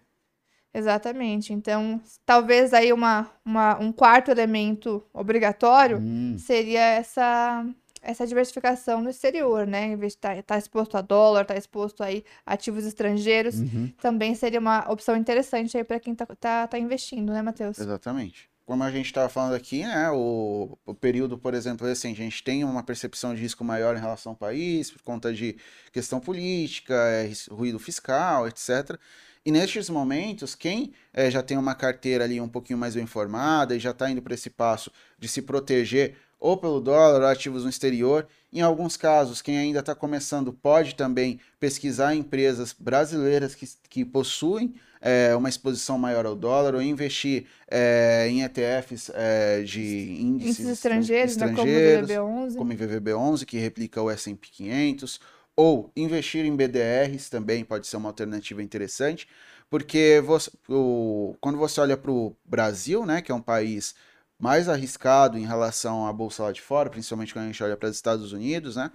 Exatamente. 0.74 1.54
Então, 1.54 2.00
talvez 2.26 2.74
aí 2.74 2.94
uma, 2.94 3.28
uma 3.44 3.80
um 3.80 3.92
quarto 3.92 4.30
elemento 4.30 5.04
obrigatório 5.14 5.98
hum. 5.98 6.36
seria 6.38 6.82
essa 6.82 7.66
essa 8.02 8.26
diversificação 8.26 9.02
no 9.02 9.10
exterior, 9.10 9.66
né? 9.66 9.88
Em 9.88 9.96
vez 9.96 10.14
de 10.14 10.18
estar 10.18 10.36
tá, 10.36 10.42
tá 10.44 10.58
exposto 10.58 10.98
a 10.98 11.02
dólar, 11.02 11.42
estar 11.42 11.54
tá 11.54 11.58
exposto 11.58 12.04
aí 12.04 12.24
a 12.46 12.54
ativos 12.54 12.86
estrangeiros, 12.86 13.56
uhum. 13.60 13.92
também 14.02 14.36
seria 14.36 14.60
uma 14.60 14.90
opção 14.92 15.16
interessante 15.16 15.78
aí 15.78 15.84
para 15.84 16.00
quem 16.00 16.14
está 16.14 16.26
tá, 16.26 16.68
tá 16.68 16.80
investindo, 16.80 17.32
né, 17.32 17.42
Matheus? 17.42 17.80
Exatamente. 17.80 18.50
como 18.66 18.84
a 18.84 18.92
gente 18.92 19.06
estava 19.06 19.30
falando 19.30 19.54
aqui, 19.54 19.84
né, 19.84 20.12
o, 20.12 20.78
o 20.86 20.94
período, 20.94 21.38
por 21.38 21.54
exemplo, 21.54 21.88
assim, 21.88 22.12
a 22.12 22.16
gente 22.16 22.44
tem 22.44 22.66
uma 22.66 22.84
percepção 22.84 23.34
de 23.34 23.42
risco 23.42 23.64
maior 23.64 23.96
em 23.96 24.00
relação 24.00 24.34
ao 24.34 24.36
país, 24.36 24.92
por 24.92 25.02
conta 25.02 25.34
de 25.34 25.56
questão 25.92 26.20
política, 26.20 26.94
é, 26.94 27.32
ruído 27.50 27.80
fiscal, 27.80 28.46
etc. 28.46 29.00
E 29.48 29.52
nestes 29.52 29.90
momentos, 29.90 30.54
quem 30.56 30.92
é, 31.14 31.32
já 31.32 31.42
tem 31.42 31.58
uma 31.58 31.74
carteira 31.74 32.26
ali 32.26 32.42
um 32.42 32.50
pouquinho 32.50 32.78
mais 32.78 32.96
bem 32.96 33.06
formada 33.06 33.74
e 33.74 33.80
já 33.80 33.92
está 33.92 34.12
indo 34.12 34.22
para 34.22 34.34
esse 34.34 34.50
passo 34.50 34.92
de 35.18 35.30
se 35.30 35.42
proteger 35.42 36.18
ou 36.40 36.58
pelo 36.58 36.80
dólar 36.80 37.22
ou 37.22 37.28
ativos 37.28 37.64
no 37.64 37.70
exterior, 37.70 38.28
em 38.52 38.62
alguns 38.62 38.96
casos, 38.96 39.42
quem 39.42 39.58
ainda 39.58 39.80
está 39.80 39.94
começando 39.94 40.54
pode 40.54 40.96
também 40.96 41.40
pesquisar 41.60 42.16
empresas 42.16 42.74
brasileiras 42.78 43.56
que, 43.56 43.68
que 43.90 44.06
possuem 44.06 44.76
é, 45.02 45.36
uma 45.36 45.50
exposição 45.50 45.98
maior 45.98 46.26
ao 46.26 46.36
dólar 46.36 46.76
ou 46.76 46.82
investir 46.82 47.46
é, 47.70 48.28
em 48.30 48.44
ETFs 48.44 49.12
é, 49.14 49.62
de 49.62 50.18
índices 50.22 50.68
estrangeiros, 50.68 51.32
estrangeiros 51.32 52.08
né, 52.10 52.18
como 52.18 52.32
o 52.32 52.46
VVB11, 52.46 52.56
como 52.56 52.74
VVB11, 52.74 53.46
que 53.46 53.58
replica 53.58 54.02
o 54.02 54.10
S&P 54.10 54.48
500, 54.50 55.20
ou 55.56 55.92
investir 55.96 56.46
em 56.46 56.56
BDRs 56.56 57.30
também 57.30 57.64
pode 57.64 57.88
ser 57.88 57.98
uma 57.98 58.10
alternativa 58.10 58.62
interessante, 58.62 59.28
porque 59.70 60.22
você, 60.26 60.52
o, 60.70 61.36
quando 61.42 61.58
você 61.58 61.82
olha 61.82 61.98
para 61.98 62.12
o 62.12 62.36
Brasil, 62.46 63.06
né, 63.06 63.22
que 63.22 63.32
é 63.32 63.36
um 63.36 63.42
país 63.42 63.96
mais 64.40 64.70
arriscado 64.70 65.38
em 65.38 65.46
relação 65.46 66.06
à 66.06 66.14
bolsa 66.14 66.44
lá 66.44 66.52
de 66.52 66.62
fora, 66.62 66.90
principalmente 66.90 67.34
quando 67.34 67.46
a 67.46 67.48
gente 67.48 67.64
olha 67.64 67.78
para 67.78 67.90
os 67.90 67.96
Estados 67.96 68.32
Unidos, 68.32 68.76
né, 68.76 68.92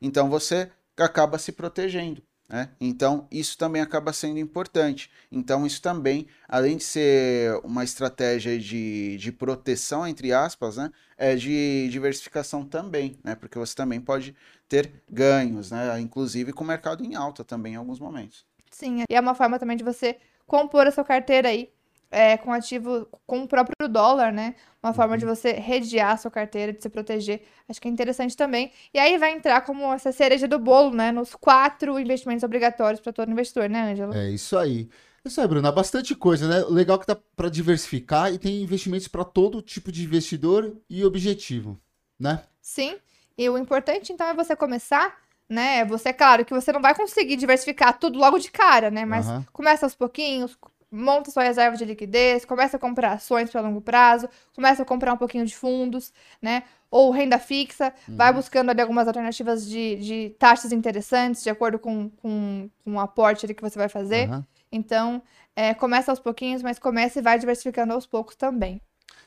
então 0.00 0.28
você 0.28 0.70
acaba 0.96 1.38
se 1.38 1.52
protegendo. 1.52 2.22
Né? 2.48 2.70
Então, 2.80 3.26
isso 3.30 3.58
também 3.58 3.82
acaba 3.82 4.12
sendo 4.12 4.38
importante. 4.38 5.10
Então, 5.32 5.66
isso 5.66 5.82
também, 5.82 6.28
além 6.48 6.76
de 6.76 6.84
ser 6.84 7.58
uma 7.64 7.82
estratégia 7.82 8.58
de, 8.58 9.16
de 9.16 9.32
proteção, 9.32 10.06
entre 10.06 10.32
aspas, 10.32 10.76
né? 10.76 10.92
é 11.16 11.34
de 11.34 11.88
diversificação 11.90 12.64
também, 12.64 13.18
né? 13.24 13.34
porque 13.34 13.58
você 13.58 13.74
também 13.74 14.00
pode 14.00 14.34
ter 14.68 15.02
ganhos, 15.10 15.72
né? 15.72 15.98
inclusive 16.00 16.52
com 16.52 16.62
o 16.62 16.66
mercado 16.66 17.04
em 17.04 17.16
alta 17.16 17.42
também 17.42 17.72
em 17.72 17.76
alguns 17.76 17.98
momentos. 17.98 18.46
Sim, 18.70 19.02
e 19.10 19.14
é 19.14 19.20
uma 19.20 19.34
forma 19.34 19.58
também 19.58 19.76
de 19.76 19.84
você 19.84 20.16
compor 20.46 20.86
a 20.86 20.92
sua 20.92 21.04
carteira 21.04 21.48
aí 21.48 21.72
é, 22.10 22.36
com 22.36 22.52
ativo, 22.52 23.08
com 23.26 23.42
o 23.42 23.48
próprio 23.48 23.88
dólar, 23.88 24.32
né? 24.32 24.54
Uma 24.82 24.92
forma 24.92 25.14
uhum. 25.14 25.18
de 25.18 25.26
você 25.26 25.52
redear 25.52 26.12
a 26.12 26.16
sua 26.16 26.30
carteira, 26.30 26.72
de 26.72 26.82
se 26.82 26.88
proteger. 26.88 27.42
Acho 27.68 27.80
que 27.80 27.88
é 27.88 27.90
interessante 27.90 28.36
também. 28.36 28.70
E 28.94 28.98
aí 28.98 29.18
vai 29.18 29.32
entrar 29.32 29.60
como 29.62 29.92
essa 29.92 30.12
cereja 30.12 30.46
do 30.46 30.58
bolo, 30.58 30.94
né? 30.94 31.10
Nos 31.10 31.34
quatro 31.34 31.98
investimentos 31.98 32.44
obrigatórios 32.44 33.00
para 33.00 33.12
todo 33.12 33.30
investidor, 33.30 33.68
né, 33.68 33.92
Ângela? 33.92 34.16
É 34.16 34.30
isso 34.30 34.56
aí. 34.56 34.88
Isso 35.24 35.40
aí, 35.40 35.48
Bruna, 35.48 35.72
bastante 35.72 36.14
coisa, 36.14 36.46
né? 36.48 36.64
Legal 36.68 36.98
que 36.98 37.06
dá 37.06 37.16
para 37.34 37.48
diversificar 37.48 38.32
e 38.32 38.38
tem 38.38 38.62
investimentos 38.62 39.08
para 39.08 39.24
todo 39.24 39.60
tipo 39.60 39.90
de 39.90 40.04
investidor 40.04 40.76
e 40.88 41.04
objetivo, 41.04 41.80
né? 42.18 42.44
Sim. 42.62 42.96
E 43.36 43.48
o 43.50 43.58
importante, 43.58 44.12
então, 44.12 44.26
é 44.28 44.34
você 44.34 44.54
começar 44.54 45.18
né? 45.48 45.84
Você, 45.84 46.12
claro, 46.12 46.44
que 46.44 46.52
você 46.52 46.72
não 46.72 46.82
vai 46.82 46.94
conseguir 46.94 47.36
diversificar 47.36 47.98
tudo 47.98 48.18
logo 48.18 48.38
de 48.38 48.50
cara, 48.50 48.90
né? 48.90 49.04
Mas 49.04 49.28
uhum. 49.28 49.44
começa 49.52 49.86
aos 49.86 49.94
pouquinhos, 49.94 50.58
monta 50.90 51.30
sua 51.30 51.42
reserva 51.42 51.76
de 51.76 51.84
liquidez, 51.84 52.44
começa 52.44 52.76
a 52.76 52.80
comprar 52.80 53.12
ações 53.12 53.50
para 53.50 53.60
longo 53.60 53.80
prazo, 53.80 54.28
começa 54.54 54.82
a 54.82 54.84
comprar 54.84 55.12
um 55.12 55.16
pouquinho 55.16 55.44
de 55.44 55.56
fundos, 55.56 56.12
né? 56.40 56.62
Ou 56.90 57.10
renda 57.10 57.38
fixa, 57.38 57.92
uhum. 58.08 58.16
vai 58.16 58.32
buscando 58.32 58.70
ali 58.70 58.80
algumas 58.80 59.06
alternativas 59.06 59.68
de, 59.68 59.96
de 59.96 60.30
taxas 60.38 60.72
interessantes, 60.72 61.42
de 61.42 61.50
acordo 61.50 61.78
com, 61.78 62.08
com, 62.10 62.70
com 62.84 62.94
o 62.94 63.00
aporte 63.00 63.52
que 63.52 63.62
você 63.62 63.78
vai 63.78 63.88
fazer. 63.88 64.30
Uhum. 64.30 64.44
Então, 64.70 65.22
é, 65.54 65.74
começa 65.74 66.12
aos 66.12 66.20
pouquinhos, 66.20 66.62
mas 66.62 66.78
começa 66.78 67.18
e 67.18 67.22
vai 67.22 67.38
diversificando 67.38 67.92
aos 67.92 68.06
poucos 68.06 68.36
também. 68.36 68.80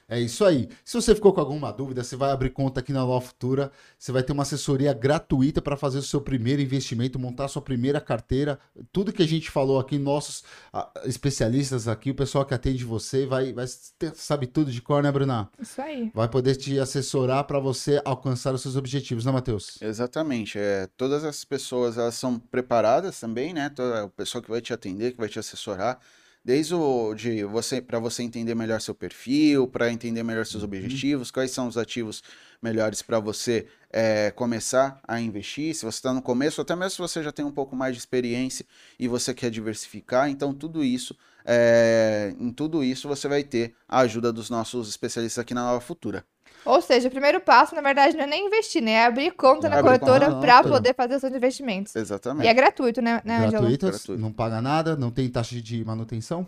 É 0.10 0.20
isso 0.20 0.44
aí. 0.44 0.68
Se 0.84 1.00
você 1.00 1.14
ficou 1.14 1.32
com 1.32 1.40
alguma 1.40 1.72
dúvida, 1.72 2.04
você 2.04 2.16
vai 2.16 2.32
abrir 2.32 2.50
conta 2.50 2.80
aqui 2.80 2.92
na 2.92 3.02
Nova 3.02 3.24
Futura. 3.24 3.72
Você 3.98 4.12
vai 4.12 4.24
ter 4.24 4.34
uma 4.34 4.42
assessoria 4.42 4.92
gratuita 4.92 5.62
para 5.62 5.78
fazer 5.78 6.00
o 6.00 6.04
seu 6.04 6.20
primeiro 6.20 6.60
investimento, 6.64 7.20
montar 7.20 7.46
a 7.46 7.48
sua 7.48 7.62
primeira 7.62 8.02
carteira. 8.02 8.60
Tudo 8.92 9.14
que 9.14 9.22
a 9.22 9.28
gente 9.28 9.52
falou 9.52 9.80
aqui, 9.80 10.00
nossos 10.00 10.40
uh, 10.74 10.88
especialistas 11.06 11.88
aqui, 11.88 12.10
o 12.10 12.16
pessoal 12.16 12.44
que 12.44 12.56
atende 12.56 12.84
você, 12.84 13.28
vai, 13.28 13.54
vai 13.54 13.68
ter, 14.00 14.16
sabe 14.16 14.48
tudo 14.48 14.72
de 14.72 14.82
cor, 14.82 15.04
né, 15.04 15.12
Bruna? 15.12 15.48
Isso 15.62 15.80
aí. 15.80 16.12
Vai 16.12 16.28
poder 16.28 16.56
te 16.56 16.80
assessorar 16.80 17.44
para 17.44 17.60
você 17.60 18.02
alcançar 18.04 18.52
os 18.56 18.62
seus 18.64 18.76
objetivos, 18.76 19.26
né, 19.26 19.32
Matheus? 19.32 19.78
Exatamente. 19.80 20.58
É, 20.58 20.88
todas 20.98 21.24
as 21.24 21.46
pessoas 21.46 22.00
elas 22.00 22.16
são 22.16 22.40
preparadas 22.40 23.20
também, 23.20 23.54
né? 23.54 23.70
Toda, 23.70 24.06
o 24.06 24.10
pessoal 24.10 24.42
que 24.42 24.50
vai 24.50 24.60
te 24.60 24.74
atender, 24.74 25.12
que 25.12 25.20
vai 25.20 25.30
te 25.30 25.38
assessorar 25.38 26.00
Desde 26.44 26.74
o 26.74 27.14
de 27.14 27.44
você 27.44 27.82
para 27.82 28.00
você 28.00 28.24
entender 28.24 28.56
melhor 28.56 28.80
seu 28.80 28.96
perfil, 28.96 29.68
para 29.68 29.92
entender 29.92 30.24
melhor 30.24 30.46
seus 30.46 30.64
uhum. 30.64 30.70
objetivos, 30.70 31.32
quais 31.32 31.52
são 31.52 31.68
os 31.68 31.78
ativos 31.78 32.24
melhores 32.62 33.02
para 33.02 33.20
você 33.20 33.68
é, 33.92 34.32
começar 34.32 35.02
a 35.08 35.20
investir. 35.20 35.74
Se 35.76 35.86
você 35.86 35.98
está 35.98 36.14
no 36.14 36.22
começo, 36.22 36.62
até 36.62 36.76
mesmo 36.76 36.92
se 36.92 36.98
você 36.98 37.22
já 37.22 37.32
tem 37.32 37.46
um 37.46 37.52
pouco 37.52 37.76
mais 37.76 37.94
de 37.94 38.00
experiência 38.00 38.66
e 38.98 39.08
você 39.08 39.34
quer 39.34 39.50
diversificar, 39.50 40.30
então 40.30 40.54
tudo 40.54 40.84
isso, 40.84 41.16
é, 41.46 42.34
em 42.40 42.52
tudo 42.52 42.84
isso 42.84 43.08
você 43.08 43.28
vai 43.28 43.44
ter 43.44 43.76
a 43.88 44.00
ajuda 44.00 44.32
dos 44.32 44.50
nossos 44.50 44.90
especialistas 44.90 45.42
aqui 45.42 45.54
na 45.54 45.64
Nova 45.64 45.82
Futura. 45.82 46.26
Ou 46.66 46.82
seja, 46.82 47.08
o 47.08 47.12
primeiro 47.12 47.40
passo, 47.40 47.74
na 47.74 47.82
verdade, 47.82 48.16
não 48.16 48.24
é 48.24 48.28
nem 48.28 48.48
investir, 48.48 48.82
né? 48.82 48.92
É 48.92 49.06
abrir 49.06 49.32
conta 49.32 49.68
é 49.68 49.70
na 49.70 49.80
abrir 49.80 50.00
corretora 50.00 50.36
para 50.40 50.64
poder 50.64 50.94
fazer 50.94 51.16
os 51.16 51.22
seus 51.22 51.34
investimentos. 51.34 51.96
Exatamente. 51.96 52.46
E 52.46 52.50
é 52.50 52.54
gratuito, 52.54 53.02
né, 53.02 53.22
né 53.24 53.48
Gratuito, 53.50 53.88
gratuito, 53.88 54.22
não 54.22 54.32
paga 54.32 54.62
nada, 54.62 54.96
não 54.96 55.10
tem 55.10 55.30
taxa 55.30 55.62
de 55.62 55.84
manutenção, 55.86 56.46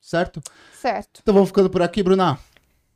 certo? 0.00 0.40
Certo. 0.72 1.20
Então 1.22 1.34
vamos 1.34 1.48
ficando 1.48 1.70
por 1.70 1.82
aqui, 1.82 2.02
Bruna. 2.02 2.38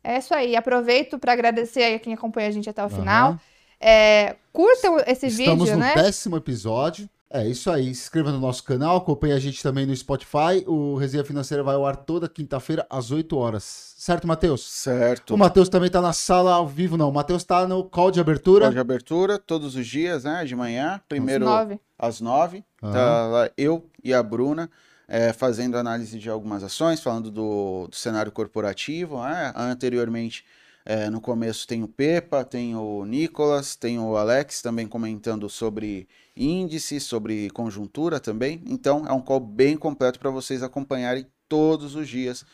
É 0.03 0.19
isso 0.19 0.35
aí. 0.35 0.57
Aproveito 0.57 1.19
para 1.19 1.33
agradecer 1.33 1.95
a 1.95 1.99
quem 1.99 2.15
acompanha 2.15 2.49
a 2.49 2.53
gente 2.53 2.69
até 2.69 2.83
o 2.83 2.87
uhum. 2.87 2.91
final. 2.91 3.41
É, 3.81 4.37
curtam 4.53 4.99
esse 5.07 5.27
Estamos 5.27 5.37
vídeo, 5.37 5.79
né? 5.79 5.89
Estamos 5.89 5.97
no 5.97 6.03
décimo 6.03 6.37
episódio. 6.37 7.09
É 7.33 7.47
isso 7.47 7.71
aí. 7.71 7.95
Se 7.95 8.03
inscreva 8.03 8.33
no 8.33 8.41
nosso 8.41 8.65
canal, 8.65 8.97
acompanhe 8.97 9.33
a 9.33 9.39
gente 9.39 9.63
também 9.63 9.87
no 9.87 9.95
Spotify. 9.95 10.65
O 10.67 10.97
Resenha 10.97 11.25
Financeira 11.25 11.63
vai 11.63 11.77
ao 11.77 11.87
ar 11.87 11.97
toda 11.97 12.29
quinta-feira 12.29 12.85
às 12.91 13.13
8 13.13 13.37
horas. 13.37 13.95
Certo, 13.97 14.27
Matheus? 14.27 14.69
Certo. 14.69 15.35
O 15.35 15.39
Matheus 15.39 15.69
também 15.69 15.87
está 15.87 16.01
na 16.01 16.13
sala 16.13 16.53
ao 16.55 16.67
vivo, 16.67 16.97
não. 16.97 17.09
O 17.09 17.13
Matheus 17.13 17.43
está 17.43 17.69
no 17.69 17.85
call 17.85 18.11
de 18.11 18.19
abertura. 18.19 18.65
Call 18.65 18.73
de 18.73 18.81
abertura, 18.81 19.39
todos 19.39 19.77
os 19.77 19.87
dias, 19.87 20.25
né? 20.25 20.45
De 20.45 20.57
manhã. 20.57 21.01
Primeiro 21.09 21.45
às 21.45 21.51
nove. 21.51 21.81
Às 21.97 22.21
nove. 22.21 22.65
Uhum. 22.83 22.93
Tá 22.93 23.27
lá 23.27 23.51
eu 23.57 23.89
e 24.03 24.13
a 24.13 24.21
Bruna. 24.23 24.69
É, 25.07 25.33
fazendo 25.33 25.77
análise 25.77 26.19
de 26.19 26.31
algumas 26.31 26.63
ações, 26.63 27.01
falando 27.01 27.33
do, 27.33 27.89
do 27.89 27.97
cenário 27.97 28.31
corporativo. 28.31 29.21
Né? 29.23 29.53
Anteriormente, 29.57 30.45
é, 30.85 31.11
no 31.11 31.21
começo 31.21 31.67
tem 31.67 31.83
o 31.83 31.89
Pepa, 31.89 32.45
tem 32.45 32.75
o 32.75 33.05
Nicolas, 33.05 33.77
tem 33.77 33.99
o 33.99 34.17
Alex 34.17 34.63
também 34.63 34.87
comentando 34.87 35.49
sobre 35.49 36.09
índice, 36.41 36.99
sobre 36.99 37.51
conjuntura 37.51 38.19
também. 38.19 38.63
Então 38.67 39.07
é 39.07 39.13
um 39.13 39.21
call 39.21 39.41
bem 39.41 39.77
completo 39.77 40.19
para 40.19 40.31
vocês 40.31 40.63
acompanharem 40.63 41.27
todos 41.49 41.95
os 41.95 42.09
dias. 42.09 42.45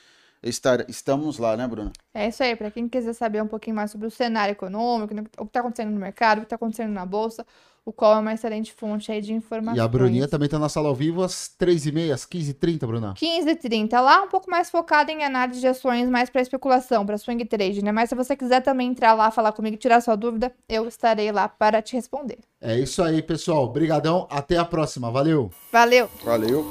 Estar, 0.43 0.89
estamos 0.89 1.39
lá, 1.39 1.57
né, 1.57 1.67
Bruna? 1.67 1.93
É 2.13 2.29
isso 2.29 2.43
aí. 2.43 2.55
Para 2.55 2.71
quem 2.71 2.89
quiser 2.89 3.13
saber 3.15 3.43
um 3.43 3.49
pouquinho 3.49 3.77
mais 3.77 3.91
sobre 3.91 4.07
o 4.07 4.11
cenário 4.11 4.53
econômico, 4.53 5.15
o 5.15 5.45
que 5.45 5.45
está 5.45 5.61
acontecendo 5.61 5.91
no 5.91 5.99
mercado, 6.01 6.39
o 6.39 6.41
que 6.43 6.47
está 6.47 6.57
acontecendo 6.57 6.93
na 6.93 7.07
bolsa, 7.07 7.47
o 7.87 7.93
qual 7.93 8.17
é 8.17 8.19
uma 8.19 8.35
excelente 8.35 8.73
fonte 8.73 9.13
aí 9.13 9.21
de 9.23 9.33
informações. 9.33 9.79
E 9.79 9.81
a 9.81 9.87
Bruninha 9.87 10.27
também 10.27 10.47
está 10.47 10.59
na 10.59 10.69
sala 10.69 10.89
ao 10.89 10.95
vivo 10.95 11.23
às 11.23 11.49
3h30, 11.57 12.13
às 12.13 12.27
15h30, 12.27 12.85
Bruna. 12.85 13.15
15h30. 13.15 14.01
Lá 14.01 14.23
um 14.23 14.29
pouco 14.29 14.51
mais 14.51 14.69
focada 14.69 15.13
em 15.13 15.23
análise 15.23 15.61
de 15.61 15.69
ações, 15.69 16.11
mais 16.11 16.29
para 16.29 16.43
especulação, 16.43 17.07
para 17.07 17.17
swing 17.17 17.45
trade, 17.45 17.85
né? 17.85 17.93
Mas 17.93 18.09
se 18.09 18.17
você 18.17 18.35
quiser 18.35 18.61
também 18.61 18.89
entrar 18.89 19.15
lá, 19.15 19.31
falar 19.31 19.53
comigo, 19.53 19.77
tirar 19.77 20.01
sua 20.01 20.17
dúvida, 20.17 20.53
eu 20.69 20.89
estarei 20.89 21.31
lá 21.31 21.49
para 21.49 21.81
te 21.81 21.95
responder. 21.95 22.39
É 22.61 22.77
isso 22.77 23.01
aí, 23.05 23.23
pessoal. 23.23 23.63
Obrigadão. 23.63 24.27
Até 24.29 24.59
a 24.59 24.65
próxima. 24.65 25.09
Valeu. 25.09 25.53
Valeu. 25.71 26.11
Valeu. 26.25 26.67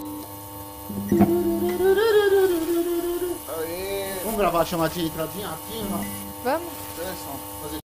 Vamos 4.26 4.38
gravar 4.38 4.62
a 4.62 4.66
chamadinha 4.66 5.06
entradinha 5.06 5.48
aqui, 5.48 5.82
Vamos. 6.44 6.85